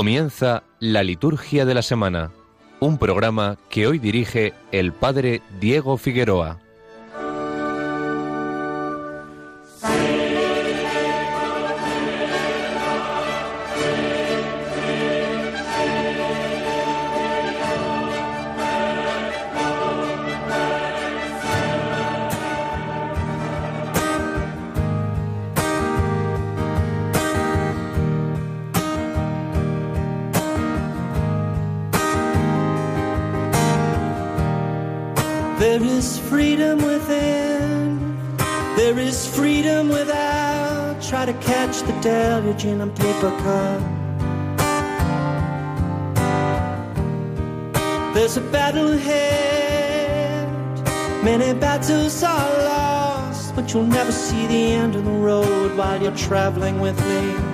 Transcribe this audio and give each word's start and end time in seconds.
Comienza 0.00 0.62
la 0.78 1.02
liturgia 1.02 1.66
de 1.66 1.74
la 1.74 1.82
semana, 1.82 2.32
un 2.80 2.96
programa 2.96 3.58
que 3.68 3.86
hoy 3.86 3.98
dirige 3.98 4.54
el 4.72 4.94
padre 4.94 5.42
Diego 5.60 5.98
Figueroa. 5.98 6.58
But 53.60 53.74
you'll 53.74 53.82
never 53.82 54.10
see 54.10 54.46
the 54.46 54.72
end 54.72 54.96
of 54.96 55.04
the 55.04 55.10
road 55.10 55.76
while 55.76 56.00
you're 56.02 56.16
traveling 56.16 56.80
with 56.80 56.98
me. 57.06 57.49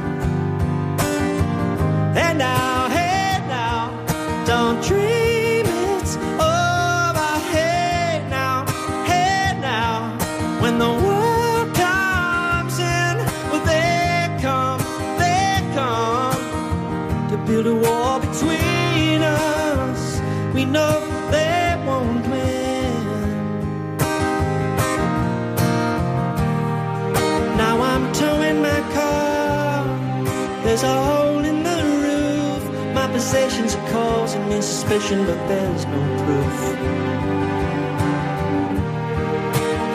There's 30.77 30.93
a 30.93 31.05
hole 31.05 31.43
in 31.43 31.63
the 31.63 31.81
roof. 32.05 32.93
My 32.93 33.09
possessions 33.11 33.75
are 33.75 33.89
causing 33.89 34.47
me 34.47 34.61
suspicion, 34.61 35.25
but 35.25 35.49
there's 35.49 35.87
no 35.87 36.03
proof. 36.23 36.59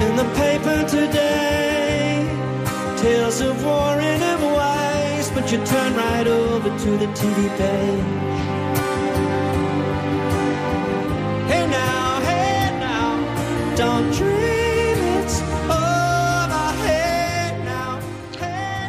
In 0.05 0.15
the 0.15 0.27
paper 0.33 0.79
today, 0.89 2.25
tales 2.97 3.41
of 3.41 3.63
war 3.63 3.93
and 4.11 4.23
of 4.23 4.41
wise, 4.53 5.29
but 5.29 5.51
you 5.51 5.63
turn 5.65 5.93
right 5.95 6.25
over 6.25 6.69
to 6.75 6.97
the 6.97 7.09
TV 7.13 7.57
page. 7.59 8.30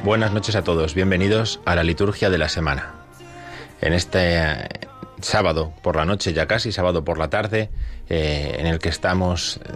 Buenas 0.04 0.32
noches 0.32 0.56
a 0.56 0.64
todos, 0.64 0.94
bienvenidos 0.96 1.60
a 1.64 1.76
la 1.76 1.84
liturgia 1.84 2.28
de 2.28 2.36
la 2.36 2.48
semana. 2.48 2.92
En 3.80 3.92
este 3.92 4.34
eh, 4.34 4.68
sábado 5.20 5.72
por 5.80 5.94
la 5.94 6.04
noche, 6.04 6.32
ya 6.32 6.48
casi 6.48 6.72
sábado 6.72 7.04
por 7.04 7.18
la 7.18 7.30
tarde, 7.30 7.70
eh, 8.08 8.56
en 8.58 8.66
el 8.66 8.80
que 8.80 8.88
estamos 8.88 9.58
eh, 9.58 9.68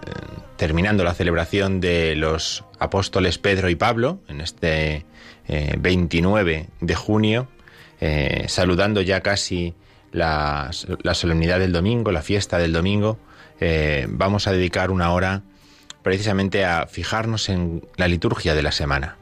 terminando 0.57 1.05
la 1.05 1.15
celebración 1.15 1.81
de 1.81 2.17
los 2.17 2.65
apóstoles 2.81 3.39
Pedro 3.39 3.71
y 3.71 3.77
Pablo, 3.77 4.19
en 4.27 4.41
este 4.41 5.07
eh, 5.47 5.77
29 5.79 6.71
de 6.81 6.95
junio, 6.97 7.49
saludando 8.49 9.03
ya 9.03 9.21
casi 9.21 9.75
la, 10.11 10.73
la 11.03 11.15
solemnidad 11.15 11.61
del 11.61 11.73
domingo, 11.73 12.11
la 12.11 12.23
fiesta 12.23 12.59
del 12.59 12.73
domingo, 12.73 13.19
vamos 14.09 14.47
a 14.47 14.53
dedicar 14.53 14.91
una 14.91 15.13
hora 15.13 15.43
precisamente 16.03 16.67
a 16.67 16.89
fijarnos 16.89 17.49
en 17.49 17.87
la 17.97 18.07
liturgia 18.07 18.55
de 18.55 18.63
la 18.63 18.73
semana. 18.73 19.17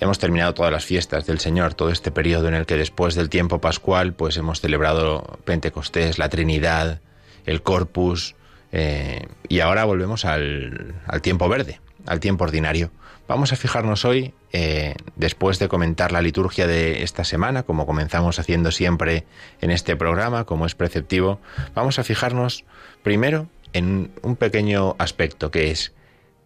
Hemos 0.00 0.20
terminado 0.20 0.54
todas 0.54 0.70
las 0.70 0.84
fiestas 0.84 1.26
del 1.26 1.40
Señor, 1.40 1.74
todo 1.74 1.90
este 1.90 2.12
periodo 2.12 2.46
en 2.46 2.54
el 2.54 2.66
que 2.66 2.76
después 2.76 3.16
del 3.16 3.28
tiempo 3.28 3.60
pascual, 3.60 4.12
pues 4.12 4.36
hemos 4.36 4.60
celebrado 4.60 5.38
Pentecostés, 5.44 6.18
la 6.18 6.28
Trinidad, 6.28 7.00
el 7.46 7.62
Corpus, 7.62 8.36
eh, 8.70 9.26
y 9.48 9.58
ahora 9.58 9.84
volvemos 9.84 10.24
al, 10.24 10.94
tiempo 11.20 11.48
verde, 11.48 11.80
al 12.06 12.20
tiempo 12.20 12.44
ordinario. 12.44 12.92
Vamos 13.26 13.52
a 13.52 13.56
fijarnos 13.56 14.04
hoy, 14.04 14.34
eh, 14.52 14.94
después 15.16 15.58
de 15.58 15.68
comentar 15.68 16.12
la 16.12 16.22
liturgia 16.22 16.68
de 16.68 17.02
esta 17.02 17.24
semana, 17.24 17.64
como 17.64 17.84
comenzamos 17.84 18.38
haciendo 18.38 18.70
siempre 18.70 19.24
en 19.60 19.72
este 19.72 19.96
programa, 19.96 20.44
como 20.44 20.64
es 20.64 20.76
preceptivo, 20.76 21.40
vamos 21.74 21.98
a 21.98 22.04
fijarnos 22.04 22.64
primero 23.02 23.48
en 23.72 24.12
un 24.22 24.36
pequeño 24.36 24.94
aspecto 24.98 25.50
que 25.50 25.70
es 25.72 25.92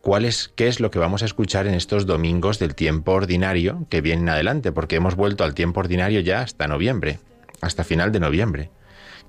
cuál 0.03 0.25
es, 0.27 0.53
qué 0.55 0.69
es 0.69 0.81
lo 0.81 0.91
que 0.91 0.99
vamos 0.99 1.23
a 1.23 1.25
escuchar 1.25 1.67
en 1.67 1.75
estos 1.75 2.05
domingos 2.05 2.59
del 2.59 2.75
tiempo 2.75 3.13
ordinario 3.13 3.87
que 3.89 4.03
vienen 4.03 4.29
adelante, 4.29 4.73
porque 4.73 4.97
hemos 4.97 5.15
vuelto 5.15 5.45
al 5.45 5.55
tiempo 5.55 5.81
ordinario 5.81 6.21
ya 6.21 6.43
hasta 6.43 6.69
noviembre, 6.69 7.21
hasta 7.63 7.85
final 7.85 8.13
de 8.13 8.21
noviembre. 8.21 8.71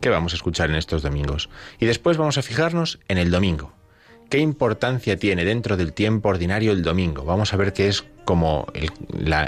¿Qué 0.01 0.09
vamos 0.09 0.33
a 0.33 0.35
escuchar 0.35 0.69
en 0.69 0.75
estos 0.75 1.01
domingos? 1.03 1.49
Y 1.79 1.85
después 1.85 2.17
vamos 2.17 2.37
a 2.37 2.41
fijarnos 2.41 2.99
en 3.07 3.19
el 3.19 3.31
domingo. 3.31 3.71
¿Qué 4.29 4.39
importancia 4.39 5.17
tiene 5.17 5.45
dentro 5.45 5.77
del 5.77 5.93
tiempo 5.93 6.29
ordinario 6.29 6.71
el 6.71 6.81
domingo? 6.81 7.23
Vamos 7.23 7.53
a 7.53 7.57
ver 7.57 7.71
qué 7.71 7.87
es 7.87 8.03
como 8.25 8.65
el, 8.73 8.91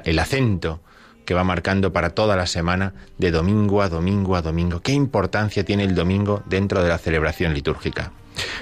el 0.05 0.19
acento 0.19 0.79
que 1.25 1.33
va 1.33 1.43
marcando 1.43 1.91
para 1.91 2.11
toda 2.11 2.35
la 2.35 2.45
semana 2.45 2.93
de 3.17 3.31
domingo 3.31 3.81
a 3.81 3.89
domingo 3.89 4.35
a 4.35 4.43
domingo. 4.43 4.81
¿Qué 4.81 4.91
importancia 4.91 5.65
tiene 5.65 5.83
el 5.83 5.95
domingo 5.95 6.43
dentro 6.45 6.83
de 6.83 6.89
la 6.89 6.99
celebración 6.99 7.55
litúrgica? 7.55 8.11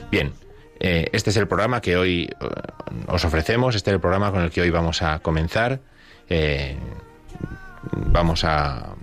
Bien, 0.09 0.31
eh, 0.79 1.07
este 1.11 1.29
es 1.29 1.37
el 1.37 1.47
programa 1.47 1.81
que 1.81 1.97
hoy 1.97 2.23
eh, 2.23 2.47
os 3.07 3.23
ofrecemos, 3.25 3.75
este 3.75 3.91
es 3.91 3.95
el 3.95 4.01
programa 4.01 4.31
con 4.31 4.41
el 4.41 4.51
que 4.51 4.61
hoy 4.61 4.69
vamos 4.69 5.01
a 5.01 5.19
comenzar. 5.19 5.79
Eh, 6.29 6.77
vamos 7.91 8.43
a 8.43 8.95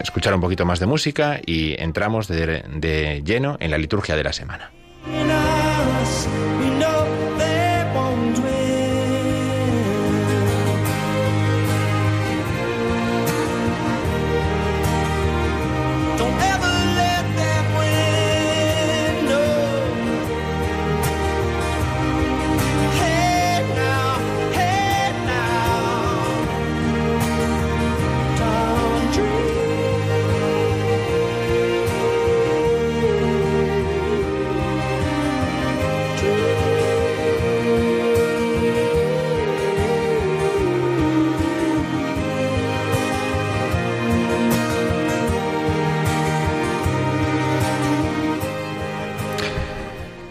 escuchar 0.00 0.34
un 0.34 0.40
poquito 0.40 0.64
más 0.64 0.80
de 0.80 0.86
música 0.86 1.40
y 1.44 1.80
entramos 1.80 2.28
de, 2.28 2.62
de 2.68 3.22
lleno 3.24 3.56
en 3.60 3.70
la 3.70 3.78
liturgia 3.78 4.16
de 4.16 4.24
la 4.24 4.32
semana. 4.32 4.70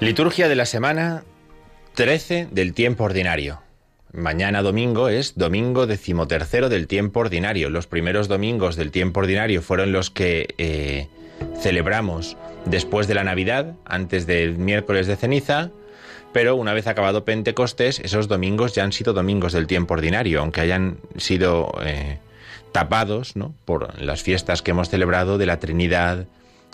Liturgia 0.07 0.47
de 0.47 0.55
la 0.55 0.65
semana 0.65 1.25
13 1.95 2.47
del 2.49 2.73
tiempo 2.73 3.03
ordinario. 3.03 3.59
Mañana 4.13 4.61
domingo 4.61 5.09
es 5.09 5.35
domingo 5.35 5.85
decimotercero 5.85 6.69
del 6.69 6.87
tiempo 6.87 7.19
ordinario. 7.19 7.69
Los 7.69 7.87
primeros 7.87 8.29
domingos 8.29 8.77
del 8.77 8.91
tiempo 8.91 9.19
ordinario 9.19 9.61
fueron 9.61 9.91
los 9.91 10.09
que 10.09 10.55
eh, 10.59 11.09
celebramos 11.59 12.37
después 12.63 13.09
de 13.09 13.15
la 13.15 13.25
Navidad, 13.25 13.75
antes 13.83 14.25
del 14.25 14.57
miércoles 14.57 15.07
de 15.07 15.17
ceniza, 15.17 15.71
pero 16.31 16.55
una 16.55 16.71
vez 16.71 16.87
acabado 16.87 17.25
Pentecostés, 17.25 17.99
esos 17.99 18.29
domingos 18.29 18.73
ya 18.73 18.85
han 18.85 18.93
sido 18.93 19.11
domingos 19.11 19.51
del 19.51 19.67
tiempo 19.67 19.95
ordinario, 19.95 20.39
aunque 20.39 20.61
hayan 20.61 20.99
sido 21.17 21.69
eh, 21.83 22.19
tapados 22.71 23.33
por 23.65 24.01
las 24.01 24.23
fiestas 24.23 24.61
que 24.61 24.71
hemos 24.71 24.87
celebrado 24.87 25.37
de 25.37 25.47
la 25.47 25.59
Trinidad, 25.59 26.27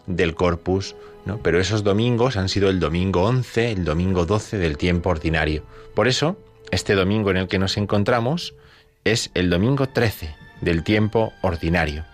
del 0.05 0.35
Corpus, 0.35 0.95
Pero 1.41 1.59
esos 1.59 1.83
domingos 1.83 2.37
han 2.37 2.49
sido 2.49 2.69
el 2.69 2.79
domingo 2.79 3.23
11, 3.23 3.71
el 3.71 3.85
domingo 3.85 4.25
12 4.25 4.57
del 4.57 4.77
tiempo 4.77 5.09
ordinario. 5.09 5.63
Por 5.95 6.07
eso, 6.07 6.37
este 6.71 6.95
domingo 6.95 7.31
en 7.31 7.37
el 7.37 7.47
que 7.47 7.59
nos 7.59 7.77
encontramos 7.77 8.55
es 9.03 9.31
el 9.33 9.49
domingo 9.49 9.87
13 9.87 10.35
del 10.61 10.83
tiempo 10.83 11.33
ordinario. 11.41 12.05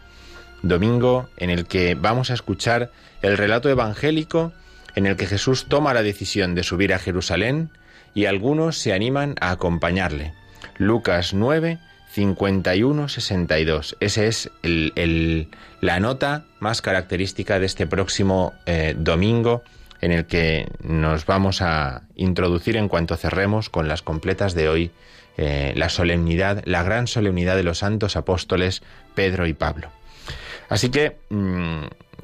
domingo 0.62 1.30
en 1.38 1.50
el 1.50 1.66
que 1.66 1.96
vamos 1.96 2.32
a 2.32 2.34
escuchar 2.34 2.92
el 3.22 3.38
relato 3.38 3.70
evangélico 3.70 4.52
en 4.96 5.06
el 5.06 5.16
que 5.16 5.28
Jesús 5.28 5.68
toma 5.70 5.94
la 5.94 6.04
decisión 6.04 6.56
de 6.56 6.64
subir 6.64 6.94
a 6.94 7.00
Jerusalén 7.00 7.70
y 8.14 8.26
algunos 8.26 8.78
se 8.78 8.92
animan 8.92 9.36
a 9.40 9.52
acompañarle. 9.52 10.34
Lucas 10.78 11.34
9, 11.34 11.80
51, 12.20 13.08
62. 13.08 13.96
Esa 14.02 14.26
es 14.26 14.52
la 14.62 16.00
nota 16.02 16.44
más 16.60 16.82
característica 16.82 17.62
de 17.62 17.66
este 17.66 17.88
próximo 17.88 18.54
eh, 18.66 18.94
domingo 18.98 19.64
en 20.02 20.12
el 20.12 20.26
que 20.26 20.68
nos 20.84 21.26
vamos 21.26 21.62
a 21.62 22.02
introducir 22.16 22.76
en 22.76 22.90
cuanto 22.90 23.16
cerremos 23.16 23.70
con 23.70 23.88
las 23.88 24.02
completas 24.02 24.54
de 24.54 24.68
hoy 24.68 24.92
eh, 25.38 25.72
la 25.78 25.88
solemnidad, 25.88 26.62
la 26.66 26.84
gran 26.84 27.08
solemnidad 27.08 27.56
de 27.56 27.64
los 27.64 27.78
santos 27.78 28.18
apóstoles 28.18 28.84
Pedro 29.16 29.48
y 29.48 29.54
Pablo. 29.54 29.90
Así 30.68 30.90
que 30.90 31.16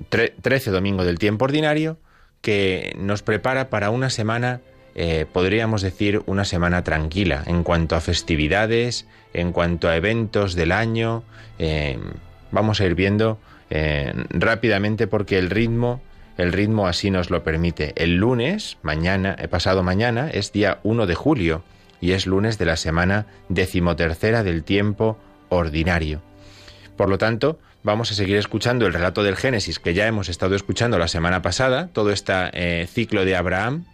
13 0.09 0.69
mm, 0.69 0.73
domingo 0.73 1.05
del 1.05 1.19
tiempo 1.19 1.45
ordinario 1.45 1.97
que 2.41 2.93
nos 2.97 3.23
prepara 3.23 3.69
para 3.69 3.91
una 3.91 4.09
semana, 4.09 4.59
eh, 4.95 5.25
podríamos 5.31 5.81
decir, 5.81 6.21
una 6.25 6.45
semana 6.45 6.83
tranquila 6.83 7.43
en 7.45 7.63
cuanto 7.63 7.95
a 7.95 8.01
festividades, 8.01 9.05
en 9.33 9.51
cuanto 9.51 9.87
a 9.89 9.95
eventos 9.95 10.55
del 10.55 10.71
año. 10.71 11.23
Eh, 11.59 11.99
vamos 12.51 12.81
a 12.81 12.85
ir 12.85 12.95
viendo 12.95 13.39
rápidamente 14.29 15.07
porque 15.07 15.37
el 15.37 15.49
ritmo 15.49 16.01
el 16.37 16.51
ritmo 16.51 16.87
así 16.87 17.11
nos 17.11 17.29
lo 17.29 17.43
permite. 17.43 17.93
El 17.95 18.17
lunes, 18.17 18.77
mañana, 18.81 19.35
pasado 19.49 19.83
mañana, 19.83 20.29
es 20.29 20.51
día 20.51 20.79
1 20.83 21.07
de 21.07 21.15
julio 21.15 21.63
y 22.01 22.11
es 22.11 22.27
lunes 22.27 22.57
de 22.57 22.65
la 22.65 22.75
semana 22.75 23.25
decimotercera 23.47 24.43
del 24.43 24.63
tiempo 24.63 25.17
ordinario. 25.49 26.21
Por 26.97 27.09
lo 27.09 27.17
tanto, 27.17 27.59
vamos 27.83 28.11
a 28.11 28.15
seguir 28.15 28.37
escuchando 28.37 28.85
el 28.85 28.93
relato 28.93 29.23
del 29.23 29.37
Génesis 29.37 29.79
que 29.79 29.93
ya 29.93 30.07
hemos 30.07 30.27
estado 30.27 30.55
escuchando 30.55 30.99
la 30.99 31.07
semana 31.07 31.41
pasada, 31.41 31.87
todo 31.93 32.11
este 32.11 32.33
eh, 32.53 32.87
ciclo 32.87 33.25
de 33.25 33.35
Abraham. 33.35 33.85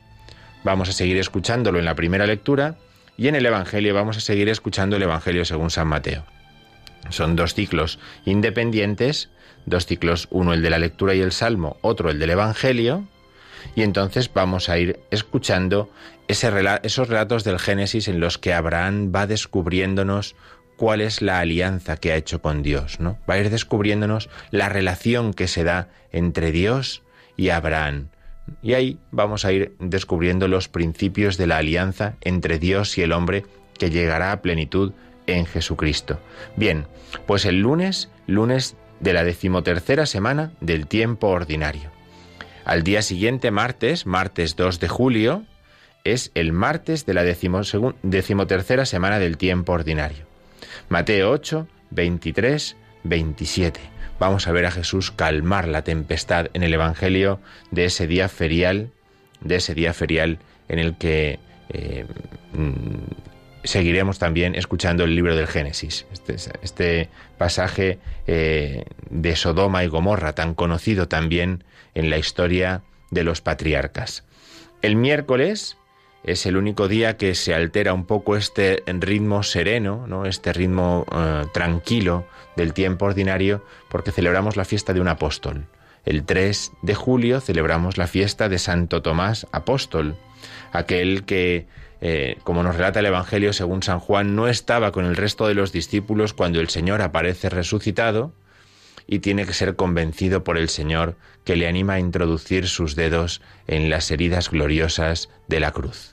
Vamos 0.63 0.89
a 0.89 0.93
seguir 0.93 1.17
escuchándolo 1.17 1.79
en 1.79 1.85
la 1.85 1.95
primera 1.95 2.25
lectura 2.25 2.75
y 3.17 3.27
en 3.27 3.35
el 3.35 3.45
Evangelio 3.45 3.93
vamos 3.93 4.17
a 4.17 4.21
seguir 4.21 4.49
escuchando 4.49 4.95
el 4.95 5.03
Evangelio 5.03 5.45
según 5.45 5.69
San 5.69 5.87
Mateo. 5.87 6.23
Son 7.09 7.35
dos 7.35 7.53
ciclos 7.53 7.99
independientes 8.25 9.29
dos 9.65 9.85
ciclos, 9.85 10.27
uno 10.31 10.53
el 10.53 10.61
de 10.61 10.69
la 10.69 10.79
lectura 10.79 11.15
y 11.15 11.21
el 11.21 11.31
salmo, 11.31 11.77
otro 11.81 12.09
el 12.09 12.19
del 12.19 12.31
Evangelio, 12.31 13.07
y 13.75 13.83
entonces 13.83 14.31
vamos 14.33 14.69
a 14.69 14.77
ir 14.77 14.99
escuchando 15.11 15.89
esos 16.27 17.07
relatos 17.07 17.43
del 17.43 17.59
Génesis 17.59 18.07
en 18.07 18.19
los 18.19 18.37
que 18.37 18.53
Abraham 18.53 19.11
va 19.13 19.27
descubriéndonos 19.27 20.35
cuál 20.77 21.01
es 21.01 21.21
la 21.21 21.39
alianza 21.39 21.97
que 21.97 22.11
ha 22.11 22.15
hecho 22.15 22.41
con 22.41 22.63
Dios, 22.63 22.99
¿no? 22.99 23.19
Va 23.29 23.35
a 23.35 23.39
ir 23.39 23.49
descubriéndonos 23.49 24.29
la 24.49 24.67
relación 24.67 25.33
que 25.33 25.47
se 25.47 25.63
da 25.63 25.89
entre 26.11 26.51
Dios 26.51 27.03
y 27.37 27.49
Abraham. 27.49 28.09
Y 28.61 28.73
ahí 28.73 28.99
vamos 29.11 29.45
a 29.45 29.51
ir 29.51 29.75
descubriendo 29.79 30.47
los 30.47 30.67
principios 30.67 31.37
de 31.37 31.47
la 31.47 31.57
alianza 31.57 32.15
entre 32.21 32.59
Dios 32.59 32.97
y 32.97 33.01
el 33.01 33.11
hombre 33.11 33.45
que 33.77 33.89
llegará 33.89 34.31
a 34.31 34.41
plenitud 34.41 34.93
en 35.27 35.45
Jesucristo. 35.45 36.19
Bien, 36.55 36.85
pues 37.25 37.45
el 37.45 37.61
lunes, 37.61 38.09
lunes 38.27 38.75
de 38.99 39.13
la 39.13 39.23
decimotercera 39.23 40.05
semana 40.05 40.51
del 40.61 40.87
tiempo 40.87 41.27
ordinario. 41.27 41.89
Al 42.65 42.83
día 42.83 43.01
siguiente, 43.01 43.49
martes, 43.49 44.05
martes 44.05 44.55
2 44.55 44.79
de 44.79 44.87
julio, 44.87 45.43
es 46.03 46.31
el 46.35 46.51
martes 46.53 47.05
de 47.05 47.13
la 47.13 47.23
decimotercera 47.23 48.85
semana 48.85 49.19
del 49.19 49.37
tiempo 49.37 49.73
ordinario. 49.73 50.25
Mateo 50.89 51.31
8, 51.31 51.67
23, 51.91 52.75
27. 53.03 53.79
Vamos 54.21 54.47
a 54.47 54.51
ver 54.51 54.67
a 54.67 54.71
Jesús 54.71 55.09
calmar 55.09 55.67
la 55.67 55.83
tempestad 55.83 56.51
en 56.53 56.61
el 56.61 56.75
Evangelio 56.75 57.39
de 57.71 57.85
ese 57.85 58.05
día 58.05 58.29
ferial, 58.29 58.91
de 59.39 59.55
ese 59.55 59.73
día 59.73 59.93
ferial 59.93 60.37
en 60.69 60.77
el 60.77 60.95
que 60.95 61.39
eh, 61.69 62.05
seguiremos 63.63 64.19
también 64.19 64.53
escuchando 64.53 65.05
el 65.05 65.15
libro 65.15 65.35
del 65.35 65.47
Génesis, 65.47 66.05
este, 66.13 66.35
este 66.61 67.09
pasaje 67.39 67.97
eh, 68.27 68.85
de 69.09 69.35
Sodoma 69.35 69.83
y 69.83 69.87
Gomorra, 69.87 70.35
tan 70.35 70.53
conocido 70.53 71.07
también 71.07 71.63
en 71.95 72.11
la 72.11 72.19
historia 72.19 72.83
de 73.09 73.23
los 73.23 73.41
patriarcas. 73.41 74.23
El 74.83 74.97
miércoles 74.97 75.77
es 76.23 76.45
el 76.45 76.57
único 76.57 76.87
día 76.87 77.17
que 77.17 77.35
se 77.35 77.53
altera 77.53 77.93
un 77.93 78.05
poco 78.05 78.35
este 78.35 78.83
ritmo 78.85 79.43
sereno, 79.43 80.05
¿no? 80.07 80.25
este 80.25 80.53
ritmo 80.53 81.05
eh, 81.11 81.45
tranquilo 81.53 82.25
del 82.55 82.73
tiempo 82.73 83.05
ordinario, 83.05 83.63
porque 83.89 84.11
celebramos 84.11 84.55
la 84.57 84.65
fiesta 84.65 84.93
de 84.93 85.01
un 85.01 85.07
apóstol. 85.07 85.65
El 86.05 86.23
3 86.23 86.71
de 86.81 86.95
julio 86.95 87.41
celebramos 87.41 87.97
la 87.97 88.07
fiesta 88.07 88.49
de 88.49 88.59
Santo 88.59 89.01
Tomás 89.01 89.47
Apóstol, 89.51 90.15
aquel 90.71 91.23
que 91.25 91.67
eh, 92.01 92.37
como 92.43 92.63
nos 92.63 92.75
relata 92.75 92.99
el 92.99 93.05
Evangelio 93.05 93.53
según 93.53 93.83
San 93.83 93.99
Juan, 93.99 94.35
no 94.35 94.47
estaba 94.47 94.91
con 94.91 95.05
el 95.05 95.15
resto 95.15 95.47
de 95.47 95.53
los 95.53 95.71
discípulos 95.71 96.33
cuando 96.33 96.59
el 96.59 96.69
Señor 96.69 97.01
aparece 97.01 97.49
resucitado 97.49 98.33
y 99.05 99.19
tiene 99.19 99.45
que 99.45 99.53
ser 99.53 99.75
convencido 99.75 100.43
por 100.43 100.57
el 100.57 100.69
Señor 100.69 101.15
que 101.43 101.55
le 101.55 101.67
anima 101.67 101.93
a 101.93 101.99
introducir 101.99 102.67
sus 102.67 102.95
dedos 102.95 103.41
en 103.67 103.89
las 103.89 104.09
heridas 104.09 104.49
gloriosas 104.49 105.29
de 105.47 105.59
la 105.59 105.71
cruz. 105.71 106.10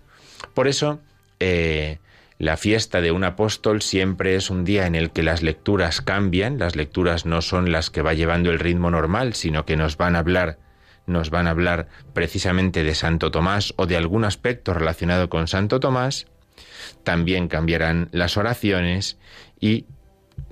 Por 0.59 0.67
eso, 0.67 0.99
eh, 1.39 1.99
la 2.41 2.57
fiesta 2.57 3.01
de 3.01 3.13
un 3.13 3.23
apóstol 3.23 3.81
siempre 3.81 4.35
es 4.35 4.51
un 4.51 4.65
día 4.65 4.89
en 4.89 4.97
el 4.97 5.13
que 5.13 5.23
las 5.23 5.41
lecturas 5.41 6.01
cambian, 6.01 6.59
las 6.59 6.75
lecturas 6.75 7.27
no 7.27 7.43
son 7.43 7.71
las 7.71 7.91
que 7.91 8.03
va 8.03 8.13
llevando 8.13 8.51
el 8.51 8.59
ritmo 8.59 8.91
normal, 8.91 9.35
sino 9.35 9.65
que 9.65 9.77
nos 9.77 9.97
van 9.97 10.17
a 10.17 10.19
hablar 10.19 10.59
nos 11.07 11.31
van 11.31 11.47
a 11.47 11.51
hablar 11.51 11.87
precisamente 12.13 12.83
de 12.83 12.97
Santo 12.97 13.31
Tomás 13.31 13.73
o 13.77 13.87
de 13.87 13.97
algún 13.97 14.25
aspecto 14.25 14.75
relacionado 14.75 15.29
con 15.29 15.47
Santo 15.47 15.79
Tomás, 15.79 16.27
también 17.05 17.47
cambiarán 17.47 18.09
las 18.11 18.37
oraciones 18.37 19.17
y 19.61 19.87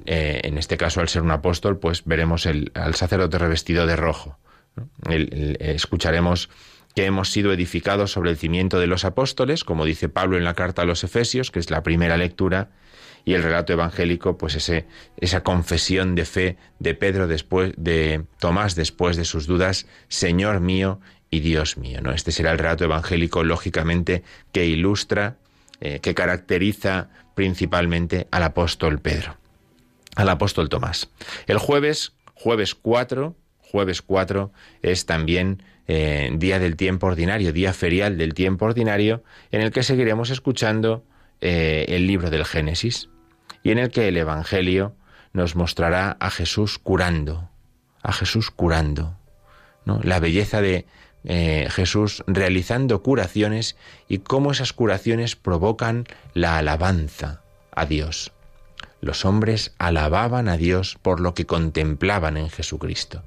eh, 0.04 0.40
en 0.44 0.56
este 0.56 0.76
caso 0.76 1.00
al 1.00 1.08
ser 1.08 1.22
un 1.22 1.32
apóstol 1.32 1.80
pues 1.80 2.04
veremos 2.04 2.46
al 2.46 2.94
sacerdote 2.94 3.38
revestido 3.38 3.88
de 3.88 3.96
rojo. 3.96 4.38
escucharemos 5.58 6.48
que 6.96 7.04
hemos 7.04 7.30
sido 7.30 7.52
edificados 7.52 8.10
sobre 8.10 8.30
el 8.30 8.38
cimiento 8.38 8.80
de 8.80 8.86
los 8.86 9.04
apóstoles, 9.04 9.64
como 9.64 9.84
dice 9.84 10.08
Pablo 10.08 10.38
en 10.38 10.44
la 10.44 10.54
carta 10.54 10.80
a 10.80 10.86
los 10.86 11.04
Efesios, 11.04 11.50
que 11.50 11.58
es 11.58 11.70
la 11.70 11.82
primera 11.82 12.16
lectura, 12.16 12.70
y 13.26 13.34
el 13.34 13.42
relato 13.42 13.74
evangélico, 13.74 14.38
pues 14.38 14.54
ese, 14.54 14.86
esa 15.18 15.42
confesión 15.42 16.14
de 16.14 16.24
fe 16.24 16.56
de 16.78 16.94
Pedro 16.94 17.26
después, 17.26 17.74
de 17.76 18.24
Tomás 18.38 18.76
después 18.76 19.18
de 19.18 19.26
sus 19.26 19.46
dudas, 19.46 19.86
Señor 20.08 20.60
mío 20.60 20.98
y 21.30 21.40
Dios 21.40 21.76
mío. 21.76 22.00
¿no? 22.00 22.12
Este 22.12 22.32
será 22.32 22.52
el 22.52 22.58
relato 22.58 22.84
evangélico, 22.84 23.44
lógicamente, 23.44 24.22
que 24.52 24.64
ilustra, 24.64 25.36
eh, 25.82 26.00
que 26.00 26.14
caracteriza 26.14 27.10
principalmente 27.34 28.26
al 28.30 28.42
apóstol 28.42 29.00
Pedro, 29.00 29.36
al 30.14 30.30
apóstol 30.30 30.70
Tomás. 30.70 31.10
El 31.46 31.58
jueves, 31.58 32.14
jueves 32.32 32.74
4, 32.74 33.36
jueves 33.58 34.00
4 34.00 34.50
es 34.80 35.04
también 35.04 35.62
eh, 35.88 36.30
día 36.34 36.58
del 36.58 36.76
tiempo 36.76 37.06
ordinario, 37.06 37.52
día 37.52 37.72
ferial 37.72 38.18
del 38.18 38.34
tiempo 38.34 38.64
ordinario, 38.64 39.22
en 39.52 39.60
el 39.60 39.70
que 39.70 39.82
seguiremos 39.82 40.30
escuchando 40.30 41.04
eh, 41.40 41.86
el 41.88 42.06
libro 42.06 42.30
del 42.30 42.44
Génesis 42.44 43.08
y 43.62 43.70
en 43.70 43.78
el 43.78 43.90
que 43.90 44.08
el 44.08 44.16
Evangelio 44.16 44.94
nos 45.32 45.54
mostrará 45.54 46.16
a 46.18 46.30
Jesús 46.30 46.78
curando, 46.78 47.50
a 48.02 48.12
Jesús 48.12 48.50
curando, 48.50 49.16
¿no? 49.84 50.00
la 50.02 50.18
belleza 50.18 50.60
de 50.60 50.86
eh, 51.24 51.66
Jesús 51.70 52.22
realizando 52.26 53.02
curaciones 53.02 53.76
y 54.08 54.18
cómo 54.18 54.52
esas 54.52 54.72
curaciones 54.72 55.36
provocan 55.36 56.06
la 56.34 56.58
alabanza 56.58 57.42
a 57.72 57.84
Dios. 57.84 58.32
Los 59.00 59.24
hombres 59.24 59.74
alababan 59.78 60.48
a 60.48 60.56
Dios 60.56 60.96
por 61.02 61.20
lo 61.20 61.34
que 61.34 61.44
contemplaban 61.44 62.36
en 62.36 62.48
Jesucristo. 62.48 63.22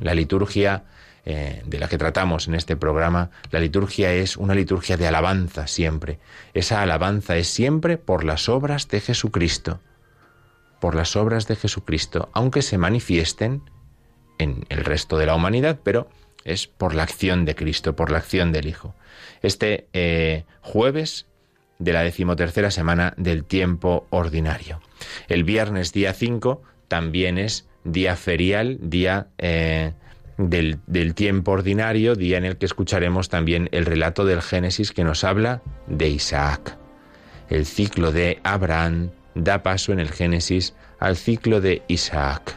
La 0.00 0.14
liturgia 0.14 0.84
eh, 1.24 1.62
de 1.64 1.78
la 1.78 1.88
que 1.88 1.98
tratamos 1.98 2.48
en 2.48 2.54
este 2.54 2.76
programa, 2.76 3.30
la 3.50 3.60
liturgia 3.60 4.12
es 4.12 4.36
una 4.36 4.54
liturgia 4.54 4.96
de 4.96 5.06
alabanza 5.06 5.66
siempre. 5.66 6.18
Esa 6.52 6.82
alabanza 6.82 7.36
es 7.36 7.48
siempre 7.48 7.96
por 7.96 8.24
las 8.24 8.48
obras 8.48 8.88
de 8.88 9.00
Jesucristo, 9.00 9.80
por 10.80 10.96
las 10.96 11.14
obras 11.14 11.46
de 11.46 11.54
Jesucristo, 11.54 12.28
aunque 12.32 12.62
se 12.62 12.76
manifiesten 12.76 13.62
en 14.38 14.66
el 14.68 14.84
resto 14.84 15.16
de 15.16 15.26
la 15.26 15.36
humanidad, 15.36 15.78
pero 15.84 16.08
es 16.44 16.66
por 16.66 16.94
la 16.94 17.04
acción 17.04 17.44
de 17.44 17.54
Cristo, 17.54 17.94
por 17.94 18.10
la 18.10 18.18
acción 18.18 18.50
del 18.50 18.66
Hijo. 18.66 18.94
Este 19.42 19.86
eh, 19.92 20.44
jueves 20.60 21.26
de 21.78 21.92
la 21.92 22.02
decimotercera 22.02 22.70
semana 22.70 23.14
del 23.16 23.44
tiempo 23.44 24.06
ordinario. 24.10 24.80
El 25.28 25.44
viernes 25.44 25.92
día 25.92 26.14
5 26.14 26.62
también 26.88 27.38
es 27.38 27.68
día 27.84 28.16
ferial, 28.16 28.78
día 28.80 29.28
eh, 29.38 29.92
del, 30.38 31.14
tiempo 31.14 31.52
ordinario, 31.52 32.14
día 32.14 32.38
en 32.38 32.44
el 32.44 32.56
que 32.56 32.66
escucharemos 32.66 33.28
también 33.28 33.68
el 33.72 33.86
relato 33.86 34.24
del 34.24 34.42
Génesis 34.42 34.92
que 34.92 35.04
nos 35.04 35.24
habla 35.24 35.62
de 35.86 36.08
Isaac. 36.08 36.78
El 37.48 37.66
ciclo 37.66 38.12
de 38.12 38.40
Abraham 38.42 39.10
da 39.34 39.62
paso 39.62 39.92
en 39.92 40.00
el 40.00 40.10
Génesis 40.10 40.74
al 40.98 41.16
ciclo 41.16 41.60
de 41.60 41.82
Isaac. 41.88 42.56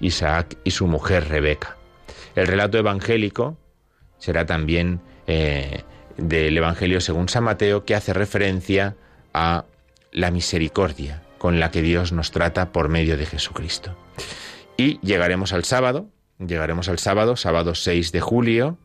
Isaac 0.00 0.56
y 0.64 0.70
su 0.70 0.86
mujer 0.86 1.28
Rebeca. 1.28 1.76
El 2.34 2.46
relato 2.46 2.78
evangélico 2.78 3.58
será 4.18 4.46
también 4.46 5.00
eh, 5.26 5.82
del 6.16 6.56
Evangelio 6.56 7.00
según 7.00 7.28
San 7.28 7.44
Mateo, 7.44 7.84
que 7.84 7.94
hace 7.94 8.12
referencia 8.12 8.96
a 9.32 9.64
la 10.12 10.30
misericordia 10.30 11.22
con 11.38 11.58
la 11.58 11.70
que 11.70 11.82
Dios 11.82 12.12
nos 12.12 12.30
trata 12.30 12.72
por 12.72 12.88
medio 12.88 13.16
de 13.16 13.26
Jesucristo. 13.26 13.96
Y 14.76 14.98
llegaremos 15.00 15.52
al 15.52 15.64
sábado, 15.64 16.08
llegaremos 16.44 16.88
al 16.88 16.98
sábado, 16.98 17.36
sábado 17.36 17.74
6 17.74 18.12
de 18.12 18.20
julio, 18.20 18.78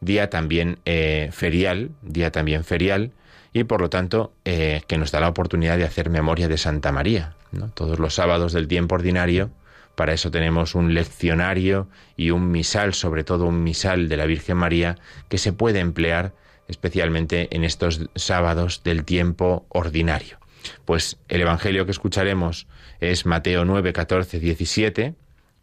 día 0.00 0.30
también 0.30 0.78
eh, 0.84 1.30
ferial, 1.32 1.90
día 2.02 2.30
también 2.30 2.64
ferial, 2.64 3.12
y 3.52 3.64
por 3.64 3.80
lo 3.80 3.90
tanto 3.90 4.32
eh, 4.44 4.82
que 4.86 4.98
nos 4.98 5.10
da 5.10 5.20
la 5.20 5.28
oportunidad 5.28 5.78
de 5.78 5.84
hacer 5.84 6.10
memoria 6.10 6.48
de 6.48 6.58
Santa 6.58 6.92
María. 6.92 7.34
Todos 7.74 7.98
los 7.98 8.14
sábados 8.14 8.52
del 8.52 8.68
tiempo 8.68 8.94
ordinario, 8.94 9.50
para 9.94 10.12
eso 10.12 10.30
tenemos 10.30 10.74
un 10.74 10.94
leccionario 10.94 11.88
y 12.16 12.30
un 12.30 12.50
misal, 12.50 12.94
sobre 12.94 13.24
todo 13.24 13.46
un 13.46 13.64
misal 13.64 14.08
de 14.08 14.16
la 14.16 14.26
Virgen 14.26 14.58
María, 14.58 14.96
que 15.28 15.38
se 15.38 15.52
puede 15.52 15.80
emplear 15.80 16.32
especialmente 16.68 17.48
en 17.56 17.64
estos 17.64 18.02
sábados 18.14 18.82
del 18.84 19.04
tiempo 19.04 19.66
ordinario. 19.70 20.38
Pues 20.84 21.16
el 21.28 21.40
Evangelio 21.40 21.86
que 21.86 21.92
escucharemos 21.92 22.66
es 23.00 23.24
Mateo 23.24 23.64
9, 23.64 23.92
14, 23.92 24.38
17, 24.38 25.14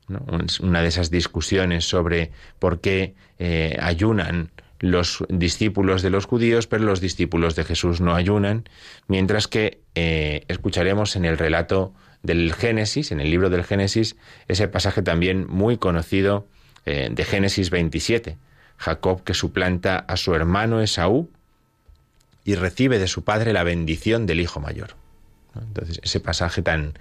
una 0.08 0.82
de 0.82 0.88
esas 0.88 1.10
discusiones 1.10 1.88
sobre 1.88 2.32
por 2.60 2.80
qué 2.80 3.16
eh, 3.40 3.78
ayunan 3.82 4.52
los 4.80 5.24
discípulos 5.30 6.02
de 6.02 6.10
los 6.10 6.26
judíos, 6.26 6.68
pero 6.68 6.84
los 6.84 7.02
discípulos 7.02 7.56
de 7.56 7.64
Jesús 7.64 8.02
no 8.02 8.14
ayunan, 8.14 8.66
mientras 9.08 9.48
que 9.48 9.80
eh, 9.96 10.44
escucharemos 10.48 11.16
en 11.16 11.26
el 11.26 11.38
relato 11.38 11.94
del 12.24 12.54
Génesis, 12.54 13.12
en 13.12 13.20
el 13.20 13.32
libro 13.32 13.50
del 13.50 13.64
Génesis, 13.64 14.16
ese 14.48 14.68
pasaje 14.68 15.02
también 15.02 15.48
muy 15.48 15.78
conocido 15.78 16.48
eh, 16.86 17.10
de 17.12 17.24
Génesis 17.24 17.70
27, 17.70 18.38
Jacob 18.78 19.24
que 19.24 19.34
suplanta 19.34 19.98
a 19.98 20.18
su 20.18 20.36
hermano 20.36 20.82
Esaú 20.82 21.30
y 22.44 22.56
recibe 22.56 23.00
de 23.00 23.08
su 23.08 23.24
padre 23.24 23.54
la 23.54 23.64
bendición 23.64 24.26
del 24.26 24.42
hijo 24.42 24.60
mayor. 24.60 24.96
Entonces, 25.56 26.02
ese 26.04 26.20
pasaje 26.20 26.62
tan 26.62 27.00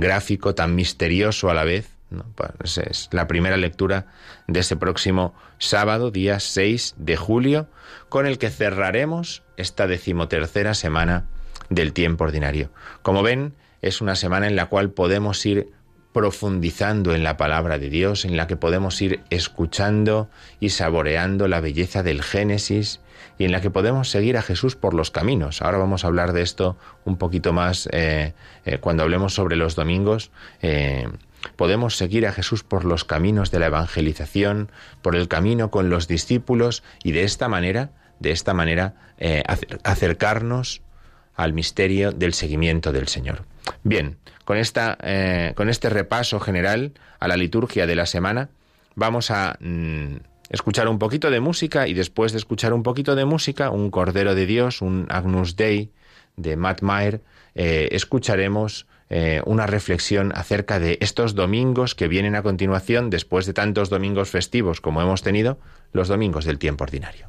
gráfico, 0.00 0.56
tan 0.56 0.74
misterioso 0.74 1.50
a 1.50 1.54
la 1.54 1.62
vez, 1.62 1.93
es 2.62 3.08
la 3.12 3.26
primera 3.26 3.56
lectura 3.56 4.06
de 4.46 4.60
este 4.60 4.76
próximo 4.76 5.34
sábado, 5.58 6.10
día 6.10 6.40
6 6.40 6.94
de 6.98 7.16
julio, 7.16 7.68
con 8.08 8.26
el 8.26 8.38
que 8.38 8.50
cerraremos 8.50 9.42
esta 9.56 9.86
decimotercera 9.86 10.74
semana 10.74 11.26
del 11.70 11.92
tiempo 11.92 12.24
ordinario. 12.24 12.70
Como 13.02 13.22
ven, 13.22 13.54
es 13.82 14.00
una 14.00 14.16
semana 14.16 14.46
en 14.46 14.56
la 14.56 14.66
cual 14.66 14.90
podemos 14.90 15.44
ir 15.46 15.70
profundizando 16.14 17.12
en 17.12 17.24
la 17.24 17.36
palabra 17.36 17.76
de 17.76 17.90
Dios, 17.90 18.24
en 18.24 18.36
la 18.36 18.46
que 18.46 18.56
podemos 18.56 19.02
ir 19.02 19.20
escuchando 19.30 20.30
y 20.60 20.68
saboreando 20.68 21.48
la 21.48 21.60
belleza 21.60 22.04
del 22.04 22.22
Génesis 22.22 23.00
y 23.36 23.44
en 23.44 23.52
la 23.52 23.60
que 23.60 23.70
podemos 23.70 24.10
seguir 24.10 24.36
a 24.36 24.42
Jesús 24.42 24.76
por 24.76 24.94
los 24.94 25.10
caminos. 25.10 25.60
Ahora 25.60 25.78
vamos 25.78 26.04
a 26.04 26.06
hablar 26.06 26.32
de 26.32 26.42
esto 26.42 26.76
un 27.04 27.16
poquito 27.16 27.52
más 27.52 27.88
eh, 27.90 28.32
eh, 28.64 28.78
cuando 28.78 29.02
hablemos 29.02 29.34
sobre 29.34 29.56
los 29.56 29.74
domingos. 29.74 30.30
Eh, 30.62 31.08
podemos 31.56 31.96
seguir 31.96 32.26
a 32.26 32.32
Jesús 32.32 32.62
por 32.62 32.84
los 32.84 33.04
caminos 33.04 33.50
de 33.50 33.58
la 33.58 33.66
evangelización, 33.66 34.70
por 35.02 35.16
el 35.16 35.28
camino 35.28 35.70
con 35.70 35.90
los 35.90 36.08
discípulos 36.08 36.82
y 37.02 37.12
de 37.12 37.24
esta 37.24 37.48
manera, 37.48 37.90
de 38.20 38.30
esta 38.30 38.54
manera, 38.54 38.94
acercarnos 39.82 40.82
al 41.36 41.52
misterio 41.52 42.12
del 42.12 42.34
seguimiento 42.34 42.92
del 42.92 43.08
Señor. 43.08 43.44
Bien, 43.82 44.16
con, 44.44 44.56
esta, 44.56 44.96
eh, 45.02 45.52
con 45.56 45.68
este 45.68 45.90
repaso 45.90 46.40
general 46.40 46.92
a 47.18 47.28
la 47.28 47.36
liturgia 47.36 47.86
de 47.86 47.96
la 47.96 48.06
semana, 48.06 48.50
vamos 48.94 49.30
a 49.30 49.56
mm, 49.60 50.16
escuchar 50.50 50.88
un 50.88 50.98
poquito 50.98 51.30
de 51.30 51.40
música 51.40 51.88
y 51.88 51.94
después 51.94 52.32
de 52.32 52.38
escuchar 52.38 52.72
un 52.72 52.82
poquito 52.82 53.14
de 53.14 53.24
música, 53.24 53.70
un 53.70 53.90
Cordero 53.90 54.34
de 54.34 54.46
Dios, 54.46 54.82
un 54.82 55.06
Agnus 55.10 55.56
Dei 55.56 55.90
de 56.36 56.56
Matt 56.56 56.82
Maher, 56.82 57.22
eh, 57.54 57.88
escucharemos 57.92 58.86
eh, 59.16 59.42
una 59.46 59.68
reflexión 59.68 60.32
acerca 60.34 60.80
de 60.80 60.98
estos 61.00 61.36
domingos 61.36 61.94
que 61.94 62.08
vienen 62.08 62.34
a 62.34 62.42
continuación, 62.42 63.10
después 63.10 63.46
de 63.46 63.52
tantos 63.52 63.88
domingos 63.88 64.28
festivos 64.28 64.80
como 64.80 65.00
hemos 65.00 65.22
tenido, 65.22 65.56
los 65.92 66.08
domingos 66.08 66.44
del 66.44 66.58
tiempo 66.58 66.82
ordinario. 66.82 67.28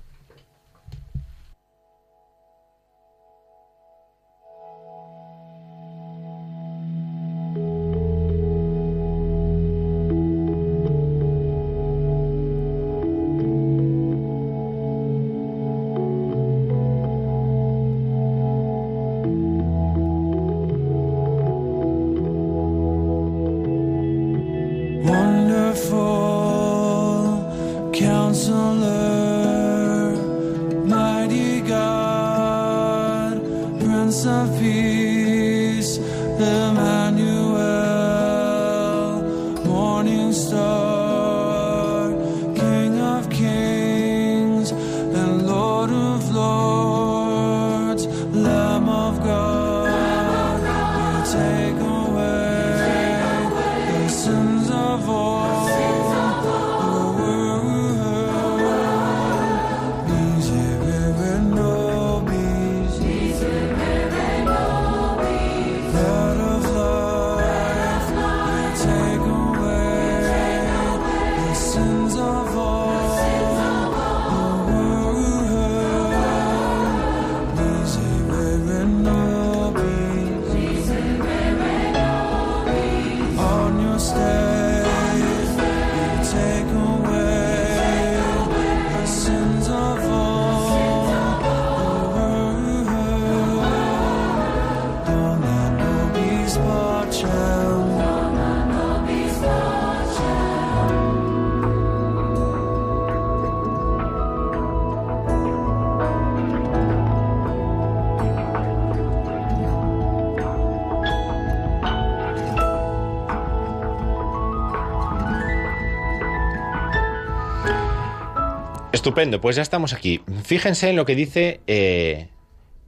Estupendo, 119.06 119.40
pues 119.40 119.56
ya 119.56 119.62
estamos 119.62 119.94
aquí. 119.94 120.22
Fíjense 120.44 120.90
en 120.90 120.96
lo 120.96 121.06
que 121.06 121.14
dice 121.14 121.60
eh, 121.68 122.30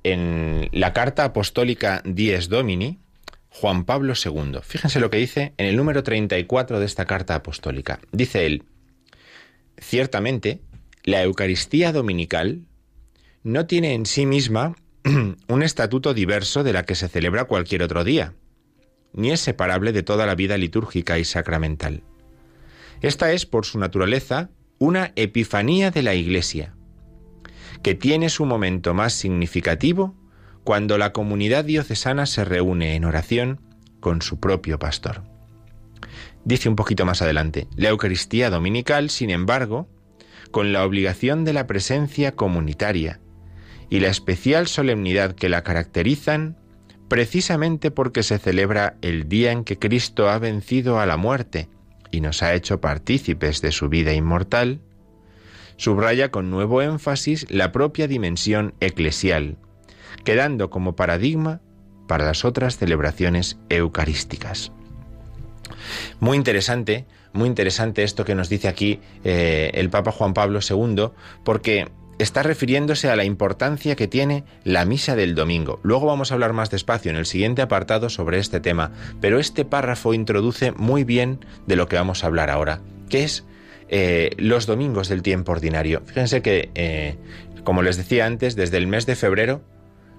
en 0.04 0.68
la 0.72 0.92
carta 0.92 1.26
apostólica 1.26 2.02
Dies 2.06 2.50
Domini, 2.50 2.98
Juan 3.50 3.86
Pablo 3.86 4.14
II. 4.14 4.60
Fíjense 4.62 5.00
lo 5.00 5.10
que 5.10 5.18
dice 5.18 5.54
en 5.58 5.66
el 5.68 5.76
número 5.76 6.04
34 6.04 6.80
de 6.80 6.86
esta 6.86 7.06
carta 7.06 7.36
apostólica. 7.36 8.00
Dice 8.12 8.46
él, 8.46 8.64
ciertamente, 9.78 10.62
la 11.04 11.24
Eucaristía 11.24 11.92
dominical 11.92 12.66
no 13.44 13.66
tiene 13.66 13.94
en 13.94 14.06
sí 14.06 14.26
misma 14.26 14.76
un 15.48 15.64
estatuto 15.64 16.14
diverso 16.14 16.64
de 16.64 16.74
la 16.74 16.84
que 16.84 16.96
se 16.96 17.08
celebra 17.08 17.46
cualquier 17.46 17.84
otro 17.84 18.04
día, 18.04 18.34
ni 19.14 19.32
es 19.32 19.40
separable 19.40 19.94
de 19.94 20.04
toda 20.04 20.26
la 20.26 20.36
vida 20.36 20.58
litúrgica 20.58 21.18
y 21.18 21.24
sacramental. 21.24 22.04
Esta 23.02 23.32
es, 23.32 23.46
por 23.46 23.66
su 23.66 23.80
naturaleza, 23.80 24.50
una 24.80 25.14
epifanía 25.16 25.92
de 25.92 26.04
la 26.04 26.14
Iglesia, 26.14 26.76
que 27.84 27.96
tiene 27.96 28.30
su 28.30 28.46
momento 28.46 28.94
más 28.94 29.14
significativo 29.14 30.16
cuando 30.68 30.98
la 30.98 31.14
comunidad 31.14 31.64
diocesana 31.64 32.26
se 32.26 32.44
reúne 32.44 32.96
en 32.96 33.06
oración 33.06 33.62
con 34.02 34.22
su 34.22 34.42
propio 34.42 34.78
pastor. 34.78 35.24
Dice 36.44 36.68
un 36.68 36.76
poquito 36.76 37.06
más 37.06 37.22
adelante, 37.22 37.70
la 37.78 37.88
Eucaristía 37.88 38.50
dominical, 38.50 39.10
sin 39.10 39.30
embargo, 39.30 39.88
con 40.52 40.74
la 40.74 40.84
obligación 40.84 41.46
de 41.46 41.54
la 41.54 41.68
presencia 41.68 42.34
comunitaria 42.34 43.22
y 43.90 44.02
la 44.02 44.10
especial 44.10 44.68
solemnidad 44.68 45.36
que 45.36 45.48
la 45.48 45.64
caracterizan, 45.64 46.58
precisamente 47.08 47.90
porque 47.90 48.22
se 48.22 48.38
celebra 48.38 48.98
el 49.02 49.30
día 49.30 49.54
en 49.54 49.64
que 49.64 49.80
Cristo 49.80 50.30
ha 50.30 50.38
vencido 50.38 51.00
a 51.00 51.06
la 51.06 51.16
muerte 51.16 51.70
y 52.12 52.20
nos 52.20 52.44
ha 52.44 52.54
hecho 52.54 52.82
partícipes 52.82 53.62
de 53.62 53.72
su 53.72 53.88
vida 53.88 54.12
inmortal, 54.12 54.82
subraya 55.78 56.30
con 56.30 56.52
nuevo 56.52 56.82
énfasis 56.82 57.50
la 57.50 57.72
propia 57.72 58.10
dimensión 58.10 58.74
eclesial, 58.82 59.56
quedando 60.28 60.70
como 60.70 60.98
paradigma 60.98 61.62
para 62.06 62.26
las 62.26 62.44
otras 62.44 62.76
celebraciones 62.76 63.58
eucarísticas. 63.70 64.74
Muy 66.20 66.36
interesante, 66.36 67.06
muy 67.32 67.48
interesante 67.48 68.04
esto 68.04 68.26
que 68.26 68.36
nos 68.36 68.50
dice 68.50 68.68
aquí 68.68 69.00
eh, 69.24 69.72
el 69.74 69.90
Papa 69.90 70.12
Juan 70.12 70.34
Pablo 70.34 70.60
II, 70.60 71.12
porque 71.46 71.88
está 72.20 72.44
refiriéndose 72.44 73.10
a 73.10 73.16
la 73.16 73.24
importancia 73.24 73.96
que 73.96 74.10
tiene 74.10 74.44
la 74.66 74.84
misa 74.84 75.16
del 75.16 75.34
domingo. 75.34 75.80
Luego 75.82 76.08
vamos 76.08 76.32
a 76.32 76.34
hablar 76.34 76.52
más 76.52 76.70
despacio 76.72 77.10
en 77.10 77.16
el 77.16 77.26
siguiente 77.26 77.62
apartado 77.62 78.10
sobre 78.10 78.40
este 78.40 78.60
tema, 78.60 78.92
pero 79.22 79.40
este 79.40 79.64
párrafo 79.64 80.14
introduce 80.14 80.74
muy 80.74 81.06
bien 81.06 81.40
de 81.68 81.78
lo 81.78 81.88
que 81.88 81.96
vamos 81.96 82.26
a 82.26 82.28
hablar 82.28 82.50
ahora, 82.50 82.82
que 83.08 83.24
es 83.24 83.46
eh, 83.88 84.32
los 84.38 84.66
domingos 84.66 85.08
del 85.08 85.22
tiempo 85.22 85.54
ordinario. 85.54 86.02
Fíjense 86.06 86.42
que, 86.42 86.70
eh, 86.76 87.16
como 87.64 87.82
les 87.82 87.96
decía 87.96 88.26
antes, 88.26 88.58
desde 88.58 88.76
el 88.76 88.88
mes 88.88 89.06
de 89.06 89.16
febrero 89.16 89.62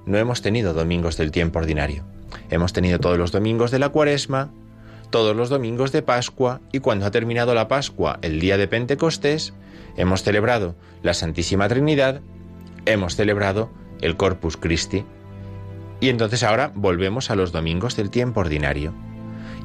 no 0.09 0.19
hemos 0.19 0.41
tenido 0.43 0.73
domingos 0.73 1.17
del 1.17 1.31
tiempo 1.31 1.59
ordinario. 1.59 2.03
Hemos 2.51 2.73
tenido 2.73 2.99
todos 2.99 3.19
los 3.19 3.31
domingos 3.31 3.71
de 3.71 3.79
la 3.79 3.91
cuaresma, 3.91 4.51
todos 5.11 5.37
los 5.37 5.51
domingos 5.51 5.93
de 5.93 6.03
Pascua 6.03 6.61
y 6.73 6.81
cuando 6.81 7.07
ha 7.07 7.11
terminado 7.11 7.55
la 7.55 7.69
Pascua, 7.69 8.19
el 8.23 8.41
día 8.41 8.57
de 8.57 8.69
Pentecostés, 8.69 9.53
hemos 9.97 10.23
celebrado 10.23 10.75
la 11.03 11.13
Santísima 11.13 11.69
Trinidad, 11.69 12.23
hemos 12.87 13.17
celebrado 13.17 13.71
el 14.01 14.17
Corpus 14.17 14.57
Christi 14.57 15.05
y 16.01 16.09
entonces 16.09 16.43
ahora 16.43 16.73
volvemos 16.75 17.31
a 17.31 17.37
los 17.37 17.53
domingos 17.53 17.95
del 17.97 18.11
tiempo 18.11 18.41
ordinario. 18.41 18.95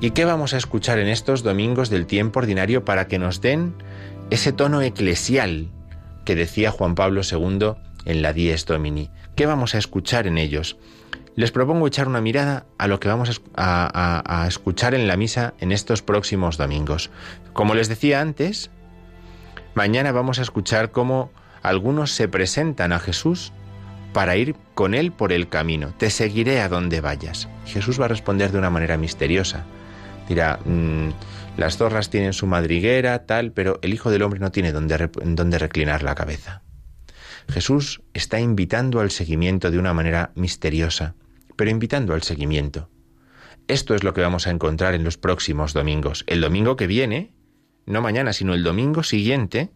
¿Y 0.02 0.12
qué 0.12 0.26
vamos 0.26 0.54
a 0.54 0.58
escuchar 0.58 1.00
en 1.00 1.08
estos 1.08 1.44
domingos 1.44 1.90
del 1.90 2.06
tiempo 2.06 2.40
ordinario 2.40 2.84
para 2.84 3.08
que 3.08 3.20
nos 3.20 3.40
den 3.40 3.76
ese 4.30 4.52
tono 4.52 4.82
eclesial 4.82 5.70
que 6.26 6.36
decía 6.36 6.72
Juan 6.72 6.96
Pablo 6.96 7.22
II 7.30 7.76
en 8.06 8.22
la 8.22 8.34
Dies 8.34 8.66
Domini? 8.66 9.10
¿Qué 9.36 9.46
vamos 9.46 9.76
a 9.76 9.78
escuchar 9.78 10.28
en 10.28 10.38
ellos? 10.38 10.78
Les 11.36 11.52
propongo 11.52 11.88
echar 11.88 12.08
una 12.08 12.22
mirada 12.22 12.66
a 12.78 12.88
lo 12.88 13.00
que 13.00 13.08
vamos 13.08 13.42
a, 13.56 14.46
escuchar 14.48 14.94
en 14.94 15.08
la 15.08 15.18
misa 15.18 15.54
en 15.60 15.72
estos 15.72 16.02
próximos 16.02 16.58
domingos. 16.58 17.10
Como 17.54 17.74
les 17.74 17.90
decía 17.90 18.22
antes, 18.22 18.70
mañana 19.74 20.12
vamos 20.12 20.38
a 20.38 20.44
escuchar 20.44 20.92
cómo 20.92 21.32
algunos 21.64 22.12
se 22.12 22.28
presentan 22.28 22.92
a 22.92 23.00
Jesús 23.00 23.52
para 24.14 24.36
ir 24.36 24.56
con 24.76 24.94
Él 24.94 25.12
por 25.12 25.32
el 25.32 25.50
camino. 25.50 25.94
Te 25.98 26.12
seguiré 26.12 26.62
a 26.62 26.70
donde 26.70 27.02
vayas. 27.02 27.50
Jesús 27.66 28.00
va 28.00 28.06
a 28.06 28.10
responder 28.10 28.52
de 28.52 28.60
una 28.60 28.70
manera 28.70 28.98
misteriosa. 28.98 29.64
Dirá, 30.30 30.60
mm, 30.64 31.10
las 31.58 31.78
zorras 31.78 32.10
tienen 32.10 32.34
su 32.34 32.48
madriguera, 32.48 33.26
tal, 33.26 33.52
pero 33.52 33.80
el 33.82 33.94
Hijo 33.94 34.12
del 34.12 34.22
Hombre 34.22 34.40
no 34.40 34.52
tiene 34.52 34.72
donde, 34.72 35.10
donde 35.24 35.60
reclinar 35.60 36.04
la 36.04 36.16
cabeza. 36.16 36.63
Jesús 37.50 38.02
está 38.14 38.40
invitando 38.40 39.00
al 39.00 39.12
seguimiento 39.12 39.72
de 39.72 39.80
una 39.80 39.94
manera 39.94 40.32
misteriosa 40.36 41.16
pero 41.56 41.72
invitando 41.72 42.14
al 42.14 42.24
seguimiento. 42.24 42.90
Esto 43.68 43.96
es 43.96 44.04
lo 44.04 44.14
que 44.14 44.22
vamos 44.22 44.48
a 44.48 44.52
encontrar 44.52 44.94
en 44.94 45.04
los 45.04 45.18
próximos 45.18 45.74
domingos. 45.74 46.24
El 46.28 46.42
domingo 46.42 46.76
que 46.76 46.88
viene, 46.88 47.32
no 47.86 48.02
mañana, 48.02 48.34
sino 48.34 48.54
el 48.54 48.64
domingo 48.64 49.04
siguiente, 49.04 49.72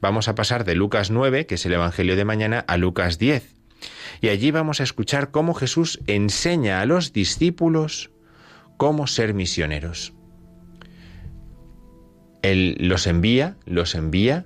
vamos 0.00 0.28
a 0.28 0.34
pasar 0.34 0.64
de 0.64 0.74
Lucas 0.74 1.10
9, 1.10 1.46
que 1.46 1.54
es 1.54 1.64
el 1.66 1.72
Evangelio 1.72 2.16
de 2.16 2.24
mañana, 2.24 2.60
a 2.60 2.76
Lucas 2.76 3.18
10. 3.18 3.54
Y 4.20 4.28
allí 4.28 4.50
vamos 4.50 4.80
a 4.80 4.84
escuchar 4.84 5.30
cómo 5.30 5.54
Jesús 5.54 6.00
enseña 6.06 6.80
a 6.80 6.86
los 6.86 7.12
discípulos 7.12 8.10
cómo 8.76 9.06
ser 9.06 9.32
misioneros. 9.32 10.12
Él 12.42 12.76
los 12.78 13.06
envía, 13.06 13.56
los 13.64 13.94
envía, 13.94 14.44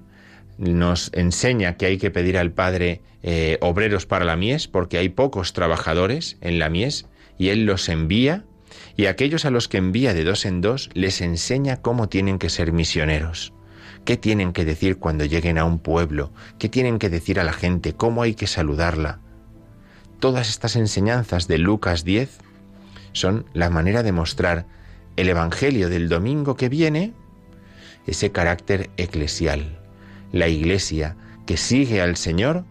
nos 0.60 1.10
enseña 1.14 1.76
que 1.76 1.86
hay 1.86 1.98
que 1.98 2.10
pedir 2.10 2.36
al 2.36 2.52
Padre 2.52 3.00
eh, 3.22 3.58
obreros 3.62 4.06
para 4.06 4.24
la 4.24 4.36
mies, 4.36 4.68
porque 4.68 4.98
hay 4.98 5.08
pocos 5.08 5.52
trabajadores 5.54 6.36
en 6.42 6.58
la 6.58 6.68
mies, 6.68 7.06
y 7.38 7.48
Él 7.48 7.64
los 7.64 7.88
envía, 7.88 8.44
y 8.96 9.06
aquellos 9.06 9.46
a 9.46 9.50
los 9.50 9.68
que 9.68 9.78
envía 9.78 10.12
de 10.12 10.24
dos 10.24 10.44
en 10.44 10.60
dos 10.60 10.90
les 10.92 11.22
enseña 11.22 11.78
cómo 11.78 12.08
tienen 12.08 12.38
que 12.38 12.50
ser 12.50 12.72
misioneros, 12.72 13.54
qué 14.04 14.18
tienen 14.18 14.52
que 14.52 14.66
decir 14.66 14.98
cuando 14.98 15.24
lleguen 15.24 15.56
a 15.56 15.64
un 15.64 15.78
pueblo, 15.78 16.30
qué 16.58 16.68
tienen 16.68 16.98
que 16.98 17.08
decir 17.08 17.40
a 17.40 17.44
la 17.44 17.54
gente, 17.54 17.94
cómo 17.94 18.22
hay 18.22 18.34
que 18.34 18.46
saludarla. 18.46 19.20
Todas 20.18 20.50
estas 20.50 20.76
enseñanzas 20.76 21.48
de 21.48 21.56
Lucas 21.56 22.04
10 22.04 22.38
son 23.12 23.46
la 23.54 23.70
manera 23.70 24.02
de 24.02 24.12
mostrar 24.12 24.66
el 25.16 25.30
Evangelio 25.30 25.88
del 25.88 26.10
domingo 26.10 26.56
que 26.56 26.68
viene, 26.68 27.14
ese 28.06 28.30
carácter 28.30 28.90
eclesial. 28.98 29.79
La 30.32 30.48
Iglesia 30.48 31.16
que 31.46 31.56
sigue 31.56 32.00
al 32.00 32.16
Señor 32.16 32.64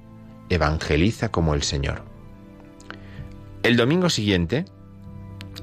evangeliza 0.50 1.30
como 1.30 1.54
el 1.54 1.64
Señor. 1.64 2.04
El 3.64 3.76
domingo 3.76 4.10
siguiente, 4.10 4.66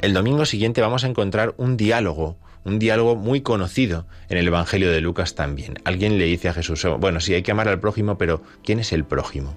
el 0.03 0.13
domingo 0.13 0.45
siguiente 0.45 0.81
vamos 0.81 1.05
a 1.05 1.09
encontrar 1.09 1.55
un 1.57 1.77
diálogo, 1.77 2.37
un 2.65 2.79
diálogo 2.79 3.17
muy 3.17 3.41
conocido 3.41 4.07
en 4.29 4.39
el 4.39 4.47
Evangelio 4.47 4.91
de 4.91 5.01
Lucas 5.01 5.35
también. 5.35 5.79
Alguien 5.85 6.19
le 6.19 6.27
dice 6.27 6.49
a 6.49 6.53
Jesús, 6.53 6.87
bueno, 6.99 7.21
sí 7.21 7.33
hay 7.33 7.43
que 7.43 7.53
amar 7.53 7.69
al 7.69 7.81
prójimo, 7.81 8.19
pero 8.19 8.43
¿quién 8.63 8.81
es 8.81 8.93
el 8.93 9.05
prójimo? 9.05 9.57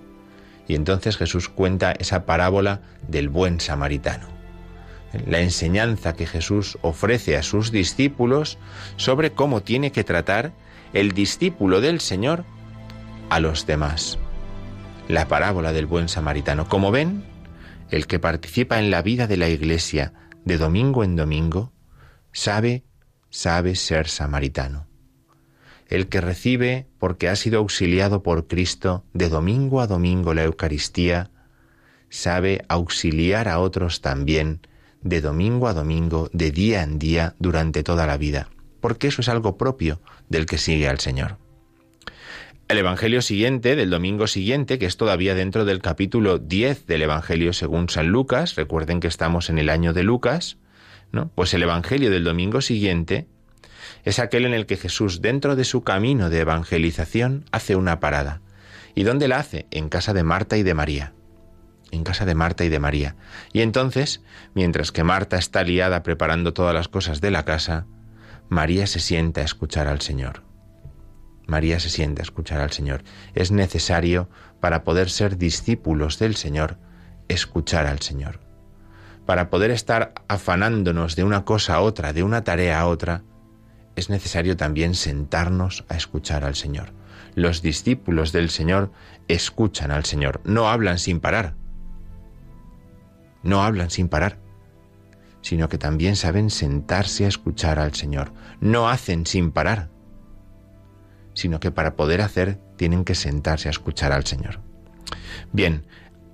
Y 0.67 0.75
entonces 0.75 1.17
Jesús 1.17 1.49
cuenta 1.49 1.91
esa 1.91 2.25
parábola 2.25 2.81
del 3.07 3.27
buen 3.27 3.59
samaritano. 3.59 4.27
La 5.25 5.39
enseñanza 5.39 6.13
que 6.13 6.27
Jesús 6.27 6.77
ofrece 6.81 7.35
a 7.35 7.43
sus 7.43 7.71
discípulos 7.71 8.59
sobre 8.95 9.31
cómo 9.31 9.61
tiene 9.61 9.91
que 9.91 10.03
tratar 10.03 10.53
el 10.93 11.11
discípulo 11.11 11.81
del 11.81 11.99
Señor 11.99 12.45
a 13.29 13.39
los 13.39 13.65
demás 13.65 14.17
la 15.09 15.27
parábola 15.27 15.73
del 15.73 15.87
buen 15.87 16.07
samaritano. 16.07 16.69
Como 16.69 16.91
ven, 16.91 17.25
el 17.89 18.05
que 18.05 18.19
participa 18.19 18.79
en 18.79 18.91
la 18.91 19.01
vida 19.01 19.25
de 19.25 19.37
la 19.37 19.49
Iglesia 19.49 20.13
de 20.45 20.57
domingo 20.57 21.03
en 21.03 21.15
domingo, 21.15 21.73
sabe, 22.31 22.83
sabe 23.31 23.75
ser 23.75 24.07
samaritano. 24.07 24.87
El 25.87 26.07
que 26.07 26.21
recibe, 26.21 26.87
porque 26.99 27.27
ha 27.27 27.35
sido 27.35 27.57
auxiliado 27.57 28.21
por 28.21 28.47
Cristo 28.47 29.03
de 29.13 29.29
domingo 29.29 29.81
a 29.81 29.87
domingo 29.87 30.35
la 30.35 30.43
Eucaristía, 30.43 31.31
sabe 32.09 32.63
auxiliar 32.69 33.47
a 33.47 33.59
otros 33.59 34.01
también 34.01 34.61
de 35.01 35.21
domingo 35.21 35.67
a 35.67 35.73
domingo, 35.73 36.29
de 36.33 36.51
día 36.51 36.83
en 36.83 36.99
día, 36.99 37.35
durante 37.39 37.81
toda 37.81 38.05
la 38.05 38.17
vida, 38.17 38.49
porque 38.79 39.07
eso 39.07 39.21
es 39.21 39.29
algo 39.29 39.57
propio 39.57 40.01
del 40.29 40.45
que 40.45 40.57
sigue 40.57 40.87
al 40.87 40.99
Señor. 40.99 41.37
El 42.69 42.77
Evangelio 42.77 43.23
siguiente, 43.23 43.75
del 43.75 43.89
domingo 43.89 44.27
siguiente, 44.27 44.77
que 44.77 44.85
es 44.85 44.95
todavía 44.95 45.33
dentro 45.33 45.65
del 45.65 45.81
capítulo 45.81 46.37
10 46.37 46.85
del 46.85 47.01
Evangelio 47.01 47.51
según 47.51 47.89
San 47.89 48.09
Lucas, 48.09 48.55
recuerden 48.55 48.99
que 48.99 49.07
estamos 49.07 49.49
en 49.49 49.57
el 49.57 49.69
año 49.69 49.91
de 49.91 50.03
Lucas, 50.03 50.57
¿no? 51.11 51.31
Pues 51.33 51.53
el 51.55 51.63
Evangelio 51.63 52.11
del 52.11 52.23
domingo 52.23 52.61
siguiente 52.61 53.25
es 54.03 54.19
aquel 54.19 54.45
en 54.45 54.53
el 54.53 54.67
que 54.67 54.77
Jesús, 54.77 55.21
dentro 55.21 55.55
de 55.55 55.65
su 55.65 55.83
camino 55.83 56.29
de 56.29 56.41
evangelización, 56.41 57.45
hace 57.51 57.75
una 57.75 57.99
parada. 57.99 58.41
¿Y 58.95 59.03
dónde 59.03 59.27
la 59.27 59.39
hace? 59.39 59.65
En 59.71 59.89
casa 59.89 60.13
de 60.13 60.23
Marta 60.23 60.57
y 60.57 60.63
de 60.63 60.73
María. 60.73 61.13
En 61.91 62.03
casa 62.03 62.25
de 62.25 62.35
Marta 62.35 62.65
y 62.65 62.69
de 62.69 62.79
María. 62.79 63.15
Y 63.51 63.61
entonces, 63.61 64.21
mientras 64.53 64.91
que 64.91 65.03
Marta 65.03 65.37
está 65.37 65.63
liada 65.63 66.03
preparando 66.03 66.53
todas 66.53 66.75
las 66.75 66.87
cosas 66.87 67.19
de 67.19 67.31
la 67.31 67.45
casa, 67.45 67.87
María 68.49 68.87
se 68.87 68.99
sienta 68.99 69.41
a 69.41 69.43
escuchar 69.43 69.87
al 69.87 70.01
Señor. 70.01 70.43
María 71.45 71.79
se 71.79 71.89
siente 71.91 72.21
a 72.21 72.23
escuchar 72.23 72.61
al 72.61 72.71
Señor. 72.71 73.03
Es 73.35 73.51
necesario, 73.51 74.27
para 74.59 74.83
poder 74.83 75.11
ser 75.11 75.37
discípulos 75.37 76.17
del 76.17 76.35
Señor, 76.35 76.77
escuchar 77.27 77.85
al 77.85 77.99
Señor. 77.99 78.39
Para 79.27 79.51
poder 79.51 79.69
estar 79.69 80.15
afanándonos 80.27 81.15
de 81.15 81.23
una 81.23 81.45
cosa 81.45 81.75
a 81.75 81.81
otra, 81.81 82.11
de 82.11 82.23
una 82.23 82.43
tarea 82.43 82.79
a 82.79 82.87
otra, 82.87 83.23
es 83.95 84.09
necesario 84.09 84.57
también 84.57 84.95
sentarnos 84.95 85.85
a 85.87 85.95
escuchar 85.95 86.43
al 86.43 86.55
Señor. 86.55 86.93
Los 87.35 87.61
discípulos 87.61 88.31
del 88.31 88.49
Señor 88.49 88.91
escuchan 89.27 89.91
al 89.91 90.05
Señor, 90.05 90.41
no 90.43 90.69
hablan 90.69 90.97
sin 90.97 91.19
parar. 91.19 91.55
No 93.43 93.63
hablan 93.63 93.91
sin 93.91 94.09
parar, 94.09 94.39
sino 95.41 95.69
que 95.69 95.77
también 95.77 96.15
saben 96.15 96.49
sentarse 96.49 97.25
a 97.25 97.29
escuchar 97.29 97.79
al 97.79 97.93
Señor. 97.93 98.31
No 98.59 98.89
hacen 98.89 99.25
sin 99.25 99.51
parar, 99.51 99.89
sino 101.33 101.59
que 101.59 101.71
para 101.71 101.95
poder 101.95 102.21
hacer 102.21 102.59
tienen 102.75 103.05
que 103.05 103.15
sentarse 103.15 103.69
a 103.69 103.71
escuchar 103.71 104.11
al 104.11 104.25
Señor. 104.25 104.59
Bien, 105.51 105.85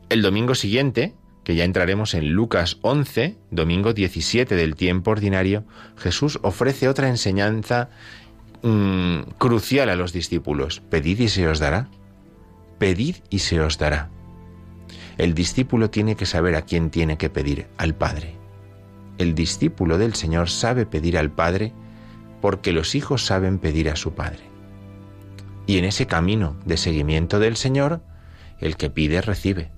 el 0.10 0.22
domingo 0.22 0.56
siguiente, 0.56 1.16
que 1.44 1.56
ya 1.56 1.64
entraremos 1.64 2.14
en 2.14 2.32
Lucas 2.32 2.78
11, 2.82 3.38
domingo 3.52 3.94
17 3.94 4.56
del 4.56 4.76
tiempo 4.76 5.12
ordinario, 5.12 5.66
Jesús 5.98 6.40
ofrece 6.42 6.88
otra 6.88 7.08
enseñanza 7.08 7.90
mm, 8.64 9.20
crucial 9.38 9.90
a 9.90 9.96
los 9.96 10.12
discípulos. 10.12 10.82
Pedid 10.90 11.20
y 11.20 11.30
se 11.30 11.48
os 11.48 11.60
dará. 11.60 11.88
Pedid 12.80 13.18
y 13.30 13.40
se 13.40 13.62
os 13.62 13.78
dará. 13.78 14.10
El 15.18 15.34
discípulo 15.34 15.90
tiene 15.90 16.16
que 16.16 16.26
saber 16.26 16.56
a 16.56 16.64
quién 16.64 16.90
tiene 16.90 17.18
que 17.18 17.30
pedir, 17.30 17.68
al 17.78 17.96
Padre. 17.96 18.35
El 19.18 19.36
discípulo 19.36 19.98
del 19.98 20.16
Señor 20.16 20.50
sabe 20.50 20.86
pedir 20.86 21.18
al 21.18 21.32
Padre 21.32 21.74
porque 22.42 22.72
los 22.72 22.96
hijos 22.96 23.26
saben 23.26 23.60
pedir 23.60 23.90
a 23.90 23.96
su 23.96 24.14
Padre. 24.14 24.44
Y 25.68 25.78
en 25.78 25.86
ese 25.86 26.06
camino 26.06 26.58
de 26.66 26.78
seguimiento 26.78 27.40
del 27.40 27.56
Señor, 27.56 28.02
el 28.60 28.78
que 28.78 28.90
pide 28.90 29.22
recibe. 29.22 29.72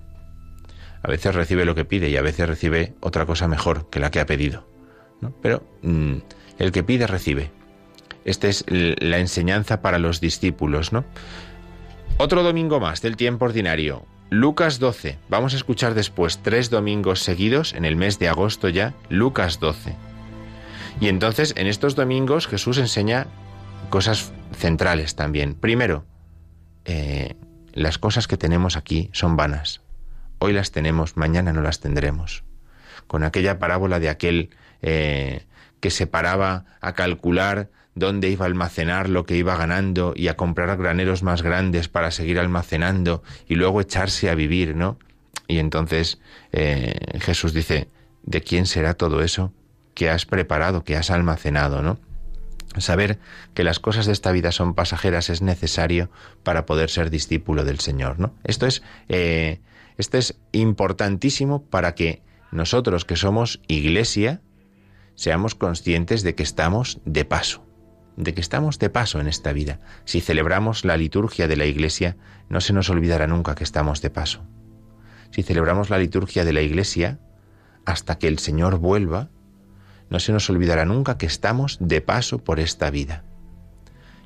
A 1.02 1.08
veces 1.08 1.34
recibe 1.34 1.64
lo 1.64 1.74
que 1.74 1.84
pide 1.84 2.10
y 2.10 2.16
a 2.16 2.22
veces 2.22 2.48
recibe 2.48 2.94
otra 3.00 3.24
cosa 3.26 3.48
mejor 3.48 3.88
que 3.90 4.00
la 4.00 4.10
que 4.10 4.20
ha 4.20 4.26
pedido. 4.26 4.66
Pero 5.42 5.62
mm, 5.82 6.16
el 6.58 6.72
que 6.72 6.82
pide 6.82 7.06
recibe. 7.06 7.50
Esta 8.24 8.48
es 8.48 8.64
la 8.68 9.18
enseñanza 9.18 9.80
para 9.80 9.98
los 9.98 10.20
discípulos, 10.20 10.92
¿no? 10.92 11.04
Otro 12.18 12.42
domingo 12.42 12.80
más 12.80 13.00
del 13.00 13.16
tiempo 13.16 13.46
ordinario. 13.46 14.04
Lucas 14.30 14.78
12. 14.78 15.18
Vamos 15.30 15.54
a 15.54 15.56
escuchar 15.56 15.94
después 15.94 16.40
tres 16.42 16.68
domingos 16.68 17.20
seguidos, 17.20 17.72
en 17.72 17.86
el 17.86 17.96
mes 17.96 18.18
de 18.18 18.28
agosto 18.28 18.68
ya, 18.68 18.94
Lucas 19.08 19.58
12. 19.58 19.94
Y 21.00 21.08
entonces 21.08 21.54
en 21.56 21.66
estos 21.66 21.94
domingos 21.94 22.46
Jesús 22.46 22.76
enseña 22.76 23.26
cosas 23.88 24.32
centrales 24.52 25.16
también. 25.16 25.54
Primero, 25.54 26.04
eh, 26.84 27.36
las 27.72 27.96
cosas 27.96 28.28
que 28.28 28.36
tenemos 28.36 28.76
aquí 28.76 29.08
son 29.14 29.36
vanas. 29.36 29.80
Hoy 30.40 30.52
las 30.52 30.72
tenemos, 30.72 31.16
mañana 31.16 31.54
no 31.54 31.62
las 31.62 31.80
tendremos. 31.80 32.44
Con 33.06 33.24
aquella 33.24 33.58
parábola 33.58 33.98
de 33.98 34.10
aquel 34.10 34.50
eh, 34.82 35.46
que 35.80 35.90
se 35.90 36.06
paraba 36.06 36.66
a 36.82 36.92
calcular 36.92 37.70
dónde 37.98 38.28
iba 38.28 38.44
a 38.44 38.48
almacenar 38.48 39.08
lo 39.08 39.24
que 39.24 39.36
iba 39.36 39.56
ganando 39.56 40.12
y 40.16 40.28
a 40.28 40.36
comprar 40.36 40.76
graneros 40.76 41.22
más 41.22 41.42
grandes 41.42 41.88
para 41.88 42.10
seguir 42.10 42.38
almacenando 42.38 43.22
y 43.48 43.54
luego 43.54 43.80
echarse 43.80 44.30
a 44.30 44.34
vivir, 44.34 44.74
¿no? 44.74 44.98
Y 45.46 45.58
entonces 45.58 46.20
eh, 46.52 46.94
Jesús 47.20 47.52
dice, 47.52 47.88
¿de 48.22 48.42
quién 48.42 48.66
será 48.66 48.94
todo 48.94 49.22
eso 49.22 49.52
que 49.94 50.10
has 50.10 50.26
preparado, 50.26 50.84
que 50.84 50.96
has 50.96 51.10
almacenado, 51.10 51.82
¿no? 51.82 51.98
Saber 52.76 53.18
que 53.54 53.64
las 53.64 53.80
cosas 53.80 54.06
de 54.06 54.12
esta 54.12 54.30
vida 54.30 54.52
son 54.52 54.74
pasajeras 54.74 55.30
es 55.30 55.42
necesario 55.42 56.10
para 56.42 56.66
poder 56.66 56.90
ser 56.90 57.10
discípulo 57.10 57.64
del 57.64 57.80
Señor, 57.80 58.20
¿no? 58.20 58.34
Esto 58.44 58.66
es, 58.66 58.82
eh, 59.08 59.60
esto 59.96 60.18
es 60.18 60.36
importantísimo 60.52 61.64
para 61.64 61.94
que 61.94 62.22
nosotros 62.52 63.04
que 63.04 63.16
somos 63.16 63.60
iglesia 63.66 64.40
seamos 65.14 65.54
conscientes 65.54 66.22
de 66.22 66.34
que 66.34 66.42
estamos 66.42 67.00
de 67.04 67.24
paso 67.24 67.67
de 68.18 68.34
que 68.34 68.40
estamos 68.40 68.78
de 68.80 68.90
paso 68.90 69.20
en 69.20 69.28
esta 69.28 69.52
vida. 69.52 69.78
Si 70.04 70.20
celebramos 70.20 70.84
la 70.84 70.96
liturgia 70.96 71.46
de 71.46 71.56
la 71.56 71.66
Iglesia, 71.66 72.16
no 72.48 72.60
se 72.60 72.72
nos 72.72 72.90
olvidará 72.90 73.28
nunca 73.28 73.54
que 73.54 73.62
estamos 73.62 74.02
de 74.02 74.10
paso. 74.10 74.44
Si 75.30 75.44
celebramos 75.44 75.88
la 75.88 75.98
liturgia 75.98 76.44
de 76.44 76.52
la 76.52 76.60
Iglesia, 76.60 77.20
hasta 77.86 78.18
que 78.18 78.26
el 78.26 78.40
Señor 78.40 78.78
vuelva, 78.78 79.30
no 80.10 80.18
se 80.18 80.32
nos 80.32 80.50
olvidará 80.50 80.84
nunca 80.84 81.16
que 81.16 81.26
estamos 81.26 81.78
de 81.80 82.00
paso 82.00 82.38
por 82.38 82.58
esta 82.58 82.90
vida. 82.90 83.22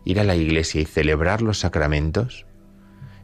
Ir 0.05 0.19
a 0.21 0.25
la 0.25 0.37
Iglesia 0.37 0.81
y 0.81 0.87
celebrar 0.87 1.43
los 1.43 1.59
sacramentos 1.59 2.47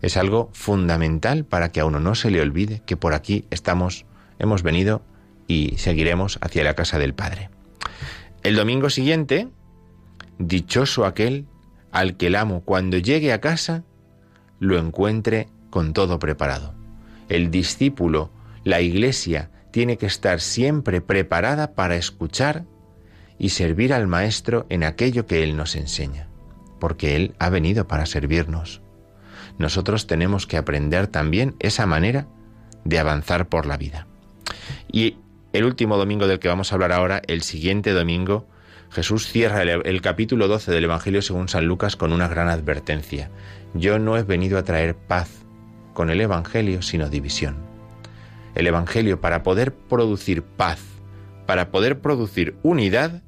es 0.03 0.17
algo 0.19 0.51
fundamental 0.53 1.47
para 1.47 1.73
que 1.73 1.81
a 1.81 1.87
uno 1.87 1.99
no 1.99 2.15
se 2.15 2.31
le 2.31 2.43
olvide 2.43 2.83
que 2.85 2.97
por 2.97 3.15
aquí 3.15 3.47
estamos, 3.51 4.05
hemos 4.39 4.63
venido 4.63 5.03
y 5.47 5.79
seguiremos 5.79 6.39
hacia 6.43 6.63
la 6.63 6.75
casa 6.75 6.99
del 6.99 7.15
Padre. 7.15 7.49
El 8.43 8.55
domingo 8.55 8.91
siguiente 8.91 9.49
Dichoso 10.39 11.05
aquel 11.05 11.47
al 11.91 12.17
que 12.17 12.29
el 12.29 12.37
amo 12.37 12.63
cuando 12.65 12.99
llegue 12.99 13.33
a 13.33 13.41
casa 13.41 13.85
lo 14.61 14.79
encuentre 14.79 15.49
con 15.71 15.93
todo 15.93 16.19
preparado. 16.19 16.75
El 17.29 17.51
discípulo, 17.51 18.31
la 18.65 18.81
iglesia, 18.81 19.51
tiene 19.71 19.99
que 19.99 20.07
estar 20.07 20.41
siempre 20.41 21.01
preparada 21.01 21.75
para 21.75 21.97
escuchar 21.97 22.65
y 23.39 23.51
servir 23.51 23.93
al 23.93 24.07
Maestro 24.07 24.67
en 24.69 24.83
aquello 24.83 25.27
que 25.27 25.43
Él 25.45 25.57
nos 25.57 25.77
enseña, 25.77 26.29
porque 26.81 27.17
Él 27.17 27.35
ha 27.39 27.51
venido 27.51 27.87
para 27.87 28.07
servirnos. 28.07 28.81
Nosotros 29.59 30.07
tenemos 30.07 30.47
que 30.47 30.57
aprender 30.57 31.07
también 31.07 31.55
esa 31.59 31.87
manera 31.87 32.27
de 32.85 32.99
avanzar 32.99 33.49
por 33.49 33.67
la 33.67 33.77
vida. 33.77 34.07
Y 34.91 35.17
el 35.53 35.65
último 35.65 35.97
domingo 35.97 36.27
del 36.27 36.39
que 36.39 36.49
vamos 36.49 36.73
a 36.73 36.75
hablar 36.75 36.93
ahora, 36.93 37.23
el 37.27 37.43
siguiente 37.43 37.93
domingo, 37.93 38.47
Jesús 38.91 39.27
cierra 39.27 39.63
el, 39.63 40.01
capítulo 40.01 40.49
12 40.49 40.73
del 40.73 40.85
Evangelio 40.85 41.21
según 41.21 41.49
San 41.49 41.67
Lucas 41.67 41.97
con 41.97 42.13
una 42.13 42.27
gran 42.27 42.49
advertencia. 42.49 43.31
Yo 43.75 43.99
no 43.99 44.17
he 44.17 44.23
venido 44.23 44.59
a 44.59 44.65
traer 44.65 44.97
paz 44.97 45.29
con 45.93 46.11
el 46.11 46.21
Evangelio, 46.21 46.81
sino 46.81 47.09
división. 47.09 47.57
El 48.55 48.67
Evangelio, 48.67 49.21
para 49.21 49.43
poder 49.43 49.75
producir 49.75 50.43
paz, 50.43 50.81
para 51.47 51.71
poder 51.71 52.01
producir 52.01 52.57
unidad, 52.63 53.23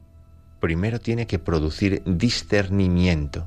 primero 0.61 0.99
tiene 0.99 1.27
que 1.27 1.39
producir 1.39 2.03
discernimiento, 2.07 3.47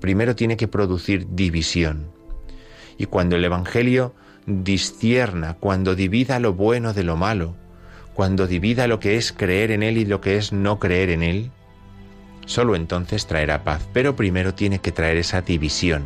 primero 0.00 0.36
tiene 0.36 0.56
que 0.56 0.68
producir 0.68 1.26
división. 1.30 2.12
Y 2.96 3.06
cuando 3.06 3.36
el 3.36 3.44
Evangelio 3.44 4.14
discierna, 4.46 5.54
cuando 5.54 5.94
divida 5.94 6.38
lo 6.38 6.54
bueno 6.54 6.92
de 6.92 7.02
lo 7.02 7.16
malo, 7.16 7.56
cuando 8.20 8.46
divida 8.46 8.86
lo 8.86 9.00
que 9.00 9.16
es 9.16 9.32
creer 9.32 9.70
en 9.70 9.82
Él 9.82 9.96
y 9.96 10.04
lo 10.04 10.20
que 10.20 10.36
es 10.36 10.52
no 10.52 10.78
creer 10.78 11.08
en 11.08 11.22
Él, 11.22 11.50
solo 12.44 12.76
entonces 12.76 13.26
traerá 13.26 13.64
paz. 13.64 13.88
Pero 13.94 14.14
primero 14.14 14.52
tiene 14.52 14.78
que 14.78 14.92
traer 14.92 15.16
esa 15.16 15.40
división. 15.40 16.04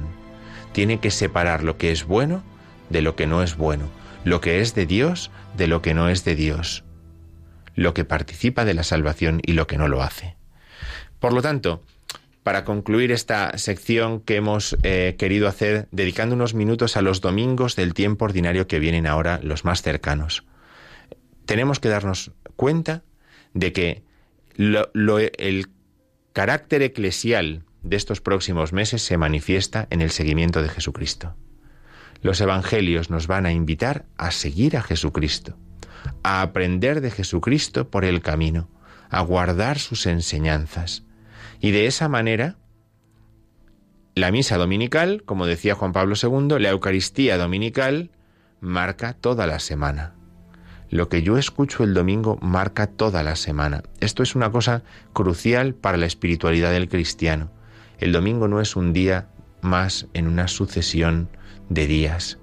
Tiene 0.70 1.00
que 1.00 1.10
separar 1.10 1.64
lo 1.64 1.76
que 1.76 1.90
es 1.90 2.04
bueno 2.04 2.44
de 2.88 3.02
lo 3.02 3.16
que 3.16 3.26
no 3.26 3.42
es 3.42 3.56
bueno, 3.56 3.88
lo 4.22 4.40
que 4.40 4.60
es 4.60 4.76
de 4.76 4.86
Dios 4.86 5.32
de 5.56 5.66
lo 5.66 5.82
que 5.82 5.92
no 5.92 6.08
es 6.08 6.24
de 6.24 6.36
Dios, 6.36 6.84
lo 7.74 7.94
que 7.94 8.04
participa 8.04 8.64
de 8.64 8.74
la 8.74 8.84
salvación 8.84 9.40
y 9.44 9.54
lo 9.54 9.66
que 9.66 9.76
no 9.76 9.88
lo 9.88 10.00
hace. 10.00 10.36
Por 11.18 11.32
lo 11.32 11.42
tanto, 11.42 11.82
para 12.44 12.64
concluir 12.64 13.10
esta 13.10 13.58
sección 13.58 14.20
que 14.20 14.36
hemos 14.36 14.76
eh, 14.84 15.16
querido 15.18 15.48
hacer, 15.48 15.88
dedicando 15.90 16.36
unos 16.36 16.54
minutos 16.54 16.96
a 16.96 17.02
los 17.02 17.20
domingos 17.20 17.74
del 17.74 17.92
tiempo 17.92 18.24
ordinario 18.26 18.68
que 18.68 18.78
vienen 18.78 19.08
ahora 19.08 19.40
los 19.42 19.64
más 19.64 19.82
cercanos 19.82 20.44
tenemos 21.46 21.80
que 21.80 21.88
darnos 21.88 22.32
cuenta 22.56 23.02
de 23.52 23.72
que 23.72 24.02
el 24.56 25.68
carácter 26.32 26.82
eclesial 26.82 27.64
de 27.82 27.96
estos 27.96 28.20
próximos 28.20 28.72
meses 28.72 29.02
se 29.02 29.18
manifiesta 29.18 29.86
en 29.90 30.00
el 30.00 30.10
seguimiento 30.10 30.62
de 30.62 30.68
Jesucristo. 30.68 31.36
Los 32.22 32.40
evangelios 32.40 33.10
nos 33.10 33.26
van 33.26 33.46
a 33.46 33.52
invitar 33.52 34.06
a 34.16 34.30
seguir 34.30 34.76
a 34.76 34.82
Jesucristo, 34.82 35.56
a 36.22 36.40
aprender 36.40 37.00
de 37.00 37.10
Jesucristo 37.10 37.90
por 37.90 38.04
el 38.04 38.22
camino, 38.22 38.70
a 39.10 39.20
guardar 39.20 39.78
sus 39.78 40.06
enseñanzas. 40.06 41.04
Y 41.60 41.70
de 41.70 41.86
esa 41.86 42.08
manera, 42.08 42.56
la 44.14 44.30
misa 44.30 44.56
dominical, 44.56 45.22
como 45.24 45.44
decía 45.44 45.74
Juan 45.74 45.92
Pablo 45.92 46.14
II, 46.20 46.58
la 46.58 46.70
Eucaristía 46.70 47.36
dominical, 47.36 48.10
marca 48.60 49.12
toda 49.12 49.46
la 49.46 49.58
semana. 49.58 50.14
Lo 50.90 51.08
que 51.08 51.22
yo 51.22 51.38
escucho 51.38 51.82
el 51.82 51.94
domingo 51.94 52.38
marca 52.40 52.86
toda 52.86 53.22
la 53.22 53.36
semana. 53.36 53.82
Esto 54.00 54.22
es 54.22 54.34
una 54.34 54.50
cosa 54.50 54.82
crucial 55.12 55.74
para 55.74 55.96
la 55.96 56.06
espiritualidad 56.06 56.70
del 56.70 56.88
cristiano. 56.88 57.50
El 57.98 58.12
domingo 58.12 58.48
no 58.48 58.60
es 58.60 58.76
un 58.76 58.92
día 58.92 59.28
más 59.60 60.06
en 60.12 60.28
una 60.28 60.46
sucesión 60.46 61.28
de 61.68 61.86
días. 61.86 62.38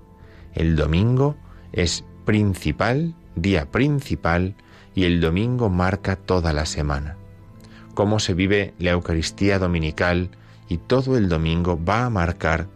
El 0.54 0.76
domingo 0.76 1.38
es 1.72 2.04
principal, 2.26 3.16
día 3.36 3.72
principal, 3.72 4.56
y 4.94 5.06
el 5.06 5.22
domingo 5.22 5.70
marca 5.70 6.16
toda 6.16 6.52
la 6.52 6.66
semana. 6.66 7.16
Cómo 7.94 8.20
se 8.20 8.34
vive 8.34 8.74
la 8.80 8.92
Eucaristía 8.92 9.60
dominical 9.60 10.32
y 10.68 10.78
todo 10.78 11.18
el 11.18 11.30
domingo 11.30 11.80
va 11.84 12.06
a 12.06 12.10
marcar 12.10 12.68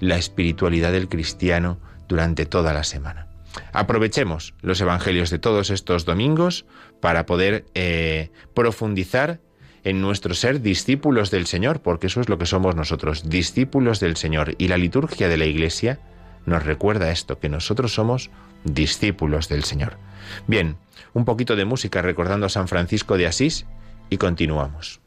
la 0.00 0.16
espiritualidad 0.16 0.92
del 0.92 1.08
cristiano 1.08 1.78
durante 2.08 2.46
toda 2.46 2.72
la 2.72 2.84
semana. 2.84 3.28
Aprovechemos 3.72 4.54
los 4.62 4.80
evangelios 4.80 5.30
de 5.30 5.38
todos 5.38 5.70
estos 5.70 6.04
domingos 6.04 6.66
para 7.00 7.26
poder 7.26 7.64
eh, 7.74 8.30
profundizar 8.54 9.40
en 9.84 10.00
nuestro 10.00 10.34
ser 10.34 10.62
discípulos 10.62 11.30
del 11.30 11.46
Señor, 11.46 11.80
porque 11.82 12.06
eso 12.06 12.20
es 12.20 12.28
lo 12.28 12.38
que 12.38 12.46
somos 12.46 12.74
nosotros, 12.74 13.28
discípulos 13.28 14.00
del 14.00 14.16
Señor. 14.16 14.54
Y 14.58 14.68
la 14.68 14.78
liturgia 14.78 15.28
de 15.28 15.36
la 15.36 15.44
Iglesia 15.44 16.00
nos 16.46 16.64
recuerda 16.64 17.10
esto, 17.10 17.38
que 17.38 17.48
nosotros 17.48 17.94
somos 17.94 18.30
discípulos 18.64 19.48
del 19.48 19.64
Señor. 19.64 19.98
Bien, 20.46 20.76
un 21.12 21.24
poquito 21.24 21.54
de 21.54 21.64
música 21.64 22.02
recordando 22.02 22.46
a 22.46 22.50
San 22.50 22.68
Francisco 22.68 23.16
de 23.16 23.26
Asís 23.26 23.66
y 24.10 24.16
continuamos. 24.16 25.00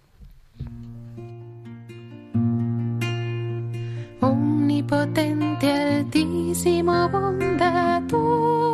Altísimo 6.58 7.08
bondadoso 7.10 8.68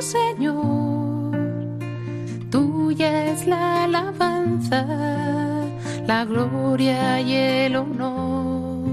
Señor, 0.00 1.36
tuya 2.52 3.32
es 3.32 3.48
la 3.48 3.82
alabanza, 3.82 4.86
la 6.06 6.24
gloria 6.24 7.20
y 7.20 7.34
el 7.34 7.74
honor. 7.74 8.86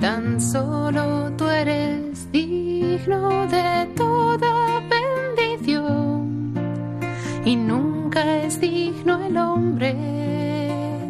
Tan 0.00 0.40
solo 0.40 1.32
tú 1.36 1.48
eres 1.48 2.30
digno 2.30 3.48
de 3.48 3.88
toda 3.96 4.80
bendición 4.88 6.54
y 7.44 7.56
nunca 7.56 8.44
es 8.44 8.60
digno 8.60 9.20
el 9.24 9.36
hombre 9.36 9.92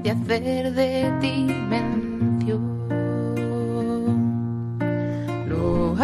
de 0.02 0.10
hacer 0.10 0.72
de 0.72 1.12
ti 1.20 1.54
mención. 1.68 1.93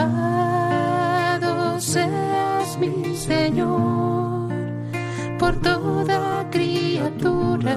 Loado 0.01 1.79
seas 1.79 2.79
mi 2.79 3.15
Señor 3.15 4.49
por 5.39 5.57
toda 5.61 6.49
criatura, 6.51 7.77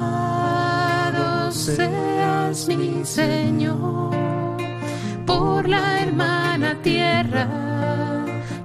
seas 1.50 2.68
mi 2.68 3.04
Señor 3.04 4.14
por 5.26 5.68
la 5.68 6.00
hermana 6.02 6.76
tierra, 6.82 7.48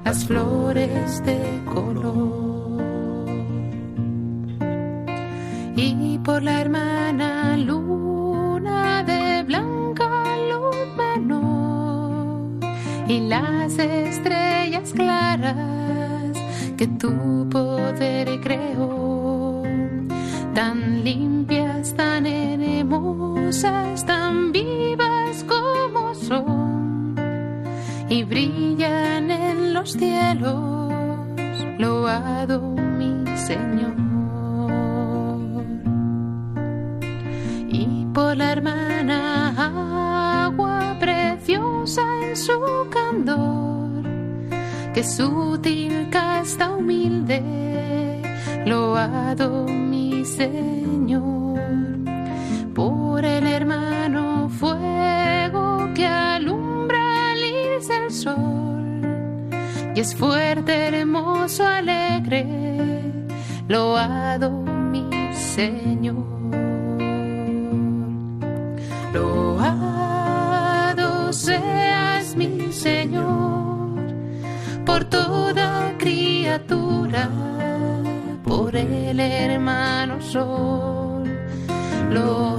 las 0.06 0.26
flores 0.26 1.24
de 1.26 1.62
color. 1.66 2.44
Y 5.76 6.20
por 6.20 6.44
la 6.44 6.62
hermana 6.62 7.33
las 13.30 13.78
estrellas 13.80 14.94
claras 14.94 16.38
que 16.78 16.88
tu 16.88 17.48
poder 17.50 18.40
creó, 18.42 19.64
tan 20.54 21.04
limpias, 21.04 21.94
tan 21.96 22.26
hermosas, 22.26 24.06
tan 24.06 24.52
vivas 24.52 25.44
como 25.44 26.14
son, 26.16 27.16
y 28.10 28.24
brillan 28.24 29.32
en 29.32 29.74
los 29.74 29.92
cielos, 29.92 30.92
loado 31.78 32.62
mi 32.98 33.26
Señor. 33.38 33.94
Y 37.70 38.06
por 38.14 38.38
la 38.38 38.52
hermana 38.52 39.93
en 42.02 42.36
su 42.36 42.88
candor, 42.90 44.04
que 44.94 45.04
sutil 45.04 46.10
casta 46.10 46.72
humilde, 46.72 47.42
loado 48.66 49.66
mi 49.66 50.26
Señor. 50.26 51.62
Por 52.74 53.24
el 53.24 53.46
hermano 53.46 54.50
fuego 54.50 55.90
que 55.94 56.08
alumbra 56.08 57.32
al 57.32 57.40
irse 57.40 58.06
el 58.06 58.12
sol, 58.12 59.02
y 59.96 60.00
es 60.00 60.16
fuerte, 60.16 60.88
hermoso, 60.88 61.66
alegre, 61.66 62.46
loado 63.68 64.50
mi 64.52 65.08
Señor. 65.34 65.93
Señor 72.84 73.96
por 74.86 75.06
toda 75.06 75.94
criatura, 75.98 77.30
por 78.44 78.76
el 78.76 79.22
hermano 79.22 80.22
sol. 80.22 81.24
Loado 82.12 82.54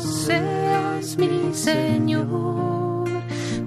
seas 0.00 1.16
mi 1.16 1.54
Señor 1.54 3.08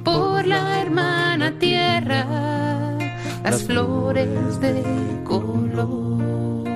por 0.04 0.46
la 0.46 0.82
hermana 0.82 1.58
tierra, 1.58 2.26
las 3.42 3.64
flores 3.64 4.60
de 4.60 4.84
color 5.24 6.68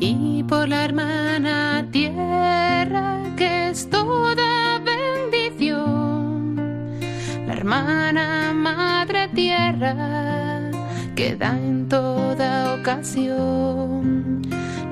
y 0.00 0.42
por 0.42 0.68
la 0.68 0.84
hermana 0.86 1.86
tierra 1.92 3.22
que 3.36 3.68
es 3.68 3.88
toda 3.88 4.37
hermana 7.68 8.54
madre 8.54 9.28
tierra 9.34 10.70
que 11.14 11.36
da 11.36 11.50
en 11.50 11.86
toda 11.86 12.74
ocasión 12.76 14.40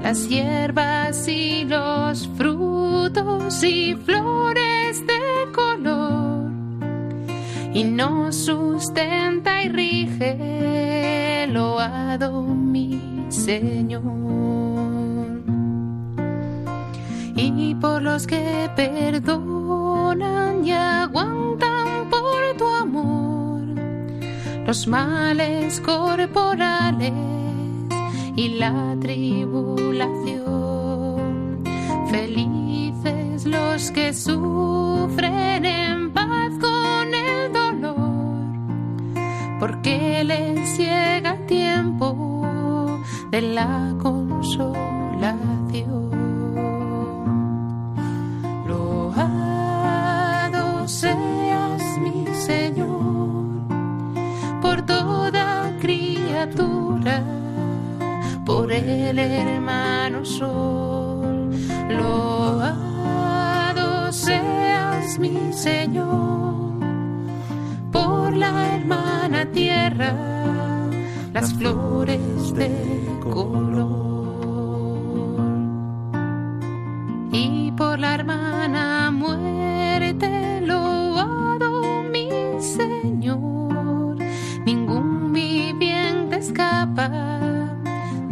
las 0.03 0.29
hierbas 0.29 1.27
y 1.27 1.65
los 1.65 2.29
frutos 2.37 3.65
y 3.65 3.95
flores 3.95 5.03
de 5.07 5.53
color 5.55 6.51
y 7.73 7.85
nos 7.85 8.37
sustenta 8.37 9.63
y 9.63 9.69
rige, 9.71 11.47
loado 11.49 12.43
mi 12.43 13.27
Señor. 13.31 14.05
Y 17.37 17.75
por 17.75 18.03
los 18.03 18.27
que 18.27 18.71
perdonan 18.75 20.65
y 20.65 20.73
aguantan 20.73 21.76
por 22.21 22.57
tu 22.57 22.67
amor 22.67 23.37
los 24.67 24.87
males 24.89 25.81
corporales 25.81 27.13
y 28.35 28.49
la 28.59 28.97
tribulación. 29.01 31.63
Felices 32.11 33.47
los 33.47 33.93
que 33.93 34.13
sufren 34.13 35.65
en 35.65 36.13
paz 36.13 36.51
con 36.61 37.15
el 37.15 37.53
dolor, 37.53 37.95
porque 39.61 40.25
les 40.25 40.77
llega 40.77 41.37
tiempo 41.47 42.99
de 43.31 43.43
la 43.43 43.95
consolación. 44.03 46.16
Por 58.77 58.89
el 58.89 59.19
hermano 59.19 60.25
sol. 60.25 61.51
Loado 61.89 62.53
seas 64.13 65.19
mi 65.19 65.53
Señor 65.53 66.81
por 67.91 68.37
la 68.37 68.75
hermana 68.75 69.47
tierra, 69.47 70.15
las 71.33 71.55
flores 71.55 72.55
de 72.55 72.71
color. 73.23 73.97
Y 77.33 77.73
por 77.73 77.99
la 77.99 78.15
hermana 78.15 79.11
muerte, 79.11 79.56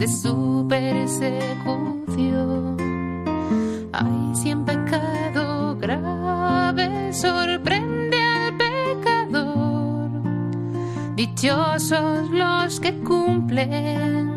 de 0.05 0.11
su 0.11 0.67
persecución. 0.69 2.77
Ay, 3.91 4.35
si 4.35 4.51
en 4.51 4.67
pecado 4.67 5.79
grave 5.81 7.11
sorprende 7.13 8.21
al 8.21 8.55
pecador, 8.55 10.11
dichosos 11.17 12.31
los 12.31 12.81
que 12.81 12.99
cumplen 12.99 14.31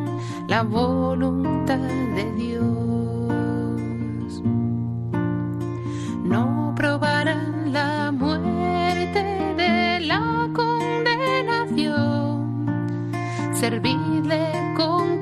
la 0.47 0.63
voluntad 0.63 1.79
de 2.15 2.31
Dios. 2.37 2.63
No 6.23 6.73
probarán 6.77 7.73
la 7.73 8.13
muerte 8.13 9.21
de 9.57 9.99
la 9.99 10.47
condenación, 10.53 12.65
servidle 13.53 14.53
con 14.77 15.16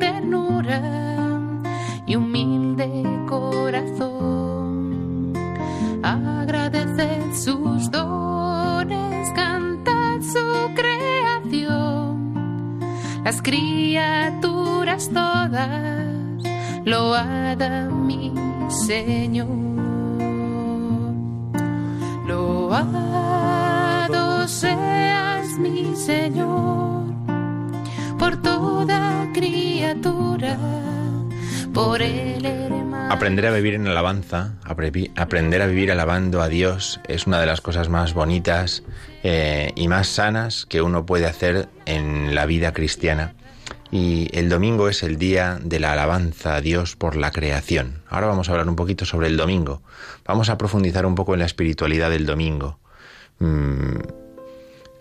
y 2.05 2.15
humilde 2.15 3.03
corazón. 3.27 5.33
Agradeced 6.03 7.33
sus 7.33 7.89
dones, 7.91 9.29
cantad 9.35 10.21
su 10.21 10.73
creación. 10.75 12.79
Las 13.23 13.41
criaturas 13.41 15.09
todas 15.13 16.15
loada 16.85 17.89
mi 17.89 18.31
Señor. 18.69 19.47
Loado 22.27 24.47
seas 24.47 25.57
mi 25.57 25.95
Señor 25.95 27.05
por 28.17 28.41
toda 28.41 29.29
criatura, 29.33 29.64
por 31.73 32.01
el. 32.01 32.45
Aprender 33.09 33.45
a 33.45 33.51
vivir 33.51 33.73
en 33.73 33.87
alabanza, 33.87 34.53
aprender 34.63 35.61
a 35.61 35.67
vivir 35.67 35.91
alabando 35.91 36.41
a 36.41 36.47
Dios 36.47 36.99
es 37.07 37.27
una 37.27 37.39
de 37.39 37.45
las 37.45 37.61
cosas 37.61 37.89
más 37.89 38.13
bonitas 38.13 38.83
eh, 39.23 39.71
y 39.75 39.87
más 39.87 40.07
sanas 40.07 40.65
que 40.65 40.81
uno 40.81 41.05
puede 41.05 41.25
hacer 41.25 41.67
en 41.85 42.33
la 42.33 42.45
vida 42.45 42.73
cristiana. 42.73 43.35
Y 43.91 44.29
el 44.33 44.49
domingo 44.49 44.89
es 44.89 45.03
el 45.03 45.17
día 45.17 45.59
de 45.61 45.79
la 45.79 45.93
alabanza 45.93 46.55
a 46.55 46.61
Dios 46.61 46.95
por 46.95 47.15
la 47.15 47.31
creación. 47.31 48.01
Ahora 48.09 48.27
vamos 48.27 48.49
a 48.49 48.53
hablar 48.53 48.67
un 48.67 48.75
poquito 48.75 49.05
sobre 49.05 49.27
el 49.27 49.37
domingo. 49.37 49.83
Vamos 50.25 50.49
a 50.49 50.57
profundizar 50.57 51.05
un 51.05 51.15
poco 51.15 51.33
en 51.33 51.39
la 51.39 51.45
espiritualidad 51.45 52.09
del 52.09 52.25
domingo. 52.25 52.79
Mm, 53.39 53.99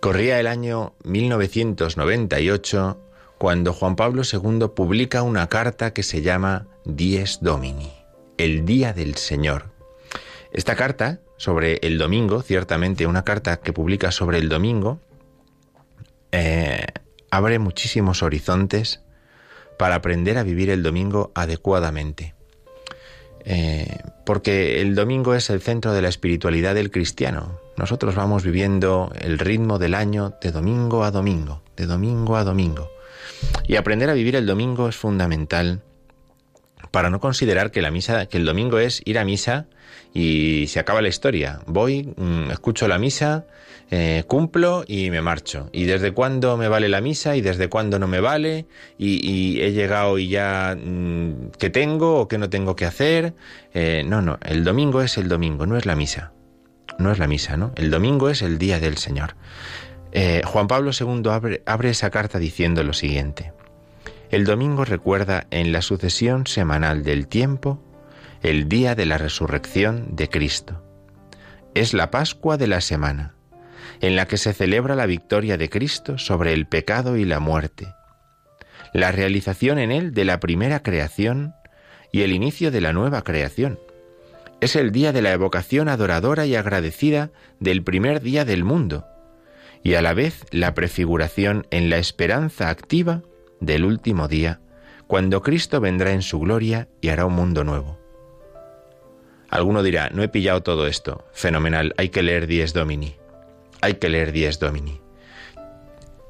Corría 0.05 0.39
el 0.39 0.49
año 0.49 0.93
1998 1.05 3.04
cuando 3.39 3.73
Juan 3.73 3.97
Pablo 3.97 4.23
II 4.31 4.69
publica 4.75 5.23
una 5.23 5.49
carta 5.49 5.93
que 5.93 6.03
se 6.03 6.23
llama 6.23 6.67
Dies 6.85 7.39
Domini, 7.41 7.93
el 8.39 8.65
Día 8.65 8.93
del 8.93 9.17
Señor. 9.17 9.73
Esta 10.53 10.77
carta 10.77 11.21
sobre 11.37 11.79
el 11.83 11.99
domingo, 11.99 12.43
ciertamente 12.43 13.07
una 13.07 13.25
carta 13.25 13.57
que 13.59 13.73
publica 13.73 14.13
sobre 14.13 14.39
el 14.39 14.49
domingo, 14.49 15.01
eh, 16.33 16.87
abre 17.31 17.59
muchísimos 17.59 18.23
horizontes 18.23 19.01
para 19.79 19.97
aprender 19.97 20.39
a 20.39 20.43
vivir 20.43 20.71
el 20.71 20.83
domingo 20.83 21.33
adecuadamente. 21.35 22.35
Eh, 23.45 23.99
porque 24.25 24.81
el 24.81 24.95
domingo 24.95 25.35
es 25.35 25.51
el 25.51 25.61
centro 25.61 25.93
de 25.93 26.01
la 26.01 26.09
espiritualidad 26.09 26.75
del 26.75 26.91
cristiano. 26.91 27.61
Nosotros 27.77 28.15
vamos 28.15 28.43
viviendo 28.43 29.13
el 29.19 29.39
ritmo 29.39 29.79
del 29.79 29.95
año 29.95 30.35
de 30.41 30.51
domingo 30.51 31.05
a 31.05 31.11
domingo, 31.11 31.63
de 31.77 31.87
domingo 31.87 32.37
a 32.37 32.45
domingo. 32.45 32.94
Y 33.67 33.77
aprender 33.77 34.11
a 34.11 34.15
vivir 34.15 34.37
el 34.37 34.47
domingo 34.47 34.89
es 34.89 34.97
fundamental 34.97 35.83
para 36.91 37.11
no 37.11 37.19
considerar 37.19 37.71
que 37.71 37.83
la 37.83 37.91
misa, 37.91 38.27
que 38.27 38.37
el 38.37 38.45
domingo 38.45 38.79
es 38.79 39.03
ir 39.05 39.19
a 39.19 39.25
misa 39.25 39.67
y 40.13 40.67
se 40.69 40.79
acaba 40.79 41.03
la 41.03 41.09
historia. 41.09 41.61
Voy, 41.67 42.15
mm, 42.17 42.53
escucho 42.53 42.87
la 42.87 42.99
misa, 42.99 43.47
eh, 43.91 44.25
cumplo 44.29 44.85
y 44.87 45.11
me 45.11 45.21
marcho. 45.21 45.69
Y 45.73 45.85
desde 45.85 46.13
cuándo 46.13 46.57
me 46.57 46.69
vale 46.69 46.89
la 46.89 47.01
misa 47.01 47.37
y 47.37 47.41
desde 47.41 47.69
cuándo 47.69 47.99
no 47.99 48.07
me 48.07 48.21
vale 48.21 48.67
y, 48.97 49.61
he 49.61 49.73
llegado 49.73 50.19
y 50.19 50.29
ya 50.29 50.77
mm, 50.77 51.51
qué 51.59 51.71
tengo 51.71 52.21
o 52.21 52.29
qué 52.29 52.39
no 52.39 52.49
tengo 52.49 52.77
que 52.77 52.85
hacer. 52.85 53.35
Eh, 53.73 54.05
no, 54.07 54.23
no, 54.23 54.39
el 54.43 54.63
domingo 54.63 55.03
es 55.03 55.19
el 55.19 55.29
domingo, 55.29 55.67
no 55.67 55.77
es 55.77 55.87
la 55.87 55.97
misa. 55.97 56.33
No 56.99 57.11
es 57.11 57.19
la 57.19 57.27
misa, 57.27 57.57
¿no? 57.57 57.73
El 57.75 57.91
domingo 57.91 58.31
es 58.31 58.43
el 58.43 58.57
día 58.59 58.79
del 58.79 58.99
Señor. 58.99 59.35
Eh, 60.15 60.43
Juan 60.45 60.69
Pablo 60.69 60.93
II 60.99 61.29
abre, 61.29 61.63
abre 61.67 61.91
esa 61.91 62.11
carta 62.11 62.39
diciendo 62.39 62.85
lo 62.85 62.93
siguiente. 62.93 63.53
El 64.31 64.45
domingo 64.45 64.85
recuerda 64.85 65.47
en 65.51 65.73
la 65.73 65.83
sucesión 65.83 66.47
semanal 66.47 67.03
del 67.03 67.27
tiempo 67.27 67.83
el 68.43 68.69
día 68.69 68.95
de 68.95 69.07
la 69.07 69.19
resurrección 69.19 70.15
de 70.15 70.29
Cristo. 70.29 70.83
Es 71.75 71.95
la 71.95 72.13
Pascua 72.13 72.57
de 72.57 72.69
la 72.69 72.81
semana, 72.81 73.35
en 74.01 74.15
la 74.15 74.27
que 74.27 74.37
se 74.37 74.53
celebra 74.53 74.95
la 74.95 75.07
victoria 75.07 75.57
de 75.57 75.69
Cristo 75.69 76.17
sobre 76.17 76.53
el 76.53 76.67
pecado 76.67 77.17
y 77.17 77.25
la 77.25 77.41
muerte, 77.41 77.93
la 78.93 79.11
realización 79.11 79.79
en 79.79 79.91
él 79.91 80.15
de 80.15 80.25
la 80.25 80.39
primera 80.39 80.83
creación 80.83 81.55
y 82.13 82.23
el 82.23 82.33
inicio 82.33 82.71
de 82.71 82.81
la 82.81 82.93
nueva 82.93 83.23
creación. 83.23 83.81
Es 84.61 84.77
el 84.77 84.93
día 84.93 85.13
de 85.13 85.23
la 85.23 85.33
evocación 85.33 85.89
adoradora 85.89 86.47
y 86.47 86.55
agradecida 86.55 87.31
del 87.59 87.83
primer 87.83 88.21
día 88.21 88.45
del 88.45 88.63
mundo, 88.63 89.07
y 89.85 89.95
a 89.95 90.03
la 90.03 90.15
vez 90.15 90.47
la 90.51 90.75
prefiguración 90.75 91.69
en 91.71 91.91
la 91.91 91.99
esperanza 91.99 92.71
activa 92.71 93.23
del 93.61 93.85
último 93.85 94.27
día, 94.27 94.61
cuando 95.07 95.43
Cristo 95.43 95.81
vendrá 95.81 96.13
en 96.13 96.23
su 96.23 96.41
gloria 96.41 96.89
y 97.01 97.11
hará 97.11 97.27
un 97.27 97.35
mundo 97.35 97.63
nuevo. 97.63 97.99
Alguno 99.51 99.83
dirá, 99.83 100.11
no 100.11 100.23
he 100.23 100.29
pillado 100.29 100.63
todo 100.63 100.87
esto. 100.89 101.25
Fenomenal, 101.33 101.95
hay 101.99 102.09
que 102.09 102.23
leer 102.23 102.47
Dies 102.47 102.73
Domini. 102.73 103.15
Hay 103.83 103.95
que 103.95 104.09
leer 104.09 104.33
Dies 104.33 104.59
Domini. 104.59 105.01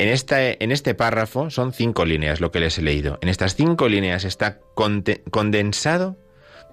En, 0.01 0.09
esta, 0.09 0.43
en 0.43 0.73
este 0.73 0.95
párrafo 0.95 1.49
son 1.49 1.73
cinco 1.73 2.05
líneas 2.05 2.41
lo 2.41 2.51
que 2.51 2.61
les 2.61 2.77
he 2.77 2.83
leído. 2.83 3.19
En 3.23 3.29
estas 3.29 3.55
cinco 3.55 3.89
líneas 3.89 4.25
está 4.25 4.59
condensado 4.75 6.17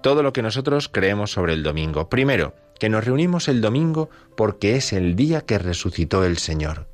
todo 0.02 0.24
lo 0.24 0.32
que 0.32 0.42
nosotros 0.42 0.88
creemos 0.88 1.30
sobre 1.30 1.52
el 1.52 1.62
domingo. 1.62 2.10
Primero, 2.10 2.54
que 2.82 2.88
nos 2.88 3.04
reunimos 3.04 3.46
el 3.46 3.60
domingo 3.60 4.10
porque 4.36 4.74
es 4.74 4.92
el 4.92 5.14
día 5.14 5.42
que 5.42 5.56
resucitó 5.56 6.24
el 6.24 6.36
Señor. 6.36 6.88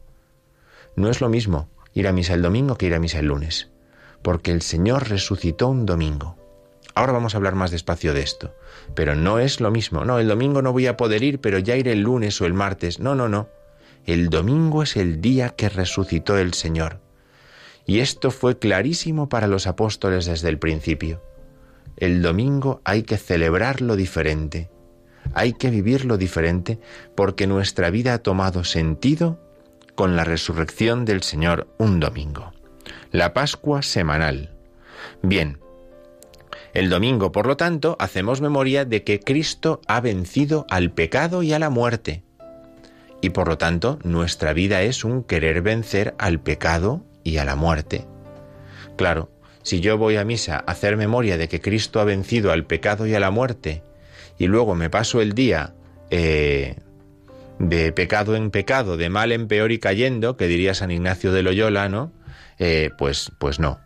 No 0.96 1.08
es 1.08 1.22
lo 1.22 1.30
mismo 1.30 1.70
ir 1.94 2.06
a 2.06 2.12
misa 2.12 2.34
el 2.34 2.42
domingo 2.42 2.76
que 2.76 2.84
ir 2.84 2.94
a 2.94 2.98
misa 2.98 3.20
el 3.20 3.28
lunes, 3.28 3.70
porque 4.20 4.52
el 4.52 4.60
Señor 4.60 5.08
resucitó 5.08 5.68
un 5.68 5.86
domingo. 5.86 6.36
Ahora 6.94 7.12
vamos 7.12 7.32
a 7.32 7.38
hablar 7.38 7.54
más 7.54 7.70
despacio 7.70 8.12
de 8.12 8.20
esto, 8.20 8.54
pero 8.94 9.16
no 9.16 9.38
es 9.38 9.62
lo 9.62 9.70
mismo. 9.70 10.04
No, 10.04 10.18
el 10.18 10.28
domingo 10.28 10.60
no 10.60 10.74
voy 10.74 10.86
a 10.88 10.98
poder 10.98 11.22
ir, 11.22 11.40
pero 11.40 11.58
ya 11.58 11.74
iré 11.74 11.92
el 11.92 12.02
lunes 12.02 12.38
o 12.42 12.44
el 12.44 12.52
martes. 12.52 13.00
No, 13.00 13.14
no, 13.14 13.30
no. 13.30 13.48
El 14.04 14.28
domingo 14.28 14.82
es 14.82 14.94
el 14.94 15.22
día 15.22 15.56
que 15.56 15.70
resucitó 15.70 16.36
el 16.36 16.52
Señor. 16.52 17.00
Y 17.86 18.00
esto 18.00 18.30
fue 18.30 18.58
clarísimo 18.58 19.30
para 19.30 19.46
los 19.46 19.66
apóstoles 19.66 20.26
desde 20.26 20.50
el 20.50 20.58
principio. 20.58 21.22
El 21.96 22.20
domingo 22.20 22.82
hay 22.84 23.04
que 23.04 23.16
celebrarlo 23.16 23.96
diferente, 23.96 24.68
hay 25.34 25.52
que 25.52 25.70
vivirlo 25.70 26.16
diferente 26.16 26.78
porque 27.14 27.46
nuestra 27.46 27.90
vida 27.90 28.14
ha 28.14 28.18
tomado 28.18 28.64
sentido 28.64 29.38
con 29.94 30.16
la 30.16 30.24
resurrección 30.24 31.04
del 31.04 31.22
Señor 31.22 31.68
un 31.78 32.00
domingo. 32.00 32.52
La 33.10 33.34
Pascua 33.34 33.82
semanal. 33.82 34.50
Bien, 35.22 35.58
el 36.74 36.90
domingo, 36.90 37.32
por 37.32 37.46
lo 37.46 37.56
tanto, 37.56 37.96
hacemos 37.98 38.40
memoria 38.40 38.84
de 38.84 39.02
que 39.02 39.20
Cristo 39.20 39.80
ha 39.88 40.00
vencido 40.00 40.66
al 40.70 40.92
pecado 40.92 41.42
y 41.42 41.52
a 41.52 41.58
la 41.58 41.70
muerte. 41.70 42.22
Y 43.20 43.30
por 43.30 43.48
lo 43.48 43.58
tanto, 43.58 43.98
nuestra 44.04 44.52
vida 44.52 44.82
es 44.82 45.04
un 45.04 45.24
querer 45.24 45.62
vencer 45.62 46.14
al 46.18 46.40
pecado 46.40 47.04
y 47.24 47.38
a 47.38 47.44
la 47.44 47.56
muerte. 47.56 48.06
Claro, 48.96 49.30
si 49.62 49.80
yo 49.80 49.98
voy 49.98 50.16
a 50.16 50.24
misa 50.24 50.56
a 50.56 50.70
hacer 50.70 50.96
memoria 50.96 51.36
de 51.36 51.48
que 51.48 51.60
Cristo 51.60 52.00
ha 52.00 52.04
vencido 52.04 52.52
al 52.52 52.64
pecado 52.64 53.06
y 53.06 53.14
a 53.14 53.20
la 53.20 53.30
muerte, 53.30 53.82
y 54.38 54.46
luego 54.46 54.74
me 54.74 54.90
paso 54.90 55.20
el 55.20 55.32
día 55.32 55.74
eh, 56.10 56.76
de 57.58 57.92
pecado 57.92 58.36
en 58.36 58.50
pecado, 58.50 58.96
de 58.96 59.10
mal 59.10 59.32
en 59.32 59.48
peor 59.48 59.72
y 59.72 59.78
cayendo, 59.78 60.36
que 60.36 60.46
diría 60.46 60.74
San 60.74 60.90
Ignacio 60.90 61.32
de 61.32 61.42
Loyola, 61.42 61.88
¿no? 61.88 62.12
Eh, 62.58 62.90
pues, 62.96 63.32
pues 63.38 63.58
no. 63.58 63.80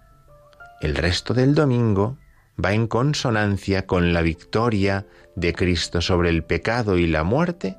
El 0.80 0.94
resto 0.94 1.34
del 1.34 1.54
domingo 1.54 2.18
va 2.62 2.72
en 2.72 2.86
consonancia 2.86 3.86
con 3.86 4.12
la 4.12 4.22
victoria 4.22 5.06
de 5.36 5.54
Cristo 5.54 6.00
sobre 6.00 6.28
el 6.28 6.44
pecado 6.44 6.98
y 6.98 7.06
la 7.06 7.24
muerte 7.24 7.76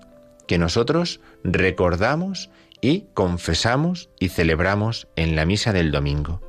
que 0.47 0.57
nosotros 0.57 1.21
recordamos 1.43 2.49
y 2.81 3.05
confesamos 3.13 4.09
y 4.19 4.29
celebramos 4.29 5.07
en 5.15 5.35
la 5.35 5.45
misa 5.45 5.73
del 5.73 5.91
domingo. 5.91 6.41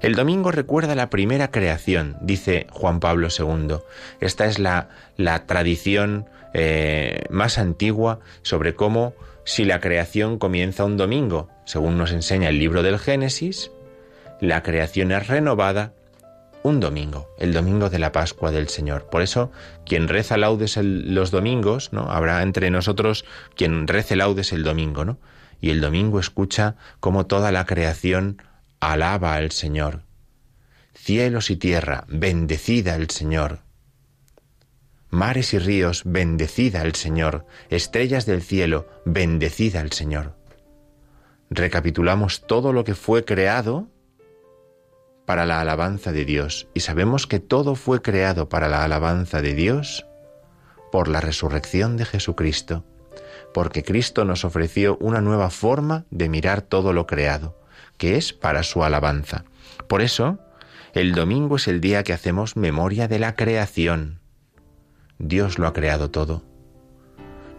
El 0.00 0.14
domingo 0.14 0.50
recuerda 0.50 0.94
la 0.94 1.10
primera 1.10 1.50
creación, 1.50 2.16
dice 2.22 2.66
Juan 2.70 3.00
Pablo 3.00 3.28
II. 3.36 3.76
Esta 4.20 4.46
es 4.46 4.58
la, 4.58 4.88
la 5.16 5.44
tradición 5.46 6.26
eh, 6.54 7.24
más 7.28 7.58
antigua 7.58 8.20
sobre 8.42 8.74
cómo 8.74 9.12
si 9.44 9.64
la 9.64 9.80
creación 9.80 10.38
comienza 10.38 10.84
un 10.84 10.96
domingo, 10.96 11.48
según 11.66 11.98
nos 11.98 12.12
enseña 12.12 12.48
el 12.48 12.58
libro 12.58 12.82
del 12.82 12.98
Génesis, 12.98 13.72
la 14.40 14.62
creación 14.62 15.12
es 15.12 15.26
renovada 15.26 15.92
un 16.62 16.80
domingo, 16.80 17.28
el 17.38 17.52
domingo 17.52 17.90
de 17.90 17.98
la 17.98 18.12
Pascua 18.12 18.50
del 18.50 18.68
Señor. 18.68 19.06
Por 19.10 19.22
eso, 19.22 19.50
quien 19.84 20.08
reza 20.08 20.36
laudes 20.36 20.78
los 20.82 21.30
domingos, 21.30 21.92
¿no? 21.92 22.10
Habrá 22.10 22.42
entre 22.42 22.70
nosotros 22.70 23.24
quien 23.54 23.86
rece 23.86 24.16
laudes 24.16 24.52
el 24.52 24.62
domingo, 24.62 25.04
¿no? 25.04 25.18
Y 25.60 25.70
el 25.70 25.80
domingo 25.80 26.20
escucha 26.20 26.76
cómo 27.00 27.26
toda 27.26 27.52
la 27.52 27.66
creación 27.66 28.42
alaba 28.80 29.34
al 29.34 29.50
Señor. 29.50 30.02
Cielos 30.94 31.50
y 31.50 31.56
tierra, 31.56 32.04
bendecida 32.08 32.94
al 32.94 33.10
Señor. 33.10 33.60
Mares 35.10 35.52
y 35.54 35.58
ríos, 35.58 36.02
bendecida 36.06 36.80
al 36.80 36.94
Señor. 36.94 37.46
Estrellas 37.68 38.26
del 38.26 38.42
cielo, 38.42 38.88
bendecida 39.04 39.80
al 39.80 39.92
Señor. 39.92 40.36
Recapitulamos 41.50 42.46
todo 42.46 42.72
lo 42.72 42.84
que 42.84 42.94
fue 42.94 43.24
creado 43.24 43.88
para 45.26 45.46
la 45.46 45.60
alabanza 45.60 46.12
de 46.12 46.24
Dios 46.24 46.68
y 46.74 46.80
sabemos 46.80 47.26
que 47.26 47.38
todo 47.38 47.74
fue 47.74 48.02
creado 48.02 48.48
para 48.48 48.68
la 48.68 48.84
alabanza 48.84 49.42
de 49.42 49.54
Dios 49.54 50.06
por 50.90 51.08
la 51.08 51.20
resurrección 51.20 51.96
de 51.96 52.04
Jesucristo, 52.04 52.84
porque 53.52 53.84
Cristo 53.84 54.24
nos 54.24 54.44
ofreció 54.44 54.96
una 55.00 55.20
nueva 55.20 55.50
forma 55.50 56.06
de 56.10 56.28
mirar 56.28 56.62
todo 56.62 56.92
lo 56.92 57.06
creado, 57.06 57.59
que 58.00 58.16
es 58.16 58.32
para 58.32 58.62
su 58.62 58.82
alabanza. 58.82 59.44
Por 59.86 60.00
eso, 60.00 60.38
El 60.94 61.12
domingo 61.12 61.56
es 61.56 61.68
el 61.68 61.80
día 61.80 62.02
que 62.02 62.14
hacemos 62.14 62.56
memoria 62.56 63.06
de 63.06 63.20
la 63.20 63.36
creación. 63.36 64.18
Dios 65.18 65.58
lo 65.58 65.68
ha 65.68 65.72
creado 65.72 66.10
todo. 66.10 66.42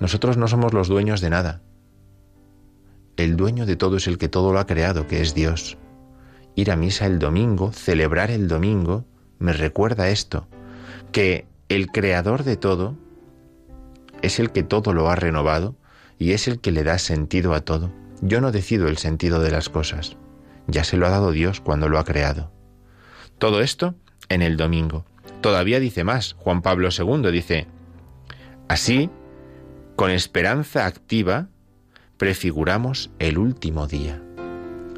Nosotros 0.02 0.36
no 0.36 0.50
somos 0.50 0.74
los 0.74 0.90
dueños 0.90 1.22
de 1.22 1.30
nada. 1.30 1.62
El 3.16 3.38
dueño 3.38 3.66
de 3.66 3.78
todo 3.78 3.98
es 3.98 4.08
el 4.08 4.18
que 4.18 4.28
todo 4.28 4.52
lo 4.52 4.60
ha 4.60 4.66
creado, 4.66 5.08
que 5.08 5.22
es 5.22 5.34
Dios. 5.34 5.78
Ir 6.56 6.72
a 6.72 6.76
misa 6.76 7.06
el 7.06 7.20
domingo, 7.20 7.72
celebrar 7.72 8.32
el 8.32 8.50
domingo, 8.50 9.06
me 9.40 9.54
recuerda 9.54 10.10
esto, 10.10 10.48
que 11.14 11.46
el 11.70 11.88
creador 11.88 12.44
de 12.44 12.58
todo 12.58 12.98
es 14.22 14.40
el 14.40 14.52
que 14.52 14.64
todo 14.64 14.94
lo 14.94 15.10
ha 15.10 15.16
renovado 15.16 15.76
y 16.18 16.32
es 16.32 16.50
el 16.50 16.60
que 16.60 16.72
le 16.72 16.84
da 16.84 16.98
sentido 16.98 17.54
a 17.54 17.62
todo. 17.62 17.92
Yo 18.22 18.42
no 18.42 18.52
decido 18.52 18.88
el 18.88 18.98
sentido 18.98 19.40
de 19.40 19.52
las 19.52 19.70
cosas, 19.70 20.18
ya 20.72 20.84
se 20.84 20.98
lo 20.98 21.06
ha 21.06 21.10
dado 21.10 21.32
Dios 21.32 21.62
cuando 21.62 21.90
lo 21.90 22.00
ha 22.00 22.06
creado. 22.06 22.52
Todo 23.38 23.62
esto 23.62 23.96
en 24.30 24.42
el 24.42 24.58
domingo. 24.58 25.06
Todavía 25.42 25.80
dice 25.80 26.04
más, 26.04 26.34
Juan 26.34 26.62
Pablo 26.62 26.90
II 26.98 27.32
dice, 27.32 27.68
así, 28.68 29.10
con 29.96 30.10
esperanza 30.10 30.86
activa, 30.86 31.50
prefiguramos 32.18 33.12
el 33.20 33.38
último 33.38 33.88
día. 33.88 34.22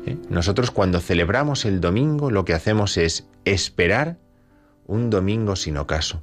¿Eh? 0.06 0.18
Nosotros 0.30 0.72
cuando 0.72 1.00
celebramos 1.00 1.66
el 1.66 1.82
domingo 1.82 2.30
lo 2.30 2.46
que 2.46 2.54
hacemos 2.54 2.98
es 2.98 3.28
esperar 3.46 4.18
un 4.86 5.10
domingo 5.10 5.56
sin 5.56 5.78
ocaso. 5.78 6.22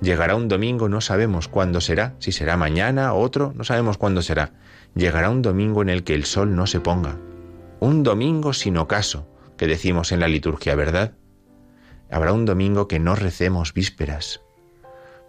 Llegará 0.00 0.34
un 0.34 0.48
domingo, 0.48 0.88
no 0.88 1.00
sabemos 1.00 1.48
cuándo 1.48 1.80
será, 1.80 2.14
si 2.18 2.32
será 2.32 2.56
mañana 2.56 3.12
o 3.12 3.20
otro, 3.20 3.52
no 3.54 3.64
sabemos 3.64 3.96
cuándo 3.98 4.22
será. 4.22 4.52
Llegará 4.94 5.30
un 5.30 5.42
domingo 5.42 5.82
en 5.82 5.88
el 5.88 6.04
que 6.04 6.14
el 6.14 6.24
sol 6.24 6.54
no 6.54 6.66
se 6.66 6.80
ponga. 6.80 7.16
Un 7.80 8.02
domingo 8.02 8.52
sin 8.52 8.78
ocaso, 8.78 9.28
que 9.56 9.66
decimos 9.66 10.12
en 10.12 10.20
la 10.20 10.28
liturgia, 10.28 10.74
¿verdad? 10.74 11.12
Habrá 12.10 12.32
un 12.32 12.44
domingo 12.44 12.88
que 12.88 12.98
no 12.98 13.14
recemos 13.14 13.74
vísperas, 13.74 14.40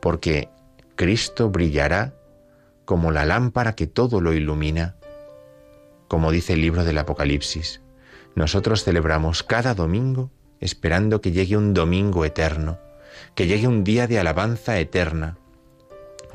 porque 0.01 0.49
Cristo 0.95 1.49
brillará 1.49 2.13
como 2.85 3.11
la 3.11 3.25
lámpara 3.25 3.75
que 3.75 3.87
todo 3.87 4.21
lo 4.21 4.33
ilumina, 4.33 4.95
como 6.07 6.31
dice 6.31 6.53
el 6.53 6.61
libro 6.61 6.85
del 6.85 6.97
Apocalipsis. 6.97 7.81
Nosotros 8.35 8.83
celebramos 8.83 9.43
cada 9.43 9.73
domingo 9.73 10.31
esperando 10.59 11.19
que 11.19 11.31
llegue 11.31 11.57
un 11.57 11.73
domingo 11.73 12.23
eterno, 12.23 12.79
que 13.35 13.47
llegue 13.47 13.67
un 13.67 13.83
día 13.83 14.07
de 14.07 14.19
alabanza 14.19 14.79
eterna, 14.79 15.37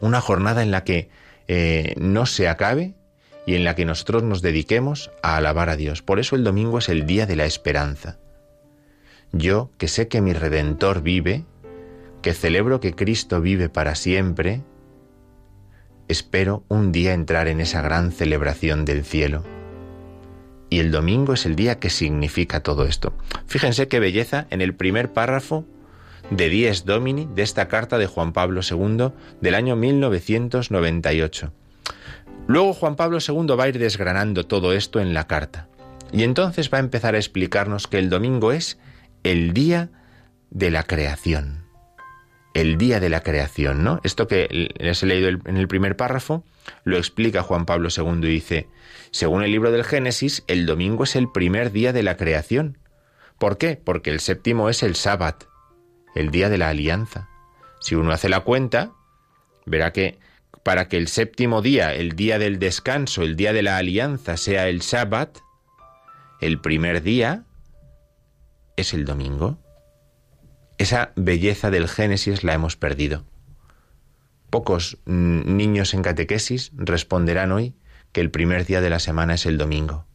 una 0.00 0.20
jornada 0.20 0.62
en 0.62 0.70
la 0.70 0.84
que 0.84 1.08
eh, 1.48 1.94
no 1.98 2.26
se 2.26 2.48
acabe 2.48 2.94
y 3.46 3.54
en 3.54 3.64
la 3.64 3.74
que 3.74 3.84
nosotros 3.84 4.22
nos 4.22 4.42
dediquemos 4.42 5.10
a 5.22 5.36
alabar 5.36 5.68
a 5.68 5.76
Dios. 5.76 6.02
Por 6.02 6.20
eso 6.20 6.36
el 6.36 6.44
domingo 6.44 6.78
es 6.78 6.88
el 6.88 7.06
día 7.06 7.26
de 7.26 7.36
la 7.36 7.44
esperanza. 7.44 8.18
Yo, 9.32 9.70
que 9.78 9.88
sé 9.88 10.08
que 10.08 10.20
mi 10.20 10.32
Redentor 10.32 11.02
vive, 11.02 11.44
que 12.20 12.34
celebro 12.34 12.80
que 12.80 12.94
Cristo 12.94 13.40
vive 13.40 13.68
para 13.68 13.94
siempre, 13.94 14.62
espero 16.08 16.64
un 16.68 16.92
día 16.92 17.14
entrar 17.14 17.48
en 17.48 17.60
esa 17.60 17.82
gran 17.82 18.12
celebración 18.12 18.84
del 18.84 19.04
cielo. 19.04 19.42
Y 20.70 20.78
el 20.78 20.90
domingo 20.90 21.34
es 21.34 21.44
el 21.44 21.56
día 21.56 21.78
que 21.78 21.90
significa 21.90 22.62
todo 22.62 22.84
esto. 22.86 23.14
Fíjense 23.46 23.88
qué 23.88 24.00
belleza 24.00 24.46
en 24.50 24.60
el 24.60 24.74
primer 24.74 25.12
párrafo 25.12 25.66
de 26.30 26.48
Dies 26.48 26.84
Domini 26.84 27.28
de 27.34 27.42
esta 27.42 27.68
carta 27.68 27.98
de 27.98 28.06
Juan 28.06 28.32
Pablo 28.32 28.60
II 28.68 29.12
del 29.40 29.54
año 29.54 29.76
1998. 29.76 31.52
Luego 32.46 32.74
Juan 32.74 32.96
Pablo 32.96 33.18
II 33.26 33.56
va 33.56 33.64
a 33.64 33.68
ir 33.68 33.78
desgranando 33.78 34.46
todo 34.46 34.72
esto 34.72 35.00
en 35.00 35.14
la 35.14 35.26
carta. 35.26 35.68
Y 36.12 36.24
entonces 36.24 36.70
va 36.72 36.78
a 36.78 36.80
empezar 36.80 37.14
a 37.14 37.18
explicarnos 37.18 37.86
que 37.86 37.98
el 37.98 38.10
domingo 38.10 38.52
es 38.52 38.78
el 39.22 39.54
día 39.54 39.90
de 40.50 40.70
la 40.70 40.82
creación. 40.82 41.64
El 42.54 42.76
día 42.76 43.00
de 43.00 43.08
la 43.08 43.22
creación, 43.22 43.82
¿no? 43.82 44.00
Esto 44.04 44.26
que 44.26 44.74
les 44.78 45.02
he 45.02 45.06
leído 45.06 45.28
en 45.28 45.56
el 45.56 45.68
primer 45.68 45.96
párrafo 45.96 46.44
lo 46.84 46.98
explica 46.98 47.42
Juan 47.42 47.64
Pablo 47.64 47.88
II 47.96 48.18
y 48.28 48.32
dice, 48.32 48.68
según 49.10 49.42
el 49.42 49.50
libro 49.50 49.72
del 49.72 49.84
Génesis, 49.84 50.44
el 50.48 50.66
domingo 50.66 51.04
es 51.04 51.16
el 51.16 51.32
primer 51.32 51.72
día 51.72 51.94
de 51.94 52.02
la 52.02 52.18
creación. 52.18 52.76
¿Por 53.38 53.56
qué? 53.56 53.80
Porque 53.82 54.10
el 54.10 54.20
séptimo 54.20 54.68
es 54.68 54.82
el 54.82 54.96
sábado 54.96 55.46
el 56.14 56.30
día 56.30 56.48
de 56.48 56.58
la 56.58 56.68
alianza. 56.68 57.28
Si 57.80 57.94
uno 57.94 58.12
hace 58.12 58.28
la 58.28 58.40
cuenta, 58.40 58.92
verá 59.66 59.92
que 59.92 60.18
para 60.62 60.88
que 60.88 60.96
el 60.96 61.08
séptimo 61.08 61.62
día, 61.62 61.94
el 61.94 62.12
día 62.12 62.38
del 62.38 62.58
descanso, 62.58 63.22
el 63.22 63.36
día 63.36 63.52
de 63.52 63.62
la 63.62 63.76
alianza, 63.76 64.36
sea 64.36 64.68
el 64.68 64.82
sábado, 64.82 65.32
el 66.40 66.60
primer 66.60 67.02
día 67.02 67.44
es 68.76 68.94
el 68.94 69.04
domingo. 69.04 69.58
Esa 70.78 71.12
belleza 71.16 71.70
del 71.70 71.88
Génesis 71.88 72.44
la 72.44 72.54
hemos 72.54 72.76
perdido. 72.76 73.24
Pocos 74.50 74.98
mm, 75.06 75.56
niños 75.56 75.94
en 75.94 76.02
catequesis 76.02 76.72
responderán 76.74 77.52
hoy 77.52 77.74
que 78.12 78.20
el 78.20 78.30
primer 78.30 78.66
día 78.66 78.80
de 78.80 78.90
la 78.90 78.98
semana 78.98 79.34
es 79.34 79.46
el 79.46 79.58
domingo. 79.58 80.06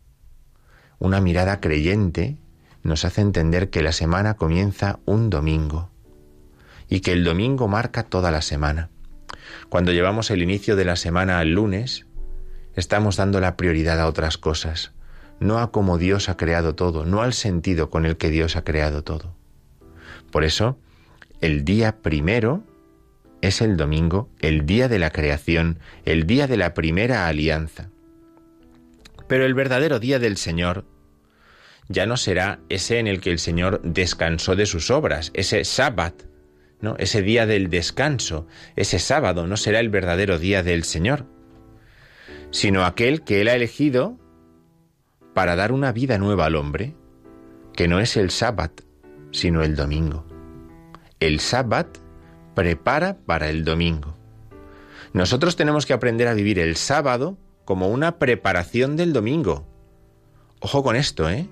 Una 1.00 1.22
mirada 1.22 1.60
creyente 1.60 2.38
nos 2.84 3.06
hace 3.06 3.22
entender 3.22 3.70
que 3.70 3.82
la 3.82 3.92
semana 3.92 4.36
comienza 4.36 5.00
un 5.06 5.30
domingo 5.30 5.92
y 6.90 7.02
que 7.02 7.12
el 7.12 7.24
domingo 7.24 7.68
marca 7.68 8.04
toda 8.04 8.32
la 8.32 8.42
semana. 8.42 8.90
Cuando 9.70 9.92
llevamos 9.92 10.32
el 10.32 10.42
inicio 10.42 10.76
de 10.76 10.86
la 10.86 10.96
semana 10.96 11.40
al 11.40 11.52
lunes, 11.52 12.06
estamos 12.76 13.18
dando 13.18 13.40
la 13.40 13.58
prioridad 13.58 14.00
a 14.00 14.08
otras 14.08 14.38
cosas, 14.38 14.94
no 15.40 15.60
a 15.60 15.72
cómo 15.72 15.98
Dios 15.98 16.30
ha 16.30 16.38
creado 16.38 16.76
todo, 16.76 17.06
no 17.06 17.22
al 17.22 17.34
sentido 17.34 17.90
con 17.90 18.06
el 18.06 18.18
que 18.18 18.30
Dios 18.30 18.56
ha 18.56 18.64
creado 18.64 19.04
todo. 19.04 19.36
Por 20.32 20.44
eso, 20.44 20.78
el 21.42 21.66
día 21.66 21.98
primero 22.02 22.64
es 23.42 23.62
el 23.62 23.78
domingo, 23.78 24.30
el 24.40 24.66
día 24.66 24.88
de 24.88 25.00
la 25.00 25.12
creación, 25.12 25.80
el 26.06 26.26
día 26.26 26.48
de 26.48 26.58
la 26.58 26.74
primera 26.74 27.28
alianza. 27.28 27.90
Pero 29.28 29.46
el 29.46 29.54
verdadero 29.54 30.00
día 30.00 30.20
del 30.20 30.38
Señor 30.38 30.86
ya 31.90 32.06
no 32.06 32.18
será 32.18 32.60
ese 32.70 33.00
en 33.00 33.08
el 33.08 33.22
que 33.22 33.32
el 33.32 33.40
Señor 33.40 33.82
descansó 33.84 34.56
de 34.56 34.66
sus 34.66 34.92
obras, 34.92 35.32
ese 35.34 35.64
sábado, 35.66 36.16
¿no? 36.82 36.96
Ese 36.98 37.22
día 37.22 37.46
del 37.46 37.70
descanso, 37.70 38.48
ese 38.76 39.00
sábado 39.00 39.48
no 39.48 39.58
será 39.58 39.80
el 39.80 39.90
verdadero 39.90 40.40
día 40.40 40.64
del 40.64 40.84
Señor, 40.84 41.26
sino 42.52 42.86
aquel 42.86 43.24
que 43.24 43.42
Él 43.42 43.48
ha 43.48 43.56
elegido 43.56 44.18
para 45.34 45.56
dar 45.56 45.72
una 45.72 45.92
vida 45.92 46.18
nueva 46.18 46.46
al 46.46 46.56
hombre, 46.56 46.96
que 47.74 47.88
no 47.88 48.00
es 48.00 48.18
el 48.18 48.32
sábado, 48.32 48.74
sino 49.32 49.64
el 49.64 49.76
domingo. 49.76 50.26
El 51.20 51.40
sábado 51.40 51.92
prepara 52.56 53.18
para 53.26 53.50
el 53.50 53.64
domingo. 53.64 54.16
Nosotros 55.14 55.56
tenemos 55.56 55.86
que 55.86 55.94
aprender 55.94 56.28
a 56.28 56.34
vivir 56.34 56.60
el 56.60 56.76
sábado 56.76 57.38
como 57.66 57.90
una 57.90 58.18
preparación 58.18 58.96
del 58.96 59.14
domingo. 59.14 59.68
Ojo 60.60 60.84
con 60.84 60.96
esto, 60.96 61.30
¿eh? 61.30 61.48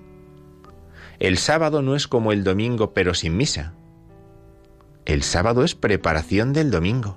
El 1.18 1.38
sábado 1.38 1.82
no 1.82 1.94
es 1.94 2.08
como 2.08 2.32
el 2.32 2.44
domingo 2.44 2.92
pero 2.92 3.14
sin 3.14 3.36
misa. 3.36 3.74
El 5.06 5.22
sábado 5.22 5.62
es 5.62 5.76
preparación 5.76 6.52
del 6.52 6.72
domingo. 6.72 7.16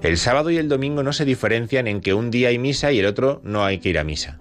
El 0.00 0.16
sábado 0.16 0.50
y 0.50 0.56
el 0.56 0.70
domingo 0.70 1.02
no 1.02 1.12
se 1.12 1.26
diferencian 1.26 1.86
en 1.86 2.00
que 2.00 2.14
un 2.14 2.30
día 2.30 2.48
hay 2.48 2.58
misa 2.58 2.92
y 2.92 2.98
el 2.98 3.04
otro 3.04 3.42
no 3.44 3.62
hay 3.64 3.78
que 3.78 3.90
ir 3.90 3.98
a 3.98 4.04
misa. 4.04 4.40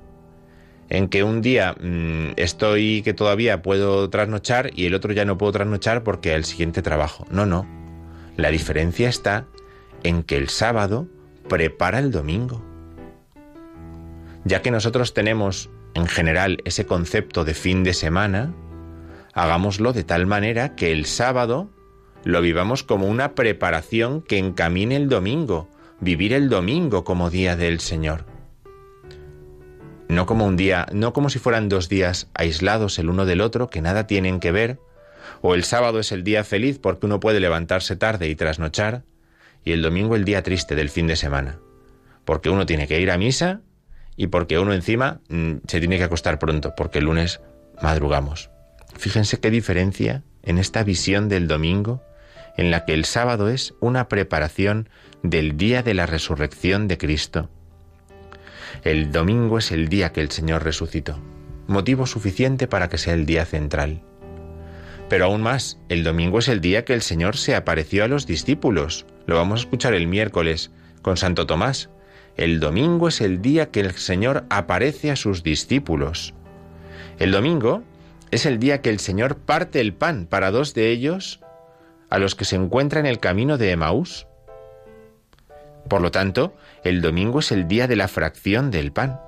En 0.88 1.10
que 1.10 1.24
un 1.24 1.42
día 1.42 1.74
mm, 1.74 2.34
estoy 2.38 3.02
que 3.02 3.14
todavía 3.14 3.62
puedo 3.62 4.10
trasnochar 4.10 4.72
y 4.74 4.86
el 4.86 4.94
otro 4.94 5.12
ya 5.12 5.26
no 5.26 5.38
puedo 5.38 5.52
trasnochar 5.52 6.04
porque 6.04 6.34
el 6.34 6.46
siguiente 6.46 6.82
trabajo. 6.82 7.26
No, 7.30 7.46
no. 7.46 7.68
La 8.38 8.50
diferencia 8.50 9.10
está 9.10 9.46
en 10.04 10.24
que 10.24 10.38
el 10.38 10.48
sábado 10.48 11.08
prepara 11.50 12.00
el 12.00 12.12
domingo. 12.12 12.64
Ya 14.46 14.62
que 14.62 14.72
nosotros 14.72 15.14
tenemos 15.14 15.70
en 15.96 16.08
general 16.08 16.60
ese 16.64 16.86
concepto 16.86 17.44
de 17.44 17.54
fin 17.54 17.84
de 17.84 17.94
semana, 17.94 18.54
hagámoslo 19.34 19.92
de 19.92 20.06
tal 20.06 20.28
manera 20.28 20.76
que 20.76 20.94
el 20.94 21.06
sábado 21.06 21.75
lo 22.26 22.42
vivamos 22.42 22.84
como 22.84 23.08
una 23.08 23.36
preparación 23.36 24.22
que 24.22 24.40
encamine 24.40 24.96
el 24.96 25.08
domingo, 25.10 25.70
vivir 26.02 26.34
el 26.34 26.50
domingo 26.50 27.04
como 27.04 27.30
día 27.30 27.56
del 27.56 27.80
Señor. 27.80 28.26
No 30.10 30.26
como 30.26 30.46
un 30.46 30.58
día, 30.58 30.88
no 30.92 31.14
como 31.14 31.30
si 31.30 31.38
fueran 31.38 31.70
dos 31.70 31.88
días 31.88 32.28
aislados 32.34 32.98
el 32.98 33.12
uno 33.12 33.26
del 33.26 33.42
otro 33.42 33.70
que 33.70 33.82
nada 33.82 34.08
tienen 34.08 34.40
que 34.40 34.52
ver, 34.52 34.80
o 35.42 35.54
el 35.54 35.64
sábado 35.64 36.00
es 36.00 36.12
el 36.12 36.24
día 36.24 36.44
feliz 36.44 36.80
porque 36.80 37.06
uno 37.06 37.20
puede 37.20 37.40
levantarse 37.40 37.96
tarde 37.96 38.28
y 38.28 38.36
trasnochar, 38.36 39.04
y 39.64 39.72
el 39.72 39.84
domingo 39.84 40.16
el 40.16 40.26
día 40.26 40.42
triste 40.42 40.76
del 40.76 40.90
fin 40.90 41.06
de 41.06 41.16
semana, 41.16 41.60
porque 42.26 42.50
uno 42.50 42.66
tiene 42.66 42.88
que 42.88 43.00
ir 43.00 43.12
a 43.12 43.20
misa 43.20 43.62
y 44.16 44.28
porque 44.28 44.58
uno 44.58 44.74
encima 44.74 45.22
mm, 45.30 45.58
se 45.68 45.80
tiene 45.80 46.00
que 46.00 46.06
acostar 46.06 46.40
pronto, 46.40 46.74
porque 46.76 47.00
el 47.00 47.06
lunes 47.06 47.40
madrugamos. 47.84 48.50
Fíjense 48.98 49.40
qué 49.40 49.52
diferencia 49.52 50.24
en 50.42 50.58
esta 50.58 50.84
visión 50.84 51.30
del 51.30 51.48
domingo, 51.48 52.02
en 52.58 52.72
la 52.72 52.86
que 52.86 52.94
el 52.94 53.06
sábado 53.06 53.50
es 53.50 53.74
una 53.80 54.08
preparación 54.08 54.90
del 55.24 55.58
día 55.58 55.84
de 55.84 55.94
la 55.94 56.06
resurrección 56.06 56.88
de 56.88 56.98
Cristo. 56.98 57.50
El 58.84 59.12
domingo 59.12 59.58
es 59.58 59.72
el 59.72 59.90
día 59.90 60.12
que 60.12 60.22
el 60.22 60.32
Señor 60.32 60.64
resucitó, 60.64 61.20
motivo 61.68 62.06
suficiente 62.06 62.68
para 62.68 62.90
que 62.90 62.98
sea 62.98 63.14
el 63.14 63.26
día 63.26 63.46
central. 63.46 64.02
Pero 65.10 65.26
aún 65.26 65.42
más, 65.42 65.80
el 65.90 66.04
domingo 66.04 66.40
es 66.40 66.48
el 66.48 66.62
día 66.62 66.84
que 66.86 66.94
el 66.94 67.02
Señor 67.02 67.38
se 67.38 67.56
apareció 67.56 68.04
a 68.04 68.08
los 68.08 68.26
discípulos. 68.26 69.06
Lo 69.28 69.36
vamos 69.36 69.60
a 69.60 69.64
escuchar 69.64 69.94
el 69.94 70.08
miércoles 70.08 70.72
con 71.02 71.18
Santo 71.18 71.46
Tomás. 71.46 71.90
El 72.38 72.60
domingo 72.60 73.08
es 73.08 73.22
el 73.22 73.42
día 73.42 73.70
que 73.70 73.82
el 73.82 73.92
Señor 73.94 74.46
aparece 74.50 75.12
a 75.12 75.16
sus 75.16 75.44
discípulos. 75.44 76.34
El 77.20 77.32
domingo 77.32 77.84
es 78.32 78.46
el 78.46 78.60
día 78.60 78.82
que 78.82 78.90
el 78.90 79.00
Señor 79.00 79.38
parte 79.38 79.80
el 79.80 79.94
pan 79.94 80.26
para 80.26 80.52
dos 80.52 80.74
de 80.74 80.90
ellos 80.92 81.40
a 82.16 82.20
los 82.20 82.34
que 82.34 82.46
se 82.46 82.56
encuentran 82.56 83.06
en 83.06 83.12
el 83.12 83.20
camino 83.20 83.58
de 83.58 83.72
Emaús. 83.72 84.26
Por 85.90 86.00
lo 86.00 86.12
tanto, 86.12 86.56
el 86.86 87.02
domingo 87.02 87.40
es 87.40 87.52
el 87.52 87.68
día 87.68 87.88
de 87.88 87.98
la 87.98 88.08
fracción 88.08 88.72
del 88.72 88.94
pan. 88.94 89.20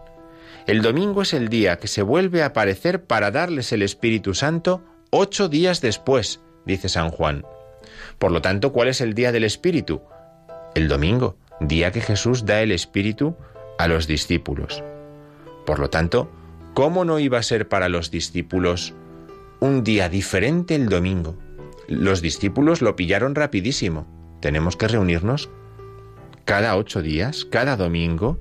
El 0.67 0.81
domingo 0.81 1.21
es 1.21 1.33
el 1.33 1.49
día 1.49 1.79
que 1.79 1.89
se 1.89 2.01
vuelve 2.01 2.43
a 2.43 2.47
aparecer 2.47 3.03
para 3.03 3.29
darles 3.29 3.73
el 3.73 3.81
Espíritu 3.81 4.33
Santo 4.33 4.85
ocho 5.09 5.49
días 5.49 5.81
después, 5.81 6.39
dice 6.65 6.88
San 6.88 7.09
Juan. 7.09 7.43
Por 8.19 8.31
lo 8.31 8.41
tanto, 8.41 8.71
¿cuál 8.71 8.88
es 8.88 9.01
el 9.01 9.15
día 9.15 9.33
del 9.33 9.43
Espíritu? 9.43 10.01
El 10.73 10.88
domingo, 10.88 11.35
día 11.59 11.91
que 11.91 11.99
Jesús 11.99 12.45
da 12.45 12.61
el 12.61 12.71
Espíritu 12.71 13.35
a 13.77 13.89
los 13.89 14.07
discípulos. 14.07 14.81
Por 15.65 15.79
lo 15.79 15.89
tanto, 15.89 16.31
¿cómo 16.73 17.03
no 17.03 17.19
iba 17.19 17.38
a 17.38 17.43
ser 17.43 17.67
para 17.67 17.89
los 17.89 18.11
discípulos 18.11 18.93
un 19.59 19.83
día 19.83 20.07
diferente 20.07 20.73
el 20.73 20.88
domingo? 20.88 21.35
Los 21.88 22.21
discípulos 22.21 22.81
lo 22.81 22.95
pillaron 22.95 23.33
rapidísimo. 23.33 24.07
Tenemos 24.41 24.75
que 24.75 24.88
reunirnos 24.88 25.49
cada 26.43 26.75
ocho 26.75 27.01
días, 27.01 27.45
cada 27.45 27.77
domingo, 27.77 28.39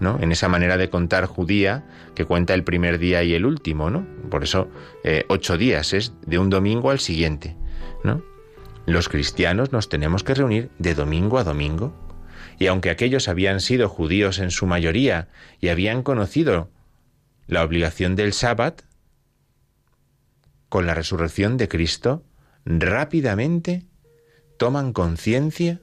¿no? 0.00 0.18
En 0.20 0.32
esa 0.32 0.48
manera 0.48 0.76
de 0.76 0.88
contar 0.88 1.26
judía 1.26 1.86
que 2.14 2.24
cuenta 2.24 2.54
el 2.54 2.64
primer 2.64 2.98
día 2.98 3.22
y 3.22 3.34
el 3.34 3.44
último, 3.44 3.90
¿no? 3.90 4.06
Por 4.30 4.44
eso 4.44 4.68
eh, 5.04 5.24
ocho 5.28 5.58
días 5.58 5.92
es 5.92 6.14
de 6.26 6.38
un 6.38 6.48
domingo 6.48 6.90
al 6.90 7.00
siguiente, 7.00 7.56
¿no? 8.02 8.22
Los 8.86 9.08
cristianos 9.08 9.72
nos 9.72 9.88
tenemos 9.88 10.24
que 10.24 10.34
reunir 10.34 10.70
de 10.78 10.94
domingo 10.94 11.38
a 11.38 11.44
domingo. 11.44 11.94
Y 12.58 12.66
aunque 12.66 12.90
aquellos 12.90 13.28
habían 13.28 13.60
sido 13.60 13.88
judíos 13.88 14.38
en 14.38 14.50
su 14.50 14.66
mayoría 14.66 15.28
y 15.60 15.68
habían 15.68 16.02
conocido 16.02 16.70
la 17.46 17.62
obligación 17.62 18.16
del 18.16 18.32
sábado, 18.32 18.76
con 20.68 20.86
la 20.86 20.94
resurrección 20.94 21.56
de 21.56 21.68
Cristo, 21.68 22.22
rápidamente 22.64 23.86
toman 24.58 24.92
conciencia 24.92 25.80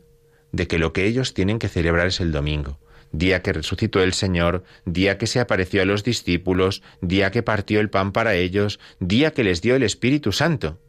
de 0.52 0.68
que 0.68 0.80
lo 0.80 0.94
que 0.94 1.06
ellos 1.06 1.34
tienen 1.34 1.60
que 1.60 1.68
celebrar 1.68 2.08
es 2.08 2.20
el 2.20 2.32
domingo 2.32 2.80
día 3.12 3.42
que 3.42 3.54
resucitó 3.54 4.02
el 4.02 4.14
Señor, 4.14 4.64
día 4.86 5.18
que 5.18 5.28
se 5.28 5.40
apareció 5.40 5.82
a 5.82 5.86
los 5.86 6.04
discípulos, 6.04 6.82
día 7.02 7.32
que 7.32 7.44
partió 7.44 7.80
el 7.80 7.90
pan 7.90 8.12
para 8.12 8.36
ellos, 8.36 8.80
día 9.00 9.32
que 9.32 9.44
les 9.44 9.62
dio 9.62 9.76
el 9.76 9.84
Espíritu 9.84 10.32
Santo. 10.32 10.80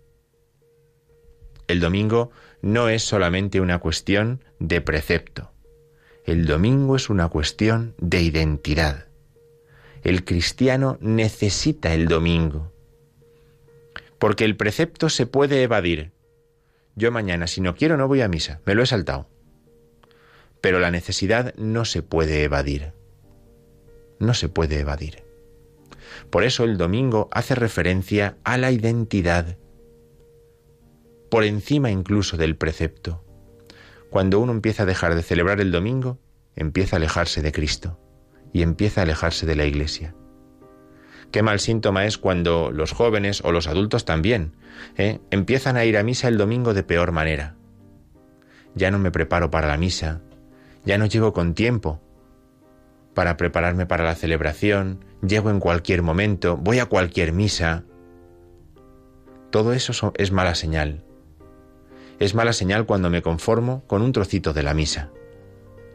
El 1.67 1.81
domingo 1.81 2.31
no 2.63 2.89
es 2.89 3.03
solamente 3.03 3.61
una 3.61 3.79
cuestión 3.79 4.43
de 4.59 4.81
precepto. 4.81 5.53
El 6.25 6.47
domingo 6.47 6.97
es 6.97 7.11
una 7.11 7.29
cuestión 7.29 7.95
de 7.99 8.23
identidad. 8.23 9.07
El 10.03 10.25
cristiano 10.25 10.99
necesita 11.01 11.95
el 11.95 12.09
domingo. 12.09 12.73
Porque 14.19 14.45
el 14.45 14.57
precepto 14.57 15.09
se 15.09 15.27
puede 15.27 15.63
evadir. 15.63 16.13
Yo 16.97 17.13
mañana, 17.13 17.47
si 17.47 17.61
no 17.61 17.75
quiero, 17.75 17.97
no 17.97 18.09
voy 18.09 18.21
a 18.21 18.29
misa. 18.29 18.61
Me 18.65 18.75
lo 18.75 18.83
he 18.83 18.87
saltado. 18.87 19.29
Pero 20.61 20.81
la 20.81 20.91
necesidad 20.91 21.55
no 21.57 21.85
se 21.85 22.03
puede 22.03 22.43
evadir. 22.43 22.93
No 24.19 24.35
se 24.35 24.49
puede 24.49 24.81
evadir. 24.81 25.23
Por 26.31 26.45
eso 26.45 26.65
el 26.65 26.77
domingo 26.77 27.29
hace 27.33 27.55
referencia 27.55 28.37
a 28.45 28.59
la 28.59 28.71
identidad, 28.71 29.57
por 31.31 31.45
encima 31.45 31.91
incluso 31.91 32.37
del 32.37 32.57
precepto. 32.57 33.25
Cuando 34.11 34.41
uno 34.41 34.53
empieza 34.53 34.85
a 34.85 34.87
dejar 34.87 35.15
de 35.15 35.23
celebrar 35.23 35.61
el 35.61 35.71
domingo, 35.71 36.19
empieza 36.57 36.97
a 36.97 36.99
alejarse 36.99 37.43
de 37.43 37.53
Cristo 37.53 37.99
y 38.53 38.63
empieza 38.63 39.01
a 39.01 39.05
alejarse 39.05 39.47
de 39.47 39.57
la 39.57 39.67
Iglesia. 39.67 40.15
Qué 41.31 41.43
mal 41.43 41.61
síntoma 41.61 42.07
es 42.07 42.19
cuando 42.19 42.71
los 42.71 42.93
jóvenes 42.93 43.43
o 43.45 43.53
los 43.53 43.67
adultos 43.67 44.05
también 44.05 44.53
¿eh? 44.97 45.21
empiezan 45.31 45.77
a 45.77 45.85
ir 45.85 45.99
a 45.99 46.03
misa 46.03 46.29
el 46.29 46.39
domingo 46.39 46.75
de 46.75 46.83
peor 46.83 47.13
manera. 47.13 47.55
Ya 48.75 48.91
no 48.91 48.99
me 48.99 49.11
preparo 49.11 49.51
para 49.51 49.69
la 49.69 49.77
misa, 49.77 50.21
ya 50.85 50.97
no 50.99 51.07
llego 51.07 51.33
con 51.33 51.55
tiempo 51.55 52.01
para 53.19 53.37
prepararme 53.37 53.85
para 53.85 54.05
la 54.05 54.15
celebración, 54.15 55.05
llego 55.27 55.51
en 55.51 55.59
cualquier 55.59 56.03
momento, 56.03 56.57
voy 56.57 56.79
a 56.79 56.87
cualquier 56.87 57.33
misa. 57.33 57.83
Todo 59.51 59.73
eso 59.73 60.13
es 60.17 60.31
mala 60.31 60.55
señal. 60.55 61.03
Es 62.21 62.37
mala 62.37 62.53
señal 62.53 62.87
cuando 62.87 63.11
me 63.11 63.21
conformo 63.21 63.83
con 63.89 64.03
un 64.03 64.13
trocito 64.13 64.53
de 64.53 64.63
la 64.63 64.73
misa. 64.73 65.11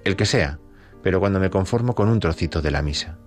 El 0.03 0.17
que 0.17 0.25
sea, 0.25 0.59
pero 1.01 1.21
cuando 1.21 1.39
me 1.39 1.49
conformo 1.49 1.95
con 1.95 2.09
un 2.09 2.19
trocito 2.19 2.61
de 2.61 2.71
la 2.71 2.81
misa. 2.81 3.17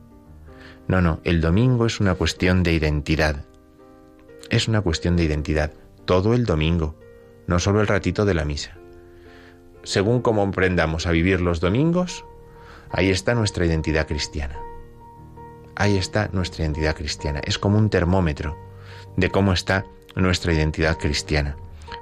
No, 0.89 1.01
no, 1.01 1.20
el 1.24 1.41
domingo 1.41 1.87
es 1.87 2.01
una 2.01 2.14
cuestión 2.14 2.62
de 2.62 2.72
identidad. 2.72 3.45
Es 4.51 4.68
una 4.68 4.80
cuestión 4.80 5.16
de 5.16 5.24
identidad. 5.24 5.72
Todo 6.05 6.34
el 6.34 6.45
domingo, 6.47 6.95
no 7.47 7.59
solo 7.59 7.80
el 7.80 7.87
ratito 7.87 8.24
de 8.24 8.34
la 8.34 8.45
misa 8.45 8.76
según 9.87 10.20
cómo 10.20 10.43
emprendamos 10.43 11.07
a 11.07 11.12
vivir 11.12 11.41
los 11.41 11.61
domingos, 11.61 12.24
ahí 12.91 13.09
está 13.09 13.34
nuestra 13.37 13.64
identidad 13.64 14.09
cristiana. 14.09 14.59
Ahí 15.76 15.97
está 15.97 16.28
nuestra 16.32 16.64
identidad 16.64 16.97
cristiana. 16.97 17.41
Es 17.45 17.57
como 17.59 17.78
un 17.78 17.89
termómetro 17.89 18.59
de 19.16 19.30
cómo 19.30 19.53
está 19.53 19.87
nuestra 20.16 20.53
identidad 20.53 20.99
cristiana. 20.99 21.57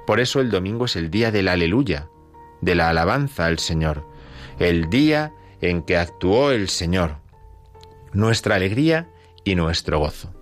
Por 0.07 0.19
eso 0.19 0.41
el 0.41 0.49
domingo 0.49 0.85
es 0.85 0.95
el 0.95 1.11
día 1.11 1.31
del 1.31 1.47
aleluya, 1.47 2.09
de 2.61 2.73
la 2.73 2.89
alabanza 2.89 3.45
al 3.45 3.59
Señor, 3.59 4.03
el 4.57 4.89
día 4.89 5.33
en 5.61 5.83
que 5.83 5.97
actuó 5.97 6.51
el 6.51 6.69
Señor, 6.69 7.17
nuestra 8.15 8.55
alegría 8.55 9.09
y 9.43 9.55
nuestro 9.55 9.99
gozo. 9.99 10.33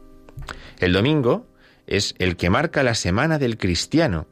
El 0.79 0.93
domingo 0.93 1.47
es 1.87 2.15
el 2.19 2.37
que 2.37 2.49
marca 2.49 2.83
la 2.83 2.95
semana 2.95 3.39
del 3.39 3.57
cristiano, 3.57 4.27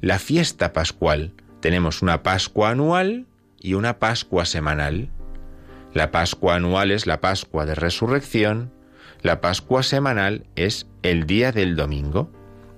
la 0.00 0.18
fiesta 0.18 0.72
pascual, 0.72 1.34
tenemos 1.60 2.00
una 2.00 2.22
Pascua 2.22 2.70
anual 2.70 3.26
y 3.60 3.74
una 3.74 3.98
Pascua 3.98 4.46
semanal. 4.46 5.10
La 5.92 6.10
Pascua 6.10 6.56
anual 6.56 6.90
es 6.90 7.06
la 7.06 7.20
Pascua 7.20 7.66
de 7.66 7.74
Resurrección, 7.74 8.72
la 9.20 9.42
Pascua 9.42 9.82
semanal 9.82 10.46
es 10.56 10.86
el 11.02 11.26
día 11.26 11.52
del 11.52 11.76
domingo, 11.76 12.30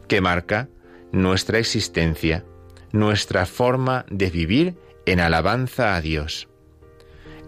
que 0.08 0.20
marca 0.20 0.68
nuestra 1.12 1.60
existencia, 1.60 2.44
nuestra 2.90 3.46
forma 3.46 4.04
de 4.10 4.30
vivir 4.30 4.74
en 5.06 5.20
alabanza 5.20 5.94
a 5.94 6.00
Dios. 6.00 6.48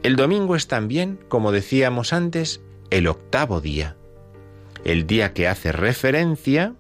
El 0.05 0.17
domingo 0.17 0.55
es 0.55 0.69
también, 0.69 1.19
como 1.29 1.51
decíamos 1.51 2.13
antes, 2.13 2.61
el 2.91 3.07
octavo 3.07 3.63
día, 3.63 3.97
el 4.85 5.07
día 5.07 5.33
que 5.33 5.49
hace 5.49 5.73
referencia, 5.73 6.75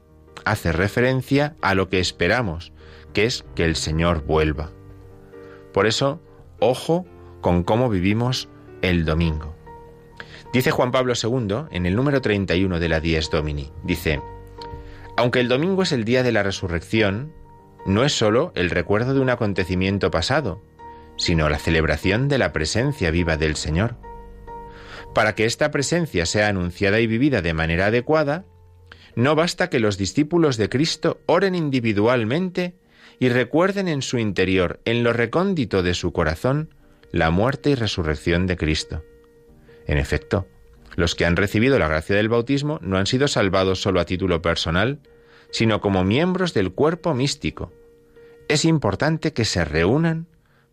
hace 0.45 0.72
referencia 0.72 1.57
a 1.62 1.75
lo 1.75 1.89
que 1.89 2.01
esperamos, 2.01 2.75
que 3.14 3.25
es 3.25 3.47
que 3.55 3.64
el 3.64 3.77
Señor 3.77 4.27
vuelva. 4.27 4.72
Por 5.72 5.87
eso, 5.87 6.20
ojo 6.61 7.07
con 7.41 7.64
cómo 7.64 7.89
vivimos 7.89 8.51
el 8.83 9.07
domingo. 9.07 9.57
Dice 10.53 10.70
Juan 10.70 10.93
Pablo 10.93 11.14
II 11.14 11.64
en 11.70 11.87
el 11.87 11.97
número 11.97 12.20
31 12.20 12.79
de 12.79 12.89
la 12.91 13.01
Dies 13.01 13.31
Domini, 13.31 13.72
dice, 13.85 14.20
aunque 15.16 15.41
el 15.41 15.49
domingo 15.49 15.83
es 15.83 15.93
el 15.93 16.05
día 16.05 16.22
de 16.22 16.33
la 16.33 16.43
resurrección, 16.43 17.33
no 17.87 18.05
es 18.05 18.12
sólo 18.12 18.53
el 18.55 18.68
recuerdo 18.68 19.14
de 19.14 19.20
un 19.20 19.31
acontecimiento 19.31 20.11
pasado, 20.11 20.61
sino 21.16 21.48
la 21.48 21.58
celebración 21.58 22.28
de 22.28 22.38
la 22.38 22.52
presencia 22.52 23.10
viva 23.10 23.36
del 23.36 23.56
Señor. 23.56 23.96
Para 25.14 25.34
que 25.34 25.44
esta 25.44 25.70
presencia 25.70 26.26
sea 26.26 26.48
anunciada 26.48 27.00
y 27.00 27.06
vivida 27.06 27.40
de 27.40 27.54
manera 27.54 27.86
adecuada, 27.86 28.44
no 29.14 29.36
basta 29.36 29.70
que 29.70 29.78
los 29.78 29.96
discípulos 29.96 30.56
de 30.56 30.68
Cristo 30.68 31.20
oren 31.26 31.54
individualmente 31.54 32.74
y 33.20 33.28
recuerden 33.28 33.86
en 33.86 34.02
su 34.02 34.18
interior, 34.18 34.80
en 34.84 35.04
lo 35.04 35.12
recóndito 35.12 35.82
de 35.82 35.94
su 35.94 36.12
corazón, 36.12 36.74
la 37.12 37.30
muerte 37.30 37.70
y 37.70 37.74
resurrección 37.76 38.46
de 38.46 38.56
Cristo. 38.56 39.04
En 39.86 39.98
efecto, 39.98 40.48
los 40.96 41.14
que 41.14 41.26
han 41.26 41.36
recibido 41.36 41.78
la 41.78 41.88
gracia 41.88 42.16
del 42.16 42.28
bautismo 42.28 42.80
no 42.82 42.96
han 42.98 43.06
sido 43.06 43.28
salvados 43.28 43.80
solo 43.80 44.00
a 44.00 44.04
título 44.04 44.42
personal, 44.42 44.98
sino 45.50 45.80
como 45.80 46.02
miembros 46.02 46.54
del 46.54 46.72
cuerpo 46.72 47.14
místico. 47.14 47.72
Es 48.48 48.64
importante 48.64 49.32
que 49.32 49.44
se 49.44 49.64
reúnan 49.64 50.26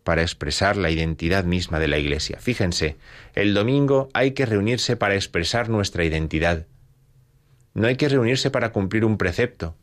para 0.04 0.22
expresar 0.22 0.76
la 0.76 0.90
identidad 0.90 1.44
misma 1.44 1.78
de 1.78 1.88
la 1.88 1.98
Iglesia. 1.98 2.38
Fíjense, 2.40 2.96
el 3.34 3.54
domingo 3.54 4.08
hay 4.14 4.32
que 4.32 4.46
reunirse 4.46 4.96
para 4.96 5.14
expresar 5.14 5.68
nuestra 5.68 6.04
identidad. 6.04 6.66
No 7.74 7.86
hay 7.86 7.96
que 7.96 8.08
reunirse 8.08 8.50
para 8.50 8.72
cumplir 8.72 9.04
un 9.04 9.16
precepto, 9.16 9.76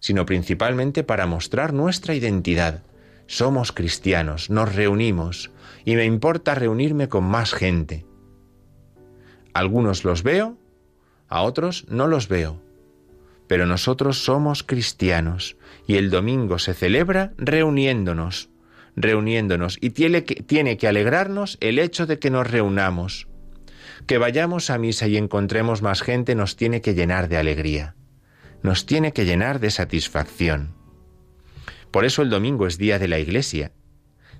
sino 0.00 0.26
principalmente 0.26 1.02
para 1.02 1.26
mostrar 1.26 1.72
nuestra 1.72 2.14
identidad. 2.14 2.82
Somos 3.26 3.72
cristianos, 3.72 4.50
nos 4.50 4.74
reunimos, 4.74 5.50
y 5.84 5.96
me 5.96 6.04
importa 6.04 6.54
reunirme 6.54 7.08
con 7.08 7.24
más 7.24 7.52
gente. 7.52 8.04
Algunos 9.54 10.04
los 10.04 10.22
veo, 10.22 10.58
a 11.28 11.42
otros 11.42 11.86
no 11.88 12.06
los 12.06 12.28
veo, 12.28 12.60
pero 13.46 13.66
nosotros 13.66 14.24
somos 14.24 14.62
cristianos 14.62 15.56
y 15.86 15.96
el 15.96 16.10
domingo 16.10 16.58
se 16.58 16.74
celebra 16.74 17.32
reuniéndonos, 17.36 18.50
reuniéndonos 18.96 19.78
y 19.80 19.90
tiene 19.90 20.24
que, 20.24 20.88
alegrarnos 20.88 21.58
el 21.60 21.78
hecho 21.78 22.06
de 22.06 22.18
que 22.18 22.30
nos 22.30 22.50
reunamos. 22.50 23.28
Que 24.06 24.18
vayamos 24.18 24.70
a 24.70 24.78
misa 24.78 25.06
y 25.06 25.16
encontremos 25.16 25.82
más 25.82 26.02
gente 26.02 26.34
nos 26.34 26.56
tiene 26.56 26.80
que 26.80 26.94
llenar 26.94 27.28
de 27.28 27.38
alegría, 27.38 27.94
nos 28.62 28.86
tiene 28.86 29.12
que 29.12 29.24
llenar 29.24 29.60
de 29.60 29.70
satisfacción. 29.70 30.74
Por 31.90 32.04
eso 32.04 32.22
el 32.22 32.30
domingo 32.30 32.66
es 32.66 32.76
día 32.76 32.98
de 32.98 33.08
la 33.08 33.18
Iglesia, 33.18 33.72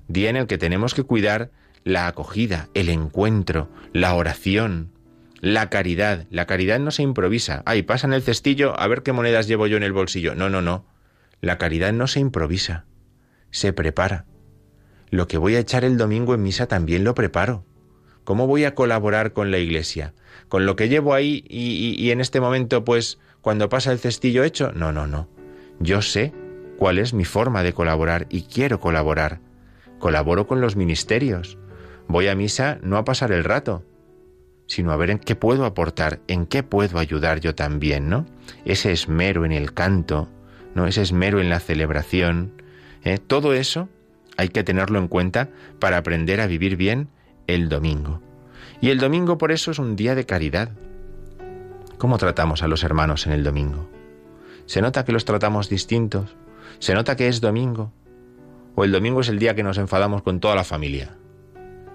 día 0.07 0.29
en 0.29 0.35
el 0.35 0.47
que 0.47 0.57
tenemos 0.57 0.93
que 0.93 1.03
cuidar 1.03 1.51
la 1.83 2.07
acogida, 2.07 2.69
el 2.73 2.89
encuentro, 2.89 3.69
la 3.93 4.13
oración, 4.15 4.91
la 5.41 5.69
caridad. 5.69 6.25
La 6.31 6.47
caridad 6.47 6.79
no 6.79 6.91
se 6.91 7.03
improvisa. 7.03 7.61
Ay, 7.65 7.83
pasa 7.83 8.07
en 8.07 8.13
el 8.13 8.23
cestillo 8.23 8.79
a 8.79 8.87
ver 8.87 9.03
qué 9.03 9.13
monedas 9.13 9.47
llevo 9.47 9.67
yo 9.67 9.77
en 9.77 9.83
el 9.83 9.93
bolsillo. 9.93 10.33
No, 10.33 10.49
no, 10.49 10.61
no. 10.61 10.87
La 11.39 11.57
caridad 11.57 11.93
no 11.93 12.07
se 12.07 12.19
improvisa. 12.19 12.85
Se 13.51 13.71
prepara. 13.71 14.25
Lo 15.15 15.29
que 15.29 15.37
voy 15.37 15.55
a 15.55 15.59
echar 15.59 15.85
el 15.85 15.95
domingo 15.95 16.35
en 16.35 16.43
misa 16.43 16.67
también 16.67 17.05
lo 17.05 17.15
preparo. 17.15 17.63
¿Cómo 18.25 18.47
voy 18.47 18.65
a 18.65 18.75
colaborar 18.75 19.31
con 19.31 19.49
la 19.49 19.59
iglesia? 19.59 20.13
¿Con 20.49 20.65
lo 20.65 20.75
que 20.75 20.89
llevo 20.89 21.13
ahí 21.13 21.41
y, 21.47 22.11
en 22.11 22.19
este 22.19 22.41
momento, 22.41 22.83
pues, 22.83 23.17
cuando 23.39 23.69
pasa 23.69 23.93
el 23.93 23.99
cestillo 23.99 24.43
hecho? 24.43 24.73
No, 24.73 24.91
no, 24.91 25.07
no. 25.07 25.29
Yo 25.79 26.01
sé 26.01 26.33
cuál 26.77 26.97
es 26.97 27.13
mi 27.13 27.23
forma 27.23 27.63
de 27.63 27.71
colaborar 27.71 28.27
y 28.29 28.41
quiero 28.41 28.81
colaborar. 28.81 29.39
Colaboro 29.99 30.47
con 30.47 30.59
los 30.59 30.75
ministerios. 30.75 31.57
Voy 32.09 32.27
a 32.27 32.35
misa 32.35 32.79
no 32.81 32.97
a 32.97 33.05
pasar 33.05 33.31
el 33.31 33.45
rato, 33.45 33.85
sino 34.67 34.91
a 34.91 34.97
ver 34.97 35.11
en 35.11 35.19
qué 35.19 35.37
puedo 35.37 35.63
aportar, 35.63 36.19
en 36.27 36.45
qué 36.45 36.61
puedo 36.61 36.99
ayudar 36.99 37.39
yo 37.39 37.55
también, 37.55 38.09
¿no? 38.09 38.25
Ese 38.65 38.91
esmero 38.91 39.45
en 39.45 39.53
el 39.53 39.73
canto, 39.73 40.27
¿no? 40.73 40.87
Ese 40.87 41.03
esmero 41.03 41.39
en 41.39 41.49
la 41.49 41.61
celebración, 41.61 42.61
¿eh? 43.05 43.17
todo 43.17 43.53
eso 43.53 43.87
hay 44.37 44.49
que 44.49 44.63
tenerlo 44.63 44.99
en 44.99 45.07
cuenta 45.07 45.49
para 45.79 45.97
aprender 45.97 46.41
a 46.41 46.47
vivir 46.47 46.75
bien 46.75 47.09
el 47.47 47.69
domingo. 47.69 48.21
Y 48.81 48.89
el 48.89 48.99
domingo 48.99 49.37
por 49.37 49.51
eso 49.51 49.71
es 49.71 49.79
un 49.79 49.95
día 49.95 50.15
de 50.15 50.25
caridad. 50.25 50.71
¿Cómo 51.97 52.17
tratamos 52.17 52.61
a 52.61 52.67
los 52.67 52.83
hermanos 52.83 53.25
en 53.25 53.33
el 53.33 53.43
domingo? 53.43 53.89
¿Se 54.65 54.81
nota 54.81 55.05
que 55.05 55.11
los 55.11 55.25
tratamos 55.25 55.69
distintos? 55.69 56.35
¿Se 56.79 56.93
nota 56.93 57.15
que 57.15 57.27
es 57.27 57.39
domingo? 57.39 57.91
¿O 58.75 58.83
el 58.83 58.91
domingo 58.91 59.21
es 59.21 59.29
el 59.29 59.39
día 59.39 59.55
que 59.55 59.63
nos 59.63 59.77
enfadamos 59.77 60.21
con 60.21 60.39
toda 60.39 60.55
la 60.55 60.63
familia? 60.63 61.15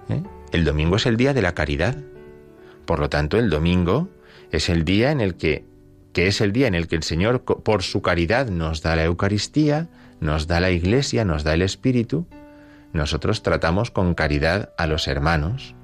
¿Eh? 0.09 0.23
El 0.51 0.65
domingo 0.65 0.95
es 0.95 1.05
el 1.05 1.17
día 1.17 1.33
de 1.33 1.41
la 1.41 1.53
caridad. 1.53 1.97
Por 2.85 2.99
lo 2.99 3.09
tanto, 3.09 3.37
el 3.37 3.49
domingo 3.49 4.09
es 4.51 4.69
el 4.69 4.83
día 4.83 5.11
en 5.11 5.21
el 5.21 5.35
que, 5.35 5.65
que 6.13 6.27
es 6.27 6.41
el 6.41 6.51
día 6.51 6.67
en 6.67 6.75
el 6.75 6.87
que 6.87 6.95
el 6.95 7.03
Señor, 7.03 7.43
por 7.43 7.83
su 7.83 8.01
caridad, 8.01 8.49
nos 8.49 8.81
da 8.81 8.95
la 8.95 9.05
Eucaristía, 9.05 9.89
nos 10.21 10.47
da 10.47 10.61
la 10.61 10.71
Iglesia, 10.71 11.25
nos 11.25 11.43
da 11.43 11.53
el 11.53 11.61
Espíritu. 11.61 12.27
Nosotros 12.93 13.43
tratamos 13.43 13.91
con 13.91 14.13
caridad 14.13 14.69
a 14.77 14.87
los 14.87 15.07
hermanos, 15.07 15.75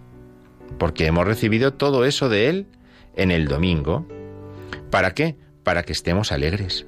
porque 0.77 1.07
hemos 1.07 1.25
recibido 1.25 1.73
todo 1.73 2.05
eso 2.05 2.29
de 2.29 2.47
Él 2.47 2.67
en 3.15 3.31
el 3.31 3.47
domingo. 3.47 4.07
¿Para 4.89 5.13
qué? 5.13 5.35
Para 5.63 5.83
que 5.83 5.91
estemos 5.91 6.31
alegres. 6.31 6.85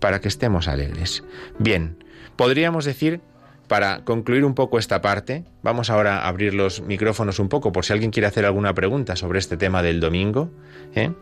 Para 0.00 0.20
que 0.20 0.28
estemos 0.28 0.68
alegres. 0.68 1.24
Bien, 1.58 2.04
podríamos 2.36 2.84
decir 2.84 3.20
para 3.68 4.04
concluir 4.04 4.44
un 4.44 4.54
poco 4.54 4.78
esta 4.78 5.00
parte, 5.00 5.44
vamos 5.62 5.88
ahora 5.88 6.18
a 6.18 6.28
abrir 6.28 6.52
los 6.52 6.82
micrófonos 6.82 7.38
un 7.38 7.48
poco 7.48 7.72
por 7.72 7.84
si 7.84 7.94
alguien 7.94 8.10
quiere 8.10 8.26
hacer 8.26 8.44
alguna 8.44 8.74
pregunta 8.74 9.16
sobre 9.16 9.38
este 9.38 9.56
tema 9.56 9.82
del 9.82 10.00
domingo. 10.00 10.50
¿eh? 10.94 11.12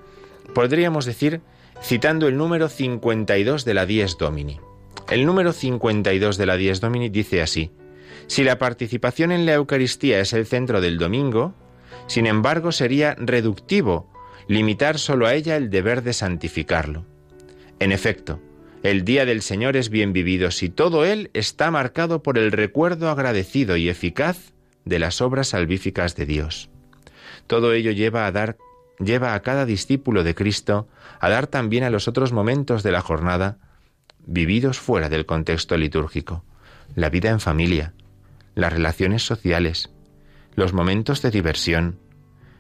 Podríamos 0.55 1.05
decir, 1.05 1.41
citando 1.81 2.27
el 2.27 2.37
número 2.37 2.69
52 2.69 3.65
de 3.65 3.75
la 3.75 3.87
Dies 3.87 4.19
Domini. 4.19 4.59
El 5.11 5.27
número 5.27 5.53
52 5.53 6.39
de 6.39 6.47
la 6.47 6.57
Dies 6.57 6.81
Domini 6.81 7.09
dice 7.09 7.43
así, 7.43 7.71
si 8.27 8.45
la 8.45 8.59
participación 8.59 9.33
en 9.33 9.45
la 9.47 9.55
Eucaristía 9.55 10.21
es 10.21 10.33
el 10.33 10.47
centro 10.47 10.81
del 10.81 10.99
domingo, 10.99 11.55
sin 12.07 12.27
embargo 12.27 12.73
sería 12.73 13.15
reductivo 13.19 14.11
limitar 14.49 14.99
solo 14.99 15.27
a 15.27 15.35
ella 15.35 15.57
el 15.57 15.71
deber 15.71 16.03
de 16.03 16.13
santificarlo. 16.13 17.05
En 17.79 17.93
efecto, 17.93 18.41
el 18.83 19.05
día 19.05 19.25
del 19.25 19.43
Señor 19.43 19.77
es 19.77 19.91
bien 19.91 20.13
vivido 20.13 20.51
si 20.51 20.69
todo 20.69 21.05
él 21.05 21.31
está 21.35 21.71
marcado 21.71 22.23
por 22.23 22.39
el 22.39 22.53
recuerdo 22.53 23.11
agradecido 23.11 23.77
y 23.77 23.89
eficaz 23.89 24.53
de 24.85 24.99
las 24.99 25.21
obras 25.21 25.49
salvíficas 25.49 26.17
de 26.17 26.27
Dios. 26.27 26.71
Todo 27.47 27.73
ello 27.73 27.93
lleva 27.93 28.27
a 28.27 28.33
dar 28.33 28.57
lleva 28.99 29.35
a 29.35 29.43
cada 29.43 29.67
discípulo 29.67 30.23
de 30.23 30.35
Cristo 30.35 30.89
a 31.21 31.29
dar 31.29 31.47
también 31.47 31.83
a 31.83 31.91
los 31.91 32.09
otros 32.09 32.33
momentos 32.33 32.83
de 32.83 32.93
la 32.93 33.01
jornada 33.01 33.59
vividos 34.27 34.79
fuera 34.79 35.09
del 35.09 35.27
contexto 35.27 35.77
litúrgico, 35.77 36.45
la 36.95 37.09
vida 37.11 37.31
en 37.31 37.41
familia, 37.41 37.95
las 38.55 38.73
relaciones 38.73 39.25
sociales, 39.25 39.91
los 40.55 40.73
momentos 40.73 41.23
de 41.23 41.31
diversión, 41.31 41.99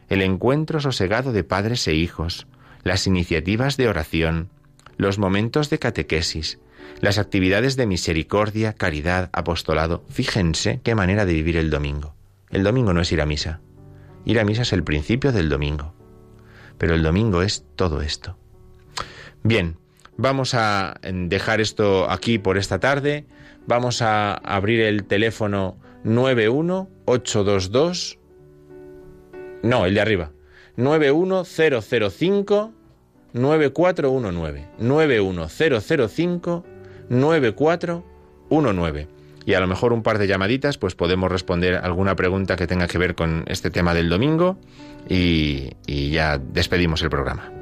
el 0.08 0.22
encuentro 0.22 0.80
sosegado 0.80 1.32
de 1.32 1.44
padres 1.44 1.86
e 1.88 1.94
hijos, 1.94 2.46
las 2.82 3.06
iniciativas 3.06 3.76
de 3.76 3.88
oración, 3.88 4.50
los 4.96 5.18
momentos 5.18 5.70
de 5.70 5.78
catequesis, 5.78 6.58
las 7.00 7.18
actividades 7.18 7.76
de 7.76 7.86
misericordia, 7.86 8.74
caridad, 8.74 9.30
apostolado. 9.32 10.04
Fíjense 10.08 10.80
qué 10.82 10.94
manera 10.94 11.24
de 11.24 11.32
vivir 11.32 11.56
el 11.56 11.70
domingo. 11.70 12.14
El 12.50 12.62
domingo 12.62 12.92
no 12.92 13.00
es 13.00 13.12
ir 13.12 13.20
a 13.20 13.26
misa. 13.26 13.60
Ir 14.24 14.38
a 14.38 14.44
misa 14.44 14.62
es 14.62 14.72
el 14.72 14.84
principio 14.84 15.32
del 15.32 15.48
domingo. 15.48 15.94
Pero 16.78 16.94
el 16.94 17.02
domingo 17.02 17.42
es 17.42 17.64
todo 17.76 18.02
esto. 18.02 18.38
Bien, 19.42 19.78
vamos 20.16 20.54
a 20.54 20.98
dejar 21.02 21.60
esto 21.60 22.10
aquí 22.10 22.38
por 22.38 22.56
esta 22.58 22.80
tarde. 22.80 23.26
Vamos 23.66 24.02
a 24.02 24.34
abrir 24.34 24.80
el 24.80 25.04
teléfono 25.04 25.78
91822. 26.04 28.18
No, 29.62 29.86
el 29.86 29.94
de 29.94 30.00
arriba. 30.00 30.32
91005 30.76 32.72
9419 33.34 34.68
91005 34.78 36.64
9419 37.08 39.08
y 39.44 39.54
a 39.54 39.60
lo 39.60 39.66
mejor 39.66 39.92
un 39.92 40.02
par 40.02 40.18
de 40.18 40.26
llamaditas 40.26 40.78
pues 40.78 40.94
podemos 40.94 41.30
responder 41.30 41.74
alguna 41.76 42.16
pregunta 42.16 42.56
que 42.56 42.66
tenga 42.66 42.88
que 42.88 42.98
ver 42.98 43.14
con 43.14 43.44
este 43.46 43.70
tema 43.70 43.94
del 43.94 44.08
domingo 44.08 44.58
y, 45.08 45.70
y 45.86 46.10
ya 46.10 46.38
despedimos 46.38 47.02
el 47.02 47.10
programa. 47.10 47.61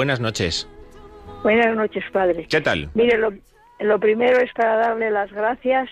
Buenas 0.00 0.18
noches. 0.18 0.66
Buenas 1.42 1.76
noches, 1.76 2.02
padre. 2.10 2.46
¿Qué 2.48 2.62
tal? 2.62 2.88
Mire, 2.94 3.18
lo, 3.18 3.34
lo 3.80 4.00
primero 4.00 4.40
es 4.40 4.50
para 4.54 4.76
darle 4.76 5.10
las 5.10 5.30
gracias 5.30 5.90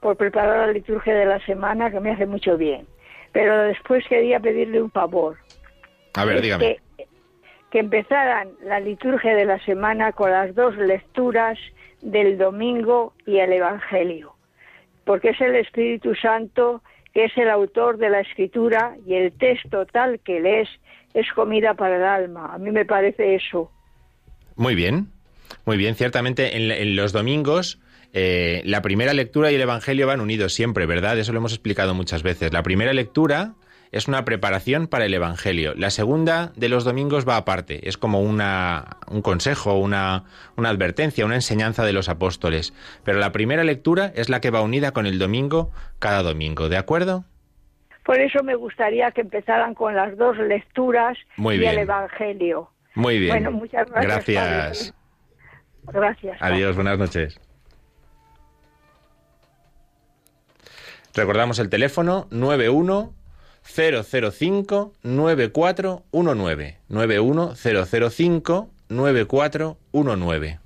por 0.00 0.18
preparar 0.18 0.66
la 0.66 0.72
liturgia 0.74 1.14
de 1.14 1.24
la 1.24 1.40
semana, 1.46 1.90
que 1.90 1.98
me 1.98 2.10
hace 2.10 2.26
mucho 2.26 2.58
bien. 2.58 2.86
Pero 3.32 3.62
después 3.62 4.04
quería 4.06 4.38
pedirle 4.38 4.82
un 4.82 4.90
favor. 4.90 5.38
A 6.12 6.26
ver, 6.26 6.36
Es 6.36 6.42
dígame. 6.42 6.78
Que, 6.98 7.06
que 7.70 7.78
empezaran 7.78 8.50
la 8.62 8.80
liturgia 8.80 9.34
de 9.34 9.46
la 9.46 9.58
semana 9.64 10.12
con 10.12 10.30
las 10.30 10.54
dos 10.54 10.76
lecturas 10.76 11.58
del 12.02 12.36
domingo 12.36 13.14
y 13.24 13.38
el 13.38 13.54
Evangelio. 13.54 14.34
Porque 15.06 15.30
es 15.30 15.40
el 15.40 15.56
Espíritu 15.56 16.14
Santo 16.16 16.82
que 17.14 17.24
es 17.24 17.38
el 17.38 17.48
autor 17.48 17.96
de 17.96 18.10
la 18.10 18.20
escritura 18.20 18.94
y 19.06 19.14
el 19.14 19.32
texto 19.32 19.86
tal 19.86 20.20
que 20.20 20.38
lees 20.38 20.68
es 21.20 21.32
comida 21.34 21.74
para 21.74 21.96
el 21.96 22.04
alma. 22.04 22.54
A 22.54 22.58
mí 22.58 22.70
me 22.70 22.84
parece 22.84 23.34
eso. 23.34 23.70
Muy 24.56 24.74
bien, 24.74 25.08
muy 25.64 25.76
bien. 25.76 25.94
Ciertamente 25.94 26.56
en, 26.56 26.96
los 26.96 27.12
domingos 27.12 27.78
eh, 28.12 28.62
la 28.64 28.82
primera 28.82 29.12
lectura 29.14 29.52
y 29.52 29.56
el 29.56 29.60
Evangelio 29.60 30.06
van 30.06 30.20
unidos 30.20 30.54
siempre, 30.54 30.86
¿verdad? 30.86 31.18
Eso 31.18 31.32
lo 31.32 31.38
hemos 31.38 31.52
explicado 31.52 31.94
muchas 31.94 32.22
veces. 32.22 32.52
La 32.52 32.62
primera 32.62 32.92
lectura 32.92 33.54
es 33.92 34.08
una 34.08 34.24
preparación 34.24 34.86
para 34.86 35.06
el 35.06 35.14
Evangelio. 35.14 35.74
La 35.74 35.90
segunda 35.90 36.52
de 36.56 36.68
los 36.68 36.84
domingos 36.84 37.26
va 37.26 37.36
aparte, 37.36 37.88
es 37.88 37.96
como 37.96 38.20
una, 38.20 38.98
un 39.08 39.22
consejo, 39.22 39.74
una, 39.74 40.24
una 40.56 40.68
advertencia, 40.68 41.24
una 41.24 41.36
enseñanza 41.36 41.84
de 41.84 41.92
los 41.92 42.08
apóstoles. 42.08 42.74
Pero 43.04 43.18
la 43.18 43.32
primera 43.32 43.64
lectura 43.64 44.12
es 44.14 44.28
la 44.28 44.40
que 44.40 44.50
va 44.50 44.62
unida 44.62 44.92
con 44.92 45.06
el 45.06 45.18
domingo 45.18 45.70
cada 45.98 46.22
domingo, 46.22 46.68
¿de 46.68 46.76
acuerdo? 46.76 47.24
Por 48.08 48.18
eso 48.20 48.42
me 48.42 48.54
gustaría 48.54 49.10
que 49.10 49.20
empezaran 49.20 49.74
con 49.74 49.94
las 49.94 50.16
dos 50.16 50.38
lecturas 50.38 51.18
Muy 51.36 51.56
y 51.56 51.58
bien. 51.58 51.72
el 51.72 51.80
Evangelio. 51.80 52.70
Muy 52.94 53.18
bien. 53.18 53.32
Bueno, 53.34 53.52
muchas 53.52 53.86
gracias. 53.90 54.24
Gracias. 54.24 54.94
Gracias. 55.82 56.38
Adiós, 56.40 56.74
buenas 56.74 56.98
noches. 56.98 57.38
Recordamos 61.12 61.58
el 61.58 61.68
teléfono 61.68 62.28
91 62.30 63.12
005 63.62 64.94
9419 65.02 66.78
91 66.88 67.54
005 68.10 68.70
9419. 68.88 70.60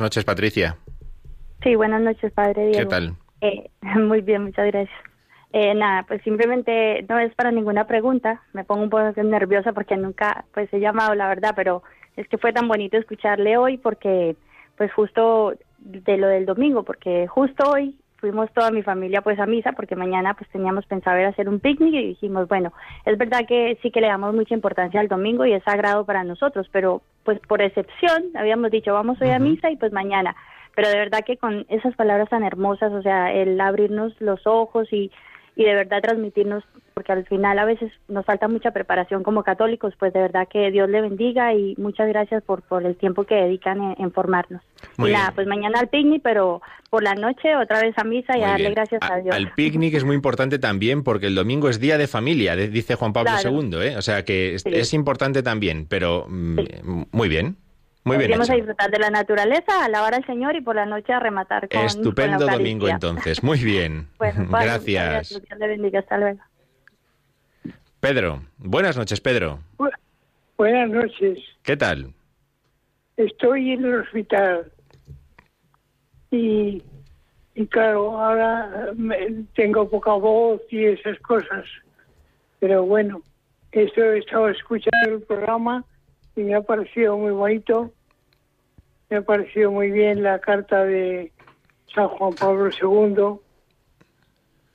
Buenas 0.00 0.12
noches, 0.12 0.24
Patricia. 0.24 0.76
Sí, 1.62 1.74
buenas 1.74 2.00
noches, 2.00 2.32
Padre 2.32 2.68
Diego. 2.68 2.78
¿Qué 2.78 2.86
tal? 2.86 3.16
Eh, 3.42 3.68
muy 3.98 4.22
bien, 4.22 4.44
muchas 4.44 4.66
gracias. 4.68 4.98
Eh, 5.52 5.74
nada, 5.74 6.04
pues 6.04 6.22
simplemente 6.22 7.04
no 7.06 7.18
es 7.18 7.34
para 7.34 7.50
ninguna 7.50 7.86
pregunta. 7.86 8.40
Me 8.54 8.64
pongo 8.64 8.84
un 8.84 8.88
poco 8.88 9.12
nerviosa 9.22 9.74
porque 9.74 9.98
nunca 9.98 10.46
pues 10.54 10.72
he 10.72 10.80
llamado, 10.80 11.14
la 11.14 11.28
verdad, 11.28 11.52
pero 11.54 11.82
es 12.16 12.26
que 12.28 12.38
fue 12.38 12.54
tan 12.54 12.66
bonito 12.66 12.96
escucharle 12.96 13.58
hoy 13.58 13.76
porque 13.76 14.36
pues 14.78 14.90
justo 14.90 15.52
de 15.80 16.16
lo 16.16 16.28
del 16.28 16.46
domingo, 16.46 16.82
porque 16.82 17.26
justo 17.26 17.70
hoy 17.70 17.94
fuimos 18.20 18.50
toda 18.52 18.70
mi 18.70 18.82
familia 18.82 19.22
pues 19.22 19.38
a 19.38 19.46
misa 19.46 19.72
porque 19.72 19.96
mañana 19.96 20.34
pues 20.34 20.48
teníamos 20.50 20.86
pensado 20.86 21.18
ir 21.18 21.26
a 21.26 21.30
hacer 21.30 21.48
un 21.48 21.60
picnic 21.60 21.94
y 21.94 22.08
dijimos, 22.08 22.48
bueno, 22.48 22.72
es 23.04 23.18
verdad 23.18 23.46
que 23.46 23.78
sí 23.82 23.90
que 23.90 24.00
le 24.00 24.08
damos 24.08 24.34
mucha 24.34 24.54
importancia 24.54 25.00
al 25.00 25.08
domingo 25.08 25.46
y 25.46 25.52
es 25.52 25.64
sagrado 25.64 26.04
para 26.04 26.24
nosotros, 26.24 26.68
pero 26.70 27.02
pues 27.24 27.40
por 27.40 27.62
excepción 27.62 28.24
habíamos 28.36 28.70
dicho, 28.70 28.92
vamos 28.92 29.20
hoy 29.20 29.30
a 29.30 29.38
misa 29.38 29.70
y 29.70 29.76
pues 29.76 29.92
mañana. 29.92 30.36
Pero 30.76 30.88
de 30.88 30.98
verdad 30.98 31.24
que 31.26 31.36
con 31.36 31.66
esas 31.68 31.96
palabras 31.96 32.28
tan 32.28 32.44
hermosas, 32.44 32.92
o 32.92 33.02
sea, 33.02 33.32
el 33.32 33.60
abrirnos 33.60 34.14
los 34.20 34.46
ojos 34.46 34.92
y, 34.92 35.10
y 35.56 35.64
de 35.64 35.74
verdad 35.74 36.00
transmitirnos, 36.00 36.64
porque 36.94 37.12
al 37.12 37.26
final 37.26 37.58
a 37.58 37.64
veces 37.64 37.92
nos 38.08 38.24
falta 38.24 38.48
mucha 38.48 38.70
preparación 38.70 39.22
como 39.22 39.42
católicos, 39.42 39.94
pues 39.98 40.12
de 40.12 40.20
verdad 40.20 40.48
que 40.48 40.70
Dios 40.70 40.88
le 40.88 41.00
bendiga 41.02 41.52
y 41.54 41.74
muchas 41.76 42.08
gracias 42.08 42.42
por, 42.42 42.62
por 42.62 42.84
el 42.86 42.96
tiempo 42.96 43.24
que 43.24 43.34
dedican 43.34 43.82
en, 43.82 43.94
en 43.98 44.12
formarnos. 44.12 44.62
Muy 44.96 45.10
y 45.10 45.12
nada, 45.12 45.26
bien. 45.26 45.34
pues 45.34 45.46
mañana 45.48 45.80
al 45.80 45.88
picnic, 45.88 46.22
pero 46.22 46.62
por 46.88 47.02
la 47.02 47.14
noche 47.14 47.56
otra 47.56 47.80
vez 47.82 47.94
a 47.98 48.04
misa 48.04 48.38
y 48.38 48.42
a 48.42 48.48
darle 48.48 48.64
bien. 48.68 48.74
gracias 48.74 49.02
a, 49.02 49.14
A- 49.14 49.20
Dios. 49.20 49.34
Al 49.34 49.52
picnic 49.54 49.94
es 49.94 50.04
muy 50.04 50.16
importante 50.16 50.58
también 50.58 51.02
porque 51.02 51.26
el 51.26 51.34
domingo 51.34 51.68
es 51.68 51.80
día 51.80 51.98
de 51.98 52.06
familia, 52.06 52.56
dice 52.56 52.94
Juan 52.94 53.12
Pablo 53.12 53.30
Claro. 53.40 53.60
II, 53.62 53.74
¿eh? 53.82 53.96
O 53.96 54.02
sea 54.02 54.24
que 54.24 54.58
Sí. 54.58 54.70
es 54.72 54.94
importante 54.94 55.42
también, 55.42 55.86
pero 55.88 56.26
mm, 56.28 56.58
muy 57.12 57.28
bien, 57.28 57.56
muy 58.04 58.16
bien 58.16 58.30
Vamos 58.30 58.46
hecho. 58.48 58.54
a 58.54 58.56
disfrutar 58.56 58.90
de 58.90 58.98
la 58.98 59.10
naturaleza, 59.10 59.82
a 59.82 59.84
alabar 59.84 60.14
al 60.14 60.24
Señor 60.26 60.56
y 60.56 60.60
por 60.60 60.74
la 60.76 60.86
noche 60.86 61.12
a 61.12 61.20
rematar 61.20 61.68
con 61.68 61.80
Estupendo 61.82 62.38
con 62.38 62.46
la 62.46 62.52
domingo 62.54 62.88
entonces, 62.88 63.42
muy 63.42 63.58
bien. 63.62 64.08
Bueno, 64.18 64.46
pues, 64.50 64.64
Gracias. 64.64 65.40
Hasta 65.98 66.18
luego. 66.18 66.40
Pedro, 68.00 68.42
buenas 68.58 68.96
noches 68.96 69.20
Pedro. 69.20 69.60
Bu- 69.78 69.90
Buenas 70.56 70.90
noches. 70.90 71.38
¿Qué 71.62 71.76
tal? 71.76 72.12
Estoy 73.16 73.72
en 73.72 73.84
el 73.84 73.94
hospital 74.00 74.70
y, 76.30 76.82
y 77.54 77.66
claro, 77.66 78.18
ahora 78.20 78.90
me- 78.94 79.44
tengo 79.54 79.88
poca 79.88 80.12
voz 80.12 80.60
y 80.70 80.84
esas 80.86 81.18
cosas. 81.20 81.64
Pero 82.58 82.84
bueno, 82.84 83.22
esto 83.72 84.02
he 84.02 84.18
estado 84.18 84.48
escuchando 84.48 85.16
el 85.16 85.22
programa 85.22 85.84
y 86.40 86.42
me 86.42 86.54
ha 86.54 86.62
parecido 86.62 87.18
muy 87.18 87.32
bonito. 87.32 87.92
Me 89.10 89.18
ha 89.18 89.22
parecido 89.22 89.70
muy 89.70 89.90
bien 89.90 90.22
la 90.22 90.38
carta 90.38 90.84
de 90.84 91.32
San 91.94 92.08
Juan 92.08 92.34
Pablo 92.34 92.70
II, 92.70 93.40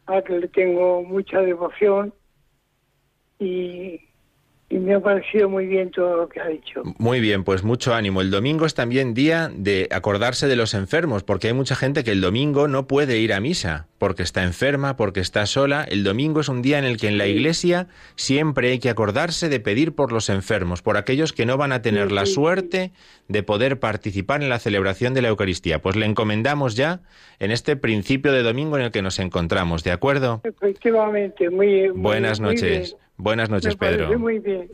a 0.05 0.21
que 0.21 0.39
le 0.39 0.47
tengo 0.49 1.01
mucha 1.01 1.39
devoción 1.39 2.13
y, 3.39 4.04
y 4.75 4.79
me 4.79 4.93
ha 4.93 4.99
parecido 4.99 5.47
muy 5.47 5.67
bien 5.67 5.89
todo 5.89 6.17
lo 6.17 6.27
que 6.27 6.41
ha 6.41 6.47
dicho. 6.47 6.83
Muy 6.97 7.21
bien, 7.21 7.45
pues 7.45 7.63
mucho 7.63 7.93
ánimo. 7.93 8.19
El 8.19 8.29
domingo 8.29 8.65
es 8.65 8.73
también 8.73 9.13
día 9.13 9.49
de 9.55 9.87
acordarse 9.89 10.47
de 10.47 10.57
los 10.57 10.73
enfermos, 10.73 11.23
porque 11.23 11.47
hay 11.47 11.53
mucha 11.53 11.75
gente 11.75 12.03
que 12.03 12.11
el 12.11 12.19
domingo 12.19 12.67
no 12.67 12.85
puede 12.85 13.17
ir 13.19 13.31
a 13.31 13.39
misa, 13.39 13.87
porque 13.99 14.23
está 14.23 14.43
enferma, 14.43 14.97
porque 14.97 15.21
está 15.21 15.45
sola. 15.45 15.85
El 15.89 16.03
domingo 16.03 16.41
es 16.41 16.49
un 16.49 16.61
día 16.61 16.77
en 16.77 16.83
el 16.83 16.97
que 16.97 17.07
en 17.07 17.17
la 17.17 17.25
iglesia 17.25 17.87
siempre 18.17 18.71
hay 18.71 18.79
que 18.79 18.89
acordarse 18.89 19.47
de 19.47 19.61
pedir 19.61 19.95
por 19.95 20.11
los 20.11 20.27
enfermos, 20.27 20.81
por 20.81 20.97
aquellos 20.97 21.31
que 21.31 21.45
no 21.45 21.55
van 21.55 21.71
a 21.71 21.81
tener 21.81 22.11
la 22.11 22.25
suerte 22.25 22.91
de 23.29 23.43
poder 23.43 23.79
participar 23.79 24.43
en 24.43 24.49
la 24.49 24.59
celebración 24.59 25.13
de 25.13 25.21
la 25.21 25.29
Eucaristía. 25.29 25.81
Pues 25.81 25.95
le 25.95 26.05
encomendamos 26.05 26.75
ya 26.75 26.99
en 27.39 27.51
este 27.51 27.77
principio 27.77 28.33
de 28.33 28.43
domingo 28.43 28.77
en 28.77 28.83
el 28.83 28.91
que 28.91 29.01
nos 29.01 29.19
encontramos, 29.19 29.85
¿de 29.85 29.91
acuerdo? 29.91 30.41
Efectivamente, 30.43 31.49
muy, 31.49 31.89
muy 31.89 32.01
Buenas 32.01 32.41
muy 32.41 32.55
noches. 32.55 32.91
bien. 32.91 33.04
Buenas 33.17 33.49
noches, 33.49 33.75
Pedro. 33.75 34.17
Muy 34.19 34.39
bien. 34.39 34.69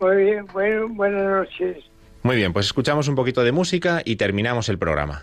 Muy 0.00 0.16
bien. 0.16 0.46
Bueno, 0.52 0.88
buenas 0.88 1.24
noches. 1.24 1.84
Muy 2.22 2.36
bien, 2.36 2.52
pues 2.52 2.66
escuchamos 2.66 3.08
un 3.08 3.14
poquito 3.14 3.44
de 3.44 3.52
música 3.52 4.02
y 4.04 4.16
terminamos 4.16 4.68
el 4.68 4.78
programa. 4.78 5.22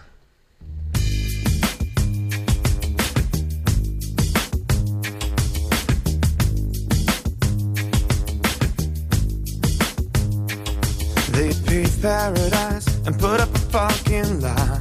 They 11.34 11.52
paved 11.66 12.02
paradise 12.02 12.88
and 13.06 13.20
put 13.20 13.42
up 13.42 13.54
a 13.54 13.60
fucking 13.74 14.40
lie. 14.40 14.80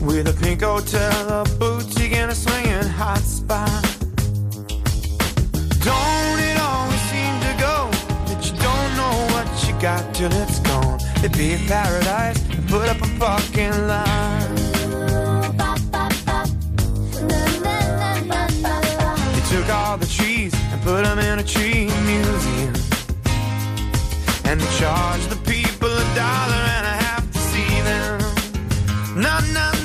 With 0.00 0.28
a 0.28 0.36
pink 0.40 0.62
hotel, 0.62 1.28
a 1.28 1.44
boutique, 1.58 2.12
and 2.14 2.30
a 2.30 2.34
swinging 2.34 2.88
hot 2.88 3.18
spot. 3.18 3.95
Don't 5.86 6.40
it 6.40 6.58
always 6.58 7.00
seem 7.12 7.34
to 7.46 7.52
go 7.60 7.76
that 8.26 8.40
you 8.44 8.54
don't 8.58 8.92
know 8.98 9.16
what 9.34 9.46
you 9.68 9.72
got 9.80 10.02
till 10.12 10.32
it's 10.42 10.58
gone? 10.58 10.98
They 11.22 11.28
paved 11.28 11.68
paradise 11.68 12.42
and 12.50 12.68
put 12.68 12.88
up 12.88 13.00
a 13.00 13.06
fucking 13.20 13.86
lie. 13.86 14.48
They 19.34 19.44
took 19.52 19.68
all 19.70 19.96
the 19.96 20.10
trees 20.10 20.52
and 20.72 20.82
put 20.82 21.04
them 21.04 21.20
in 21.20 21.38
a 21.38 21.44
tree 21.44 21.86
museum. 22.12 22.74
And 24.44 24.60
they 24.60 24.70
charge 24.80 25.24
the 25.28 25.38
people 25.46 25.92
a 26.04 26.06
dollar 26.16 26.62
and 26.76 26.86
a 26.94 26.96
half 27.04 27.30
to 27.30 27.38
see 27.38 27.80
them. 27.90 28.18
No, 29.14 29.38
no, 29.54 29.75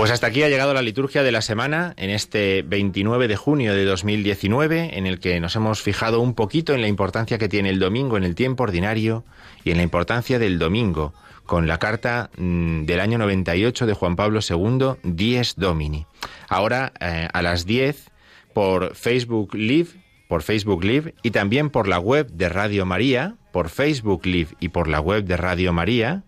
Pues 0.00 0.12
hasta 0.12 0.28
aquí 0.28 0.42
ha 0.42 0.48
llegado 0.48 0.72
la 0.72 0.80
liturgia 0.80 1.22
de 1.22 1.30
la 1.30 1.42
semana 1.42 1.92
en 1.98 2.08
este 2.08 2.62
29 2.62 3.28
de 3.28 3.36
junio 3.36 3.74
de 3.74 3.84
2019, 3.84 4.96
en 4.96 5.06
el 5.06 5.20
que 5.20 5.38
nos 5.40 5.54
hemos 5.56 5.82
fijado 5.82 6.22
un 6.22 6.32
poquito 6.32 6.72
en 6.72 6.80
la 6.80 6.88
importancia 6.88 7.36
que 7.36 7.50
tiene 7.50 7.68
el 7.68 7.78
domingo 7.78 8.16
en 8.16 8.24
el 8.24 8.34
tiempo 8.34 8.62
ordinario 8.62 9.24
y 9.62 9.72
en 9.72 9.76
la 9.76 9.82
importancia 9.82 10.38
del 10.38 10.58
domingo, 10.58 11.12
con 11.44 11.66
la 11.66 11.76
carta 11.76 12.30
mm, 12.38 12.86
del 12.86 12.98
año 12.98 13.18
98 13.18 13.84
de 13.84 13.92
Juan 13.92 14.16
Pablo 14.16 14.40
II, 14.40 14.94
Dies 15.02 15.56
Domini. 15.58 16.06
Ahora, 16.48 16.94
eh, 16.98 17.28
a 17.30 17.42
las 17.42 17.66
10, 17.66 18.10
por 18.54 18.96
Facebook 18.96 19.54
Live, 19.54 19.90
por 20.28 20.40
Facebook 20.40 20.82
Live 20.82 21.14
y 21.22 21.30
también 21.30 21.68
por 21.68 21.86
la 21.86 21.98
web 21.98 22.30
de 22.30 22.48
Radio 22.48 22.86
María, 22.86 23.34
por 23.52 23.68
Facebook 23.68 24.24
Live 24.24 24.56
y 24.60 24.70
por 24.70 24.88
la 24.88 25.00
web 25.00 25.24
de 25.24 25.36
Radio 25.36 25.74
María, 25.74 26.24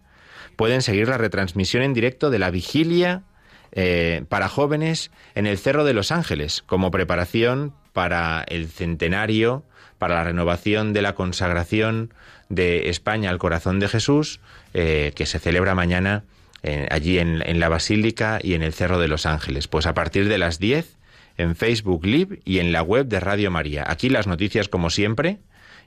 pueden 0.57 0.83
seguir 0.83 1.09
la 1.09 1.17
retransmisión 1.17 1.83
en 1.83 1.95
directo 1.95 2.29
de 2.29 2.39
la 2.39 2.51
vigilia 2.51 3.23
eh, 3.73 4.25
para 4.29 4.49
jóvenes 4.49 5.11
en 5.35 5.47
el 5.47 5.59
Cerro 5.59 5.85
de 5.85 5.95
los 5.95 6.13
Ángeles, 6.13 6.63
como 6.67 6.91
preparación 6.91 7.73
para 7.93 8.45
el 8.49 8.69
centenario, 8.69 9.65
para 9.99 10.17
la 10.17 10.25
renovación 10.25 10.93
de 10.93 11.03
la 11.03 11.15
consagración 11.15 12.13
de 12.49 12.91
España 12.91 13.31
al 13.31 13.39
corazón 13.39 13.81
de 13.81 13.89
Jesús, 13.89 14.41
eh, 14.75 15.13
que 15.15 15.27
se 15.27 15.39
celebra 15.39 15.75
mañana 15.75 16.25
eh, 16.63 16.87
allí 16.91 17.19
en, 17.19 17.59
la 17.59 17.69
Basílica 17.69 18.39
y 18.43 18.55
en 18.55 18.63
el 18.63 18.73
Cerro 18.73 18.99
de 18.99 19.09
los 19.09 19.27
Ángeles. 19.27 19.69
Pues 19.69 19.87
a 19.87 19.95
partir 19.95 20.29
de 20.29 20.39
las 20.39 20.59
10 20.59 20.97
en 21.39 21.57
Facebook 21.57 22.05
Live 22.05 22.41
y 22.45 22.59
en 22.59 22.73
la 22.73 22.83
web 22.83 23.07
de 23.07 23.21
Radio 23.21 23.51
María. 23.51 23.85
Aquí 23.89 24.11
las 24.11 24.27
noticias 24.27 24.69
como 24.69 24.91
siempre 24.91 25.39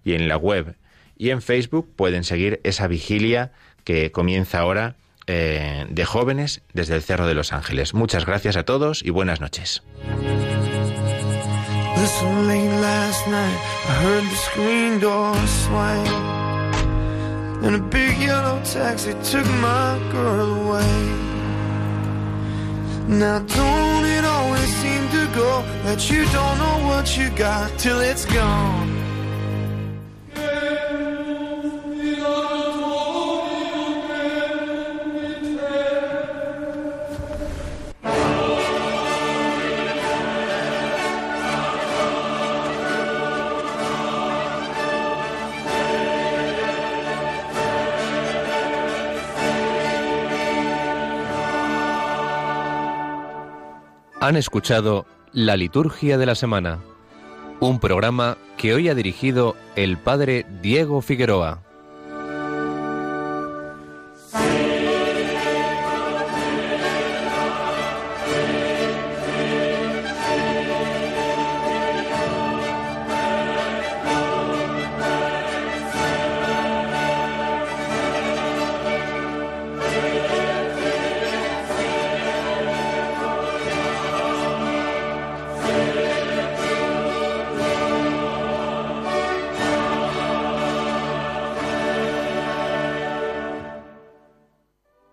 y 0.03 0.13
en 0.13 0.27
la 0.27 0.37
web 0.37 0.75
y 1.17 1.29
en 1.29 1.41
Facebook 1.41 1.93
pueden 1.95 2.23
seguir 2.23 2.59
esa 2.63 2.87
vigilia 2.87 3.51
que 3.83 4.11
comienza 4.11 4.59
ahora 4.59 4.95
eh, 5.27 5.85
de 5.89 6.05
jóvenes 6.05 6.61
desde 6.73 6.95
el 6.95 7.03
Cerro 7.03 7.27
de 7.27 7.33
los 7.33 7.53
Ángeles. 7.53 7.93
Muchas 7.93 8.25
gracias 8.25 8.55
a 8.57 8.63
todos 8.63 9.03
y 9.03 9.09
buenas 9.09 9.41
noches. 9.41 9.83
Now, 23.07 23.37
don't 23.37 24.05
it 24.07 24.25
always 24.25 24.67
seem 24.77 25.07
to 25.09 25.27
go 25.35 25.61
that 25.83 26.09
you 26.09 26.25
don't 26.25 26.57
know 26.57 26.87
what 26.87 27.15
you 27.15 27.29
got 27.37 27.77
till 27.77 28.01
it's 28.01 28.25
gone? 28.25 28.94
Han 54.25 54.37
escuchado 54.37 55.05
La 55.33 55.55
Liturgia 55.55 56.17
de 56.17 56.25
la 56.25 56.33
Semana, 56.33 56.79
un 57.59 57.79
programa 57.79 58.39
que 58.57 58.73
hoy 58.73 58.89
ha 58.89 58.95
dirigido 58.95 59.55
el 59.75 59.99
Padre 59.99 60.47
Diego 60.63 61.03
Figueroa. 61.03 61.61